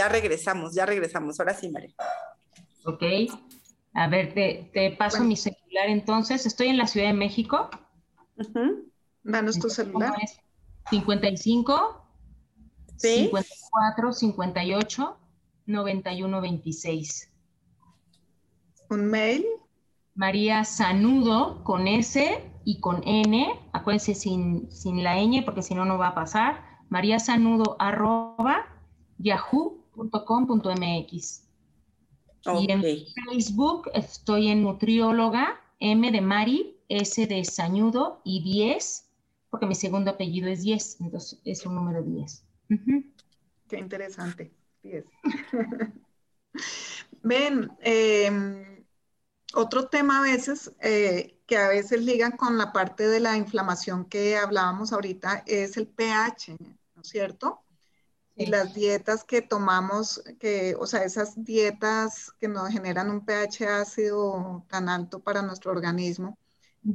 Ya 0.00 0.08
regresamos, 0.08 0.74
ya 0.74 0.86
regresamos. 0.86 1.38
Ahora 1.38 1.52
sí, 1.52 1.68
María. 1.68 1.94
Ok. 2.86 3.02
A 3.92 4.08
ver, 4.08 4.32
te, 4.32 4.96
paso 4.98 5.22
mi 5.22 5.36
celular 5.36 5.88
entonces. 5.88 6.46
Estoy 6.46 6.68
en 6.68 6.78
la 6.78 6.86
Ciudad 6.86 7.08
de 7.08 7.12
México. 7.12 7.68
Danos 9.22 9.58
tu 9.58 9.68
celular. 9.68 10.14
55 10.88 12.02
54 12.96 14.12
58 14.14 15.18
91 15.66 16.40
26. 16.40 17.32
¿Un 18.88 19.04
mail? 19.04 19.44
María 20.14 20.64
Sanudo 20.64 21.62
con 21.62 21.86
S 21.86 22.42
y 22.64 22.80
con 22.80 23.06
N. 23.06 23.68
Acuérdense 23.74 24.14
sin, 24.14 24.72
sin 24.72 25.04
la 25.04 25.16
ñ 25.16 25.44
porque 25.44 25.60
si 25.60 25.74
no, 25.74 25.84
no 25.84 25.98
va 25.98 26.08
a 26.08 26.14
pasar. 26.14 26.64
María 26.88 27.18
Sanudo 27.18 27.76
arroba 27.78 28.64
yahoo 29.18 29.79
.com.mx. 29.94 31.46
Y 32.58 32.72
en 32.72 32.82
Facebook 32.82 33.90
estoy 33.92 34.48
en 34.48 34.62
nutrióloga, 34.62 35.60
M 35.78 36.10
de 36.10 36.20
Mari, 36.20 36.78
S 36.88 37.26
de 37.26 37.44
Sañudo 37.44 38.20
y 38.24 38.42
10, 38.42 39.10
porque 39.50 39.66
mi 39.66 39.74
segundo 39.74 40.12
apellido 40.12 40.48
es 40.48 40.62
10, 40.62 41.00
entonces 41.00 41.40
es 41.44 41.66
un 41.66 41.74
número 41.74 42.02
10. 42.02 42.44
Qué 43.68 43.78
interesante, 43.78 44.52
10. 44.82 45.04
Ven, 47.22 47.70
em, 47.80 48.84
otro 49.54 49.88
tema 49.88 50.20
a 50.20 50.22
veces 50.22 50.72
eh, 50.80 51.38
que 51.46 51.56
a 51.56 51.68
veces 51.68 52.02
ligan 52.02 52.32
con 52.32 52.56
la 52.56 52.72
parte 52.72 53.06
de 53.06 53.20
la 53.20 53.36
inflamación 53.36 54.06
que 54.06 54.36
hablábamos 54.36 54.92
ahorita 54.92 55.42
es 55.46 55.76
el 55.76 55.86
pH, 55.86 56.56
¿no 56.94 57.02
es 57.02 57.08
cierto? 57.08 57.60
Y 58.40 58.46
las 58.46 58.72
dietas 58.72 59.22
que 59.22 59.42
tomamos, 59.42 60.22
que, 60.38 60.74
o 60.80 60.86
sea, 60.86 61.04
esas 61.04 61.44
dietas 61.44 62.32
que 62.40 62.48
nos 62.48 62.70
generan 62.70 63.10
un 63.10 63.26
pH 63.26 63.68
ácido 63.68 64.64
tan 64.66 64.88
alto 64.88 65.20
para 65.20 65.42
nuestro 65.42 65.72
organismo, 65.72 66.38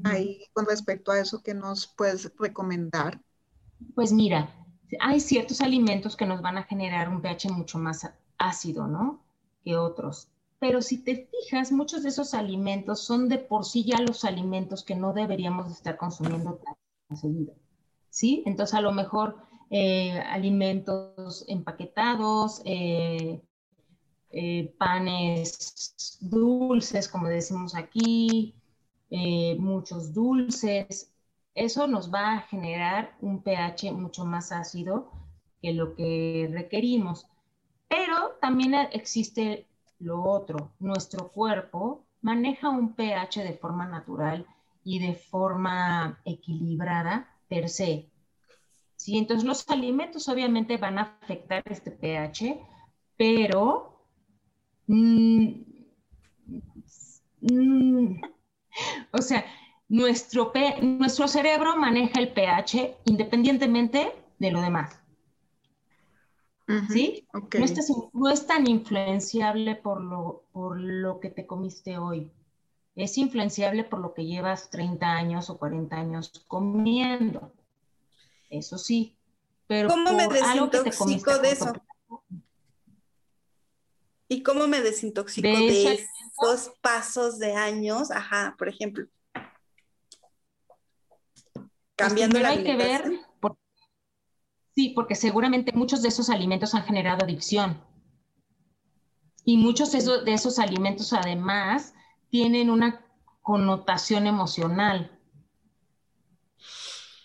ahí 0.06 0.48
con 0.54 0.66
respecto 0.66 1.12
a 1.12 1.20
eso, 1.20 1.44
¿qué 1.44 1.54
nos 1.54 1.86
puedes 1.86 2.32
recomendar? 2.40 3.22
Pues 3.94 4.12
mira, 4.12 4.56
hay 5.00 5.20
ciertos 5.20 5.62
alimentos 5.62 6.16
que 6.16 6.26
nos 6.26 6.42
van 6.42 6.58
a 6.58 6.64
generar 6.64 7.10
un 7.10 7.22
pH 7.22 7.52
mucho 7.52 7.78
más 7.78 8.10
ácido, 8.40 8.88
¿no? 8.88 9.24
Que 9.64 9.78
otros. 9.78 10.28
Pero 10.58 10.82
si 10.82 10.98
te 11.04 11.30
fijas, 11.30 11.72
muchos 11.72 12.02
de 12.02 12.10
esos 12.10 12.34
alimentos 12.34 13.02
son 13.02 13.30
de 13.30 13.38
por 13.38 13.66
sí 13.66 13.84
ya 13.84 14.00
los 14.00 14.26
alimentos 14.26 14.84
que 14.84 14.96
no 14.96 15.14
deberíamos 15.14 15.72
estar 15.72 15.96
consumiendo 15.96 16.56
tan 16.56 17.18
seguido. 17.18 17.54
¿Sí? 18.10 18.42
Entonces, 18.48 18.74
a 18.74 18.82
lo 18.82 18.94
mejor 18.94 19.46
eh, 19.78 20.18
alimentos 20.30 21.44
empaquetados, 21.50 22.62
eh, 22.64 23.42
eh, 24.30 24.74
panes 24.78 26.18
dulces, 26.22 27.10
como 27.10 27.28
decimos 27.28 27.76
aquí, 27.76 28.56
muchos 29.60 30.14
dulces. 30.14 31.14
Eso 31.54 31.88
nos 31.88 32.10
va 32.10 32.36
a 32.36 32.42
generar 32.44 33.18
un 33.20 33.44
pH 33.44 33.92
mucho 33.92 34.24
más 34.26 34.54
ácido 34.54 35.12
que 35.62 35.74
lo 35.74 35.94
que 35.94 36.48
requerimos. 36.54 37.28
Pero 37.90 38.38
también 38.40 38.76
existe 38.94 39.68
lo 40.00 40.24
otro. 40.24 40.72
Nuestro 40.80 41.34
cuerpo 41.34 42.06
maneja 42.22 42.70
un 42.70 42.94
pH 42.94 43.44
de 43.44 43.58
forma 43.58 43.86
natural 43.86 44.46
y 44.86 45.00
de 45.00 45.16
forma 45.16 46.22
equilibrada 46.24 47.28
per 47.50 47.68
se. 47.68 48.10
¿Sí? 49.06 49.20
Entonces 49.20 49.46
los 49.46 49.70
alimentos 49.70 50.28
obviamente 50.30 50.78
van 50.78 50.98
a 50.98 51.18
afectar 51.22 51.62
este 51.70 51.92
pH, 51.92 52.60
pero 53.16 54.02
mm, 54.88 55.48
mm, 57.42 58.22
o 59.12 59.22
sea, 59.22 59.46
nuestro, 59.90 60.52
nuestro 60.82 61.28
cerebro 61.28 61.78
maneja 61.78 62.20
el 62.20 62.34
pH 62.34 62.98
independientemente 63.06 64.12
de 64.40 64.52
lo 64.52 64.62
demás. 64.62 65.00
¿Sí? 66.90 67.28
No, 68.14 68.28
es 68.28 68.48
tan 68.48 68.68
influenciable 68.68 69.76
por 69.76 70.02
lo, 70.02 70.46
por 70.52 70.80
lo 70.80 71.20
que 71.20 71.30
te 71.30 71.46
comiste 71.46 72.00
hoy. 72.00 72.32
Es 72.96 73.20
influenciable 73.20 73.84
por 73.84 74.00
lo 74.00 74.16
que 74.16 74.26
llevas 74.26 74.72
30 74.72 75.06
años 75.06 75.52
o 75.52 75.60
40 75.60 75.96
años 75.96 76.44
comiendo 76.48 77.52
eso 78.50 78.78
sí. 78.78 79.18
Pero 79.68 79.90
¿Cómo 79.90 80.14
me 80.14 80.28
desintoxico 80.28 81.40
de 81.40 81.52
eso? 81.52 81.74
¿Y 84.28 84.44
cómo 84.44 84.68
me 84.68 84.82
desintoxico 84.82 85.48
de, 85.48 85.94
esos 85.94 86.74
pasos 86.82 87.40
de 87.40 87.54
años? 87.54 88.12
Ajá, 88.12 88.56
por 88.58 88.70
ejemplo. 88.70 89.08
Pues 91.54 91.74
Cambiando 91.96 92.40
la 92.40 92.50
hay 92.50 92.64
que 92.64 92.76
ver, 92.76 93.26
Sí, 94.76 94.90
porque 94.90 95.16
seguramente 95.16 95.72
muchos 95.72 96.02
de 96.02 96.10
esos 96.10 96.30
alimentos 96.30 96.76
han 96.76 96.84
generado 96.84 97.24
adicción. 97.24 97.82
Y 99.46 99.56
muchos 99.58 99.94
de 99.94 100.00
esos, 100.00 100.26
de 100.26 100.34
esos 100.34 100.60
alimentos 100.60 101.14
además 101.14 101.94
tienen 102.30 102.70
una 102.70 103.06
connotación 103.42 104.28
emocional. 104.28 105.18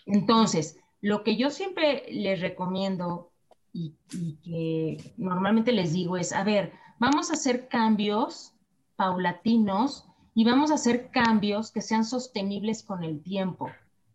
Entonces, 0.05 0.77
lo 1.01 1.23
que 1.23 1.35
yo 1.35 1.49
siempre 1.49 2.05
les 2.09 2.39
recomiendo 2.39 3.31
y, 3.73 3.95
que 4.43 5.13
normalmente 5.17 5.71
les 5.71 5.93
digo 5.93 6.17
es, 6.17 6.33
a 6.33 6.43
ver, 6.43 6.73
vamos 6.99 7.29
a 7.29 7.33
hacer 7.33 7.67
cambios 7.67 8.53
paulatinos 8.95 10.05
y 10.35 10.45
vamos 10.45 10.71
a 10.71 10.75
hacer 10.75 11.09
cambios 11.09 11.71
que 11.71 11.81
sean 11.81 12.05
sostenibles 12.05 12.83
con 12.83 13.03
el 13.03 13.21
tiempo. 13.21 13.71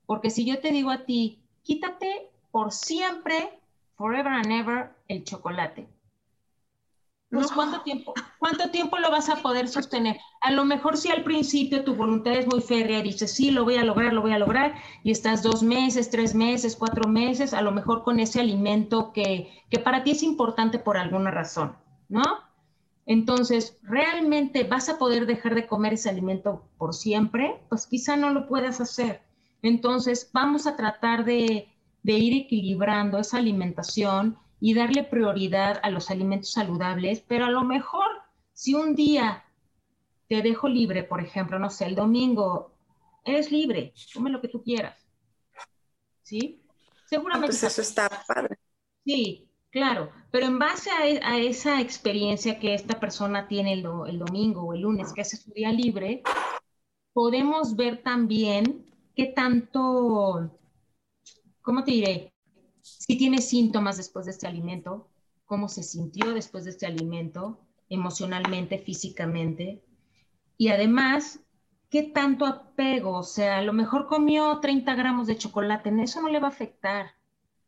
Porque 0.07 0.31
si 0.31 0.45
yo 0.45 0.61
te 0.61 0.71
digo 0.71 0.91
a 0.91 1.05
ti, 1.05 1.43
quítate 1.63 2.31
por 2.53 2.73
siempre, 2.73 3.59
forever 3.97 4.33
and 4.33 4.53
ever, 4.53 4.91
el 5.09 5.25
chocolate. 5.25 5.89
Pues, 7.31 7.51
¿cuánto 7.51 7.83
tiempo? 7.83 8.15
¿Cuánto 8.39 8.71
tiempo 8.71 8.99
lo 8.99 9.11
vas 9.11 9.29
a 9.29 9.43
poder 9.43 9.67
sostener? 9.69 10.17
A 10.41 10.53
lo 10.53 10.65
mejor 10.65 10.97
si 10.97 11.11
al 11.11 11.25
principio 11.25 11.85
tu 11.85 11.95
voluntad 11.95 12.35
es 12.35 12.47
muy 12.47 12.61
férrea, 12.61 13.03
dices, 13.03 13.33
sí, 13.33 13.51
lo 13.51 13.65
voy 13.65 13.77
a 13.77 13.85
lograr, 13.85 14.13
lo 14.13 14.23
voy 14.23 14.33
a 14.33 14.39
lograr, 14.39 14.75
y 15.03 15.11
estás 15.11 15.43
dos 15.43 15.63
meses, 15.63 16.11
tres 16.11 16.35
meses, 16.35 16.77
cuatro 16.77 17.09
meses, 17.09 17.53
a 17.53 17.63
lo 17.63 17.73
mejor 17.73 18.05
con 18.05 18.21
ese 18.21 18.41
alimento 18.41 19.13
que, 19.13 19.51
que 19.71 19.81
para 19.81 20.05
ti 20.05 20.13
es 20.13 20.23
importante 20.23 20.79
por 20.79 20.97
alguna 20.97 21.33
razón, 21.33 21.77
¿no? 22.09 22.23
Entonces, 23.07 23.79
¿realmente 23.83 24.65
vas 24.65 24.89
a 24.89 24.99
poder 24.99 25.27
dejar 25.27 25.55
de 25.55 25.67
comer 25.67 25.95
ese 25.95 26.09
alimento 26.09 26.69
por 26.79 26.95
siempre? 26.95 27.61
Pues 27.69 27.87
quizá 27.87 28.17
no 28.17 28.31
lo 28.31 28.47
puedas 28.47 28.81
hacer. 28.81 29.23
Entonces, 29.63 30.31
vamos 30.33 30.67
a 30.67 30.77
tratar 30.77 31.25
de, 31.25 31.69
de 32.03 32.13
ir 32.13 32.45
equilibrando 32.45 33.19
esa 33.19 33.39
alimentación 33.39 34.39
y 34.61 34.75
darle 34.75 35.05
prioridad 35.05 35.81
a 35.83 35.91
los 35.91 36.11
alimentos 36.11 36.53
saludables, 36.53 37.21
pero 37.27 37.45
a 37.45 37.51
lo 37.51 37.63
mejor 37.65 38.07
si 38.53 38.75
un 38.75 38.95
día 38.95 39.45
te 40.29 40.43
dejo 40.43 40.69
libre, 40.69 41.03
por 41.05 41.21
ejemplo, 41.21 41.59
no 41.59 41.71
sé, 41.71 41.87
el 41.87 41.95
domingo, 41.95 42.73
eres 43.25 43.53
libre, 43.53 43.93
come 44.15 44.31
lo 44.31 44.41
que 44.41 44.49
tú 44.49 44.63
quieras. 44.63 45.07
¿Sí? 46.23 46.63
Seguramente. 47.07 47.49
pues 47.49 47.63
eso 47.63 47.83
está 47.83 48.09
padre. 48.27 48.59
Sí, 49.05 49.49
claro, 49.71 50.11
pero 50.31 50.47
en 50.47 50.59
base 50.59 50.91
e, 51.05 51.21
a, 51.23 51.39
esa 51.39 51.81
experiencia 51.81 52.59
que 52.59 52.75
esta 52.75 52.99
persona 52.99 53.47
tiene 53.47 53.75
el, 53.75 53.87
el 54.09 54.19
domingo 54.19 54.63
o 54.63 54.75
el 54.75 54.81
lunes, 54.81 55.13
que 55.13 55.21
hace 55.21 55.37
su 55.37 55.53
día 55.53 55.71
libre, 55.71 56.23
podemos 57.13 57.77
ver 57.77 58.03
también 58.03 58.87
qué 59.15 59.27
tanto, 59.27 60.51
¿cómo 61.63 61.85
te 61.85 61.93
diré? 61.93 62.33
Si 62.87 63.19
tiene 63.19 63.39
síntomas 63.43 63.97
después 63.97 64.27
de 64.27 64.33
este 64.33 64.47
alimento, 64.47 65.09
cómo 65.45 65.69
se 65.69 65.83
sintió 65.83 66.33
después 66.33 66.65
de 66.65 66.71
este 66.71 66.87
alimento, 66.87 67.59
emocionalmente, 67.89 68.79
físicamente, 68.79 69.83
y 70.57 70.69
además, 70.69 71.41
qué 71.91 72.05
tanto 72.05 72.47
apego, 72.47 73.19
o 73.19 73.23
sea, 73.25 73.59
a 73.59 73.63
lo 73.63 73.73
mejor 73.73 74.07
comió 74.07 74.61
30 74.61 74.95
gramos 74.95 75.27
de 75.27 75.37
chocolate, 75.37 75.89
en 75.89 76.01
eso 76.01 76.21
no 76.23 76.29
le 76.29 76.39
va 76.39 76.47
a 76.47 76.51
afectar, 76.51 77.11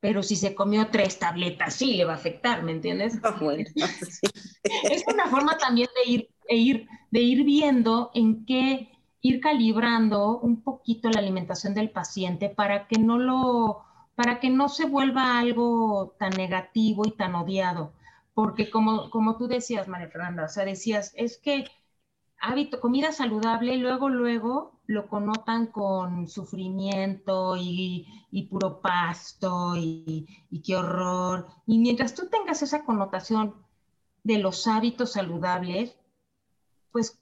pero 0.00 0.22
si 0.22 0.36
se 0.36 0.54
comió 0.54 0.88
tres 0.88 1.18
tabletas, 1.18 1.74
sí 1.74 1.94
le 1.94 2.04
va 2.04 2.12
a 2.12 2.16
afectar, 2.16 2.62
¿me 2.62 2.72
entiendes? 2.72 3.18
Ah, 3.24 3.36
es 4.90 5.04
una 5.12 5.26
forma 5.26 5.58
también 5.58 5.88
de 6.04 6.10
ir, 6.10 6.28
de 6.48 6.54
ir, 6.54 6.88
de 7.10 7.20
ir 7.20 7.44
viendo 7.44 8.12
en 8.14 8.44
qué 8.46 8.92
ir 9.20 9.40
calibrando 9.40 10.38
un 10.38 10.62
poquito 10.62 11.10
la 11.10 11.18
alimentación 11.18 11.74
del 11.74 11.90
paciente 11.90 12.48
para 12.48 12.86
que 12.86 12.98
no 13.00 13.18
lo 13.18 13.87
para 14.18 14.40
que 14.40 14.50
no 14.50 14.68
se 14.68 14.84
vuelva 14.84 15.38
algo 15.38 16.16
tan 16.18 16.30
negativo 16.30 17.06
y 17.06 17.12
tan 17.12 17.36
odiado. 17.36 17.92
Porque 18.34 18.68
como, 18.68 19.10
como 19.10 19.36
tú 19.36 19.46
decías, 19.46 19.86
María 19.86 20.08
Fernanda, 20.08 20.46
o 20.46 20.48
sea, 20.48 20.64
decías, 20.64 21.12
es 21.14 21.38
que 21.38 21.66
hábito, 22.40 22.80
comida 22.80 23.12
saludable, 23.12 23.76
luego, 23.76 24.08
luego 24.08 24.80
lo 24.86 25.06
connotan 25.06 25.68
con 25.68 26.26
sufrimiento 26.26 27.54
y, 27.56 28.08
puro 28.50 28.80
pasto 28.80 29.76
y, 29.76 30.26
y, 30.50 30.62
qué 30.62 30.74
horror. 30.74 31.46
Y 31.64 31.78
mientras 31.78 32.16
tú 32.16 32.28
tengas 32.28 32.60
esa 32.62 32.84
connotación 32.84 33.54
de 34.24 34.38
los 34.38 34.66
hábitos 34.66 35.12
saludables, 35.12 35.96
pues 36.90 37.20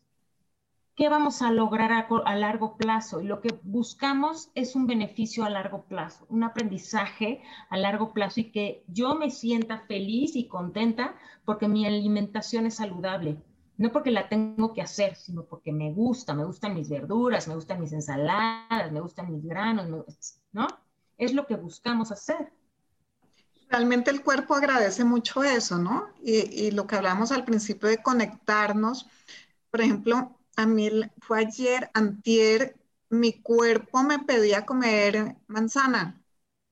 ¿qué 0.97 1.11
vamos 1.11 1.43
a 1.43 1.53
lograr 1.53 1.93
a, 1.93 2.35
largo 2.37 2.77
plazo? 2.77 3.21
Y 3.21 3.27
lo 3.27 3.41
que 3.41 3.61
buscamos 3.63 4.51
es 4.55 4.75
un 4.75 4.87
beneficio 4.87 5.45
a 5.45 5.51
largo 5.51 5.85
plazo, 5.85 6.27
un 6.31 6.43
aprendizaje 6.43 7.43
a 7.69 7.77
largo 7.77 8.15
plazo 8.15 8.41
y 8.41 8.51
que 8.51 8.83
yo 8.89 9.15
me 9.15 9.31
sienta 9.31 9.85
feliz 9.87 10.35
y 10.35 10.49
contenta 10.49 11.15
porque 11.45 11.69
mi 11.69 11.87
alimentación 11.87 12.67
es 12.67 12.77
saludable. 12.77 13.37
No 13.77 13.93
porque 13.93 14.11
la 14.11 14.31
tengo 14.31 14.73
que 14.73 14.81
hacer, 14.81 15.17
sino 15.17 15.45
porque 15.45 15.71
me 15.71 15.93
gusta, 15.93 16.33
me 16.33 16.47
gustan 16.47 16.73
mis 16.73 16.89
verduras, 16.89 17.47
me 17.47 17.55
gustan 17.55 17.79
mis 17.79 17.93
ensaladas, 17.93 18.91
me 18.91 19.01
gustan 19.01 19.31
mis 19.31 19.45
granos, 19.45 19.87
¿no? 20.53 20.67
Es 21.19 21.35
lo 21.35 21.47
que 21.47 21.57
buscamos 21.57 22.11
hacer. 22.11 22.55
Realmente 23.69 24.11
el 24.11 24.23
cuerpo 24.23 24.55
agradece 24.55 25.05
mucho 25.05 25.43
eso, 25.43 25.77
¿no? 25.77 26.07
Y, 26.23 26.69
y 26.69 26.71
lo 26.71 26.87
que 26.87 26.97
hablamos 26.97 27.33
al 27.33 27.45
principio 27.45 27.91
de 27.91 28.03
conectarnos, 28.03 29.07
por 29.71 29.83
ejemplo, 29.83 30.37
a 30.57 30.67
mí 30.67 30.91
fue 31.21 31.41
ayer, 31.41 31.91
antier, 31.95 32.77
mi 33.11 33.41
cuerpo 33.41 34.03
me 34.03 34.19
pedía 34.21 34.67
comer 34.67 35.37
manzana. 35.47 36.23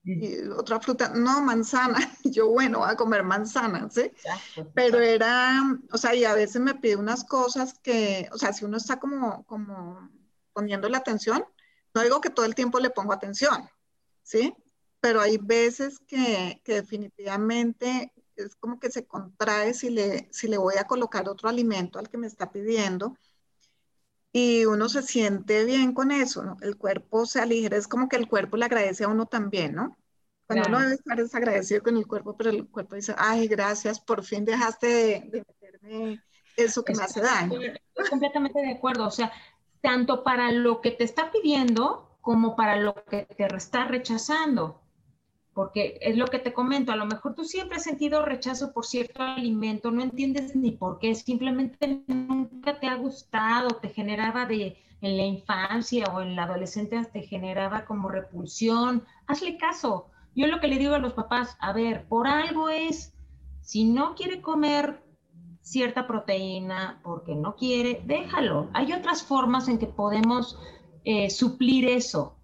Y 0.07 0.49
otra 0.49 0.81
fruta, 0.81 1.13
no, 1.15 1.41
manzana. 1.41 1.99
Yo, 2.25 2.49
bueno, 2.49 2.81
voy 2.81 2.91
a 2.91 2.97
comer 2.97 3.23
manzana, 3.23 3.89
¿sí? 3.91 4.13
Pero 4.75 5.01
era, 5.01 5.63
o 5.93 5.97
sea, 5.97 6.15
y 6.15 6.25
a 6.25 6.35
veces 6.35 6.61
me 6.61 6.75
pide 6.75 6.97
unas 6.97 7.25
cosas 7.25 7.79
que, 7.79 8.29
o 8.33 8.37
sea, 8.37 8.53
si 8.53 8.65
uno 8.67 8.77
está 8.77 8.99
como, 8.99 9.45
como 9.47 10.11
poniendo 10.53 10.89
la 10.91 10.99
atención, 10.99 11.45
no 11.95 12.03
digo 12.03 12.21
que 12.21 12.31
todo 12.31 12.45
el 12.45 12.55
tiempo 12.55 12.81
le 12.81 12.91
pongo 12.91 13.15
atención, 13.15 13.69
¿sí? 14.23 14.55
Pero 15.01 15.21
hay 15.21 15.39
veces 15.39 16.01
que, 16.01 16.61
que 16.65 16.75
definitivamente 16.75 18.13
es 18.37 18.57
como 18.57 18.79
que 18.79 18.91
se 18.91 19.07
contrae 19.07 19.73
si 19.75 19.91
le, 19.91 20.29
si 20.33 20.49
le 20.49 20.59
voy 20.59 20.75
a 20.77 20.87
colocar 20.87 21.29
otro 21.29 21.49
alimento 21.49 21.99
al 21.99 22.11
que 22.11 22.19
me 22.19 22.27
está 22.27 22.51
pidiendo 22.51 23.17
y 24.37 24.65
uno 24.65 24.89
se 24.89 25.03
siente 25.03 25.65
bien 25.65 25.95
con 25.95 26.11
eso, 26.11 26.43
¿no? 26.43 26.57
El 26.61 26.77
cuerpo 26.77 27.25
se 27.25 27.41
aligera, 27.41 27.77
es 27.77 27.87
como 27.87 28.09
que 28.09 28.17
el 28.17 28.27
cuerpo 28.27 28.57
le 28.57 28.65
agradece 28.65 29.05
a 29.05 29.09
uno 29.09 29.27
también, 29.27 29.77
¿no? 29.77 29.97
Cuando 30.49 30.71
uno 30.71 30.81
debe 30.81 30.95
estar 30.95 31.17
desagradecido 31.17 31.85
con 31.85 31.97
el 31.97 32.09
cuerpo, 32.09 32.37
pero 32.37 32.51
el 32.51 32.67
cuerpo 32.67 32.97
dice, 32.97 33.15
ay, 33.17 33.47
gracias, 33.47 34.01
por 34.01 34.25
fin 34.25 34.45
dejaste 34.45 34.87
de, 34.89 35.45
meterme 35.47 36.21
eso 36.57 36.85
que 36.85 36.97
me 36.97 37.05
hace 37.05 37.21
daño. 37.21 37.61
Estoy 37.61 38.11
completamente 38.11 38.59
de 38.59 38.73
acuerdo, 38.73 39.07
o 39.07 39.11
sea, 39.13 39.31
tanto 39.81 40.25
para 40.25 40.51
lo 40.51 40.81
que 40.81 40.91
te 40.91 41.05
está 41.05 41.31
pidiendo 41.31 42.19
como 42.21 42.57
para 42.57 42.75
lo 42.75 42.95
que 43.05 43.27
te 43.27 43.47
está 43.55 43.85
rechazando 43.85 44.85
porque 45.55 45.99
es 46.03 46.17
lo 46.17 46.27
que 46.27 46.41
te 46.41 46.53
comento, 46.53 46.91
a 46.91 46.97
lo 46.97 47.07
mejor 47.07 47.35
tú 47.35 47.45
siempre 47.45 47.77
has 47.77 47.85
sentido 47.85 48.25
rechazo 48.25 48.73
por 48.73 48.85
cierto 48.85 49.23
alimento, 49.23 49.91
no 49.91 50.03
entiendes 50.03 50.57
ni 50.57 50.73
por 50.73 50.99
qué, 50.99 51.15
simplemente 51.15 52.03
nunca 52.65 52.81
te 52.81 52.87
ha 52.87 52.95
gustado, 52.97 53.69
te 53.77 53.89
generaba 53.91 54.47
de 54.47 54.79
en 55.03 55.19
la 55.19 55.25
infancia 55.25 56.07
o 56.07 56.23
en 56.23 56.35
la 56.35 56.45
adolescencia 56.45 57.05
te 57.05 57.21
generaba 57.21 57.85
como 57.85 58.09
repulsión, 58.09 59.05
hazle 59.27 59.59
caso. 59.59 60.07
Yo 60.35 60.47
lo 60.47 60.61
que 60.61 60.69
le 60.69 60.79
digo 60.79 60.95
a 60.95 60.99
los 60.99 61.13
papás, 61.13 61.59
a 61.61 61.75
ver, 61.75 62.07
por 62.09 62.27
algo 62.27 62.71
es, 62.71 63.13
si 63.61 63.85
no 63.85 64.15
quiere 64.15 64.41
comer 64.41 65.03
cierta 65.61 66.07
proteína 66.07 67.01
porque 67.03 67.35
no 67.35 67.55
quiere, 67.55 68.01
déjalo. 68.07 68.71
Hay 68.73 68.95
otras 68.95 69.23
formas 69.23 69.69
en 69.69 69.79
que 69.79 69.87
podemos 69.87 70.59
eh, 71.05 71.29
suplir 71.29 71.87
eso. 71.87 72.39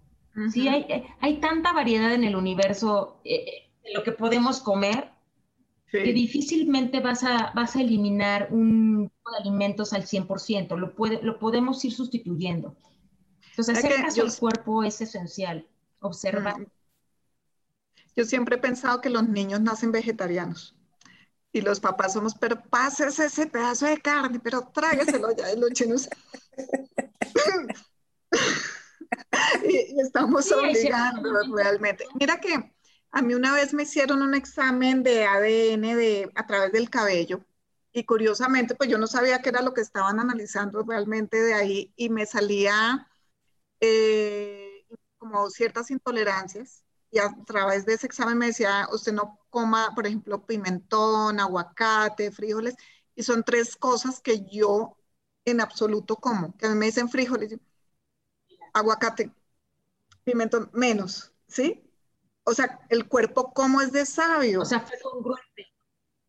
Sí, 0.51 0.67
hay, 0.67 0.85
hay, 1.19 1.39
tanta 1.39 1.73
variedad 1.73 2.13
en 2.13 2.23
el 2.23 2.35
universo 2.35 3.19
eh, 3.25 3.71
de 3.83 3.93
lo 3.93 4.03
que 4.03 4.11
podemos 4.11 4.61
comer 4.61 5.10
que 5.91 6.13
difícilmente 6.13 7.01
vas 7.01 7.23
a, 7.23 7.51
vas 7.53 7.75
a 7.75 7.81
eliminar 7.81 8.47
un 8.51 9.09
tipo 9.09 9.31
de 9.31 9.37
alimentos 9.37 9.91
al 9.93 10.03
100%, 10.03 10.77
lo, 10.77 10.95
puede, 10.95 11.21
lo 11.21 11.37
podemos 11.37 11.83
ir 11.83 11.91
sustituyendo. 11.91 12.77
Entonces, 13.49 13.77
hacer 13.77 14.01
caso 14.01 14.21
al 14.21 14.35
cuerpo 14.35 14.83
es 14.83 15.01
esencial, 15.01 15.67
observar. 15.99 16.65
Yo 18.15 18.23
siempre 18.23 18.55
he 18.55 18.59
pensado 18.59 19.01
que 19.01 19.09
los 19.09 19.27
niños 19.27 19.59
nacen 19.59 19.91
vegetarianos 19.91 20.75
y 21.51 21.61
los 21.61 21.81
papás 21.81 22.13
somos, 22.13 22.35
pero 22.35 22.61
pases 22.61 23.19
ese 23.19 23.47
pedazo 23.47 23.85
de 23.85 23.97
carne, 23.97 24.39
pero 24.39 24.69
trágueselo 24.73 25.35
ya 25.35 25.47
de 25.47 25.57
los 25.57 25.71
chinos. 25.71 26.09
y, 29.63 29.99
estamos 29.99 30.49
obligando 30.51 31.29
realmente. 31.53 32.05
Mira 32.19 32.39
que 32.39 32.73
a 33.11 33.21
mí 33.21 33.33
una 33.33 33.53
vez 33.53 33.73
me 33.73 33.83
hicieron 33.83 34.21
un 34.21 34.33
examen 34.35 35.03
de 35.03 35.25
ADN 35.25 35.95
de, 35.95 36.31
a 36.35 36.45
través 36.47 36.71
del 36.71 36.89
cabello 36.89 37.45
y 37.91 38.05
curiosamente 38.05 38.75
pues 38.75 38.89
yo 38.89 38.97
no 38.97 39.07
sabía 39.07 39.41
qué 39.41 39.49
era 39.49 39.61
lo 39.61 39.73
que 39.73 39.81
estaban 39.81 40.19
analizando 40.19 40.83
realmente 40.83 41.41
de 41.41 41.53
ahí 41.53 41.93
y 41.97 42.09
me 42.09 42.25
salía 42.25 43.09
eh, 43.79 44.85
como 45.17 45.49
ciertas 45.49 45.91
intolerancias 45.91 46.85
y 47.11 47.19
a 47.19 47.35
través 47.45 47.85
de 47.85 47.93
ese 47.95 48.07
examen 48.07 48.37
me 48.37 48.47
decía, 48.47 48.87
usted 48.93 49.13
no 49.13 49.39
coma, 49.49 49.91
por 49.95 50.07
ejemplo, 50.07 50.45
pimentón, 50.45 51.39
aguacate, 51.41 52.31
frijoles, 52.31 52.75
y 53.15 53.23
son 53.23 53.43
tres 53.43 53.75
cosas 53.75 54.21
que 54.21 54.45
yo 54.45 54.97
en 55.45 55.61
absoluto 55.61 56.15
como, 56.17 56.55
que 56.57 56.67
a 56.67 56.69
mí 56.69 56.75
me 56.75 56.85
dicen 56.87 57.09
frijoles, 57.09 57.57
aguacate, 58.73 59.31
pimentón, 60.25 60.69
menos, 60.73 61.33
¿sí? 61.47 61.83
O 62.43 62.53
sea, 62.53 62.79
el 62.89 63.07
cuerpo 63.07 63.53
cómo 63.53 63.81
es 63.81 63.91
de 63.91 64.05
sabio. 64.05 64.61
O 64.61 64.65
sea, 64.65 64.81
fue 64.81 64.97
congruente. 64.99 65.67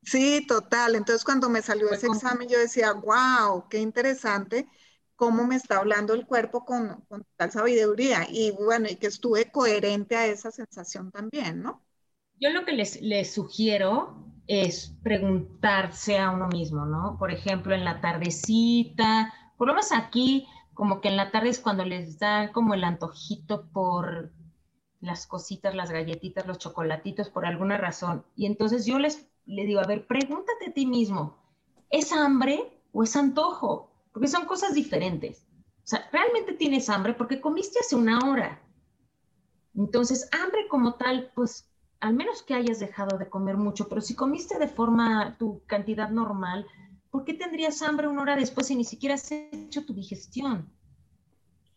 Sí, 0.02 0.44
total. 0.46 0.94
Entonces 0.94 1.24
cuando 1.24 1.48
me 1.48 1.62
salió 1.62 1.90
ese 1.90 2.08
examen 2.08 2.48
yo 2.48 2.58
decía, 2.58 2.92
wow, 2.92 3.68
qué 3.68 3.78
interesante 3.78 4.68
cómo 5.22 5.46
me 5.46 5.54
está 5.54 5.78
hablando 5.78 6.14
el 6.14 6.26
cuerpo 6.26 6.64
con, 6.64 7.04
tal 7.36 7.52
sabiduría. 7.52 8.26
Y 8.28 8.50
bueno, 8.50 8.88
y 8.90 8.96
que 8.96 9.06
estuve 9.06 9.52
coherente 9.52 10.16
a 10.16 10.26
esa 10.26 10.50
sensación 10.50 11.12
también, 11.12 11.62
¿no? 11.62 11.80
Yo 12.40 12.50
lo 12.50 12.64
que 12.64 12.72
les, 12.72 13.00
les 13.00 13.32
sugiero 13.32 14.16
es 14.48 14.96
preguntarse 15.04 16.18
a 16.18 16.32
uno 16.32 16.48
mismo, 16.48 16.86
¿no? 16.86 17.16
Por 17.20 17.30
ejemplo, 17.30 17.72
en 17.72 17.84
la 17.84 18.00
tardecita, 18.00 19.32
por 19.56 19.68
lo 19.68 19.74
menos 19.74 19.92
aquí, 19.92 20.48
como 20.74 21.00
que 21.00 21.06
en 21.06 21.16
la 21.16 21.30
tarde 21.30 21.50
es 21.50 21.60
cuando 21.60 21.84
les 21.84 22.18
da 22.18 22.50
como 22.50 22.74
el 22.74 22.82
antojito 22.82 23.68
por 23.70 24.32
las 25.03 25.26
cositas, 25.26 25.74
las 25.74 25.90
galletitas, 25.90 26.46
los 26.46 26.59
chocolatitos, 26.59 27.28
por 27.28 27.44
alguna 27.44 27.76
razón. 27.76 28.24
Y 28.34 28.46
entonces 28.46 28.86
yo 28.86 28.98
les 28.98 29.28
le 29.44 29.64
digo, 29.66 29.80
a 29.80 29.86
ver, 29.86 30.07
pregúntate 30.07 30.68
a 30.68 30.72
ti 30.72 30.86
mismo, 30.86 31.36
¿es 31.90 32.12
hambre 32.12 32.80
o 32.92 33.03
es 33.03 33.16
antojo? 33.16 33.90
Porque 34.12 34.28
son 34.28 34.46
cosas 34.46 34.74
diferentes. 34.74 35.46
O 35.78 35.86
sea, 35.86 36.09
¿realmente 36.12 36.53
tienes 36.53 36.88
hambre? 36.88 37.14
Porque 37.14 37.40
comiste 37.40 37.80
hace 37.80 37.96
una 37.96 38.20
hora. 38.20 38.62
Entonces, 39.74 40.28
hambre 40.32 40.68
como 40.68 40.94
tal, 40.94 41.32
pues 41.34 41.68
al 42.00 42.14
menos 42.14 42.42
que 42.42 42.55
hayas 42.55 42.78
dejado 42.78 43.18
de 43.18 43.28
comer 43.28 43.57
mucho, 43.57 43.88
pero 43.88 44.00
si 44.00 44.14
comiste 44.14 44.59
de 44.59 44.68
forma, 44.68 45.36
tu 45.38 45.62
cantidad 45.66 46.11
normal, 46.11 46.66
¿por 47.11 47.24
qué 47.24 47.34
tendrías 47.34 47.82
hambre 47.82 48.09
una 48.09 48.22
hora 48.22 48.36
después 48.36 48.66
si 48.66 48.76
ni 48.76 48.84
siquiera 48.84 49.14
has 49.14 49.30
hecho 49.32 49.84
tu 49.84 49.94
digestión? 49.94 50.72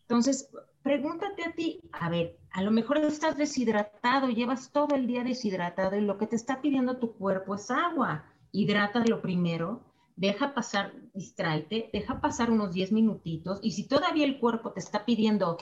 Entonces, 0.08 0.48
pregúntate 0.82 1.44
a 1.44 1.52
ti, 1.52 1.80
a 1.90 2.08
ver, 2.08 2.38
a 2.52 2.62
lo 2.62 2.70
mejor 2.70 2.98
estás 2.98 3.36
deshidratado, 3.36 4.28
llevas 4.28 4.70
todo 4.70 4.94
el 4.94 5.08
día 5.08 5.24
deshidratado 5.24 5.96
y 5.96 6.00
lo 6.00 6.16
que 6.16 6.28
te 6.28 6.36
está 6.36 6.60
pidiendo 6.60 6.98
tu 6.98 7.16
cuerpo 7.16 7.56
es 7.56 7.72
agua. 7.72 8.24
Hidrátalo 8.52 9.20
primero, 9.20 9.82
deja 10.14 10.54
pasar, 10.54 10.92
distráete, 11.12 11.90
deja 11.92 12.20
pasar 12.20 12.52
unos 12.52 12.72
10 12.72 12.92
minutitos 12.92 13.58
y 13.62 13.72
si 13.72 13.88
todavía 13.88 14.24
el 14.24 14.38
cuerpo 14.38 14.70
te 14.70 14.78
está 14.78 15.04
pidiendo 15.04 15.58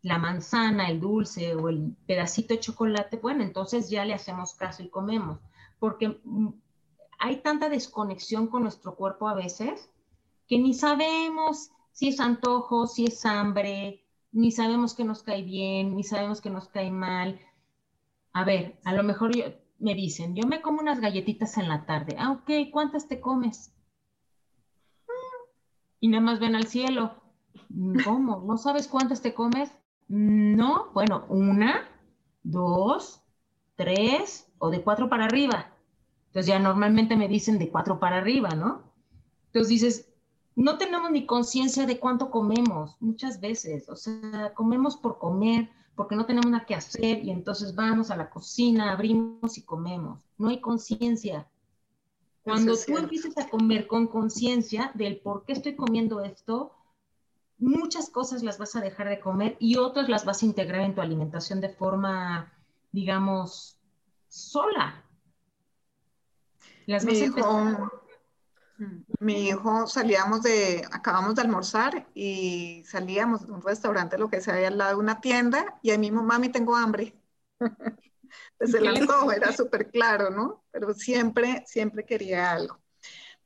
la 0.00 0.16
manzana, 0.16 0.88
el 0.88 0.98
dulce 0.98 1.54
o 1.54 1.68
el 1.68 1.94
pedacito 2.06 2.54
de 2.54 2.60
chocolate, 2.60 3.18
bueno, 3.18 3.44
entonces 3.44 3.90
ya 3.90 4.06
le 4.06 4.14
hacemos 4.14 4.54
caso 4.54 4.82
y 4.82 4.88
comemos, 4.88 5.40
porque 5.78 6.20
mm, 6.24 6.48
hay 7.18 7.42
tanta 7.42 7.68
desconexión 7.68 8.46
con 8.46 8.62
nuestro 8.62 8.94
cuerpo 8.94 9.28
a 9.28 9.34
veces 9.34 9.90
que 10.46 10.58
ni 10.58 10.72
sabemos 10.72 11.70
si 11.98 12.06
es 12.06 12.20
antojo, 12.20 12.86
si 12.86 13.06
es 13.06 13.26
hambre, 13.26 14.04
ni 14.30 14.52
sabemos 14.52 14.94
que 14.94 15.02
nos 15.02 15.24
cae 15.24 15.42
bien, 15.42 15.96
ni 15.96 16.04
sabemos 16.04 16.40
que 16.40 16.48
nos 16.48 16.68
cae 16.68 16.92
mal. 16.92 17.40
A 18.32 18.44
ver, 18.44 18.78
a 18.84 18.92
lo 18.92 19.02
mejor 19.02 19.32
me 19.80 19.96
dicen, 19.96 20.36
yo 20.36 20.46
me 20.46 20.62
como 20.62 20.80
unas 20.80 21.00
galletitas 21.00 21.58
en 21.58 21.66
la 21.66 21.86
tarde. 21.86 22.14
Ah, 22.16 22.30
ok, 22.30 22.70
¿cuántas 22.70 23.08
te 23.08 23.20
comes? 23.20 23.74
Y 25.98 26.06
nada 26.06 26.22
más 26.22 26.38
ven 26.38 26.54
al 26.54 26.68
cielo. 26.68 27.16
¿Cómo? 28.04 28.44
¿No 28.46 28.58
sabes 28.58 28.86
cuántas 28.86 29.20
te 29.20 29.34
comes? 29.34 29.68
No, 30.06 30.92
bueno, 30.94 31.26
una, 31.28 31.88
dos, 32.44 33.24
tres 33.74 34.48
o 34.58 34.70
de 34.70 34.84
cuatro 34.84 35.08
para 35.08 35.24
arriba. 35.24 35.74
Entonces 36.28 36.46
ya 36.46 36.60
normalmente 36.60 37.16
me 37.16 37.26
dicen 37.26 37.58
de 37.58 37.70
cuatro 37.70 37.98
para 37.98 38.18
arriba, 38.18 38.50
¿no? 38.50 38.84
Entonces 39.46 39.68
dices, 39.68 40.07
no 40.58 40.76
tenemos 40.76 41.12
ni 41.12 41.24
conciencia 41.24 41.86
de 41.86 42.00
cuánto 42.00 42.32
comemos 42.32 42.96
muchas 42.98 43.40
veces, 43.40 43.88
o 43.88 43.94
sea, 43.94 44.52
comemos 44.54 44.96
por 44.96 45.18
comer, 45.18 45.70
porque 45.94 46.16
no 46.16 46.26
tenemos 46.26 46.50
nada 46.50 46.66
que 46.66 46.74
hacer 46.74 47.24
y 47.24 47.30
entonces 47.30 47.76
vamos 47.76 48.10
a 48.10 48.16
la 48.16 48.28
cocina, 48.28 48.90
abrimos 48.90 49.56
y 49.56 49.62
comemos. 49.62 50.20
No 50.36 50.48
hay 50.48 50.60
conciencia. 50.60 51.46
Cuando 52.42 52.74
tú 52.76 52.98
empiezas 52.98 53.38
a 53.38 53.48
comer 53.48 53.86
con 53.86 54.08
conciencia 54.08 54.90
del 54.94 55.20
por 55.20 55.44
qué 55.44 55.52
estoy 55.52 55.76
comiendo 55.76 56.22
esto, 56.22 56.72
muchas 57.58 58.10
cosas 58.10 58.42
las 58.42 58.58
vas 58.58 58.74
a 58.74 58.80
dejar 58.80 59.08
de 59.08 59.20
comer 59.20 59.56
y 59.60 59.76
otras 59.76 60.08
las 60.08 60.24
vas 60.24 60.42
a 60.42 60.46
integrar 60.46 60.80
en 60.80 60.94
tu 60.96 61.00
alimentación 61.00 61.60
de 61.60 61.68
forma, 61.68 62.52
digamos, 62.90 63.78
sola. 64.26 65.04
Las 66.86 67.04
vas 67.04 67.22
a 67.22 67.90
mi 69.20 69.48
hijo 69.48 69.86
salíamos 69.86 70.42
de, 70.42 70.86
acabamos 70.92 71.34
de 71.34 71.42
almorzar 71.42 72.06
y 72.14 72.84
salíamos 72.86 73.46
de 73.46 73.52
un 73.52 73.62
restaurante, 73.62 74.18
lo 74.18 74.28
que 74.28 74.40
sea, 74.40 74.66
al 74.66 74.78
lado 74.78 74.90
de 74.90 75.02
una 75.02 75.20
tienda, 75.20 75.78
y 75.82 75.90
ahí 75.90 75.98
mismo, 75.98 76.22
mami, 76.22 76.48
tengo 76.48 76.76
hambre. 76.76 77.14
Desde 78.58 78.78
el 78.78 78.88
antojo 78.88 79.32
era 79.32 79.52
súper 79.52 79.90
claro, 79.90 80.30
¿no? 80.30 80.64
Pero 80.70 80.94
siempre, 80.94 81.64
siempre 81.66 82.04
quería 82.04 82.52
algo. 82.52 82.80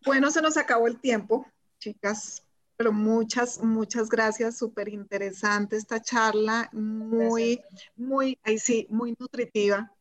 Bueno, 0.04 0.30
se 0.30 0.42
nos 0.42 0.56
acabó 0.56 0.86
el 0.86 1.00
tiempo, 1.00 1.46
chicas, 1.78 2.42
pero 2.76 2.92
muchas, 2.92 3.62
muchas 3.62 4.08
gracias, 4.08 4.58
súper 4.58 4.88
interesante 4.88 5.76
esta 5.76 6.02
charla, 6.02 6.68
muy, 6.72 7.62
muy, 7.96 8.38
ahí 8.42 8.58
sí, 8.58 8.86
muy 8.90 9.14
nutritiva. 9.18 9.92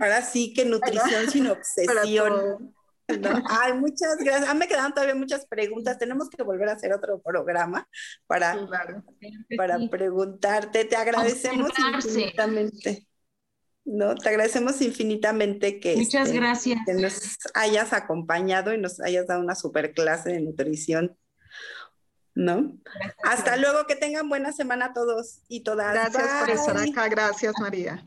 Ahora 0.00 0.22
sí 0.22 0.52
que 0.52 0.64
nutrición 0.64 1.30
sin 1.30 1.46
obsesión. 1.46 2.75
Ay, 3.48 3.74
muchas 3.74 4.16
gracias. 4.18 4.48
Ah, 4.48 4.54
me 4.54 4.66
quedan 4.66 4.92
todavía 4.92 5.14
muchas 5.14 5.46
preguntas. 5.46 5.98
Tenemos 5.98 6.28
que 6.28 6.42
volver 6.42 6.68
a 6.68 6.72
hacer 6.72 6.92
otro 6.92 7.20
programa 7.20 7.88
para, 8.26 8.56
para 9.56 9.78
preguntarte. 9.88 10.84
Te 10.84 10.96
agradecemos 10.96 11.70
infinitamente. 11.78 13.06
No, 13.84 14.16
te 14.16 14.28
agradecemos 14.28 14.80
infinitamente 14.82 15.78
que, 15.78 15.96
muchas 15.96 16.26
este, 16.26 16.40
gracias. 16.40 16.80
que 16.84 16.94
nos 16.94 17.38
hayas 17.54 17.92
acompañado 17.92 18.74
y 18.74 18.78
nos 18.78 19.00
hayas 19.00 19.28
dado 19.28 19.40
una 19.40 19.54
super 19.54 19.94
clase 19.94 20.30
de 20.30 20.40
nutrición. 20.40 21.16
¿No? 22.34 22.76
Hasta 23.22 23.56
luego, 23.56 23.86
que 23.86 23.96
tengan 23.96 24.28
buena 24.28 24.52
semana 24.52 24.92
todos 24.92 25.40
y 25.48 25.62
todas. 25.62 25.94
Gracias 25.94 26.28
por 26.40 26.50
estar 26.50 26.76
acá. 26.76 27.08
Gracias, 27.08 27.54
María. 27.60 28.06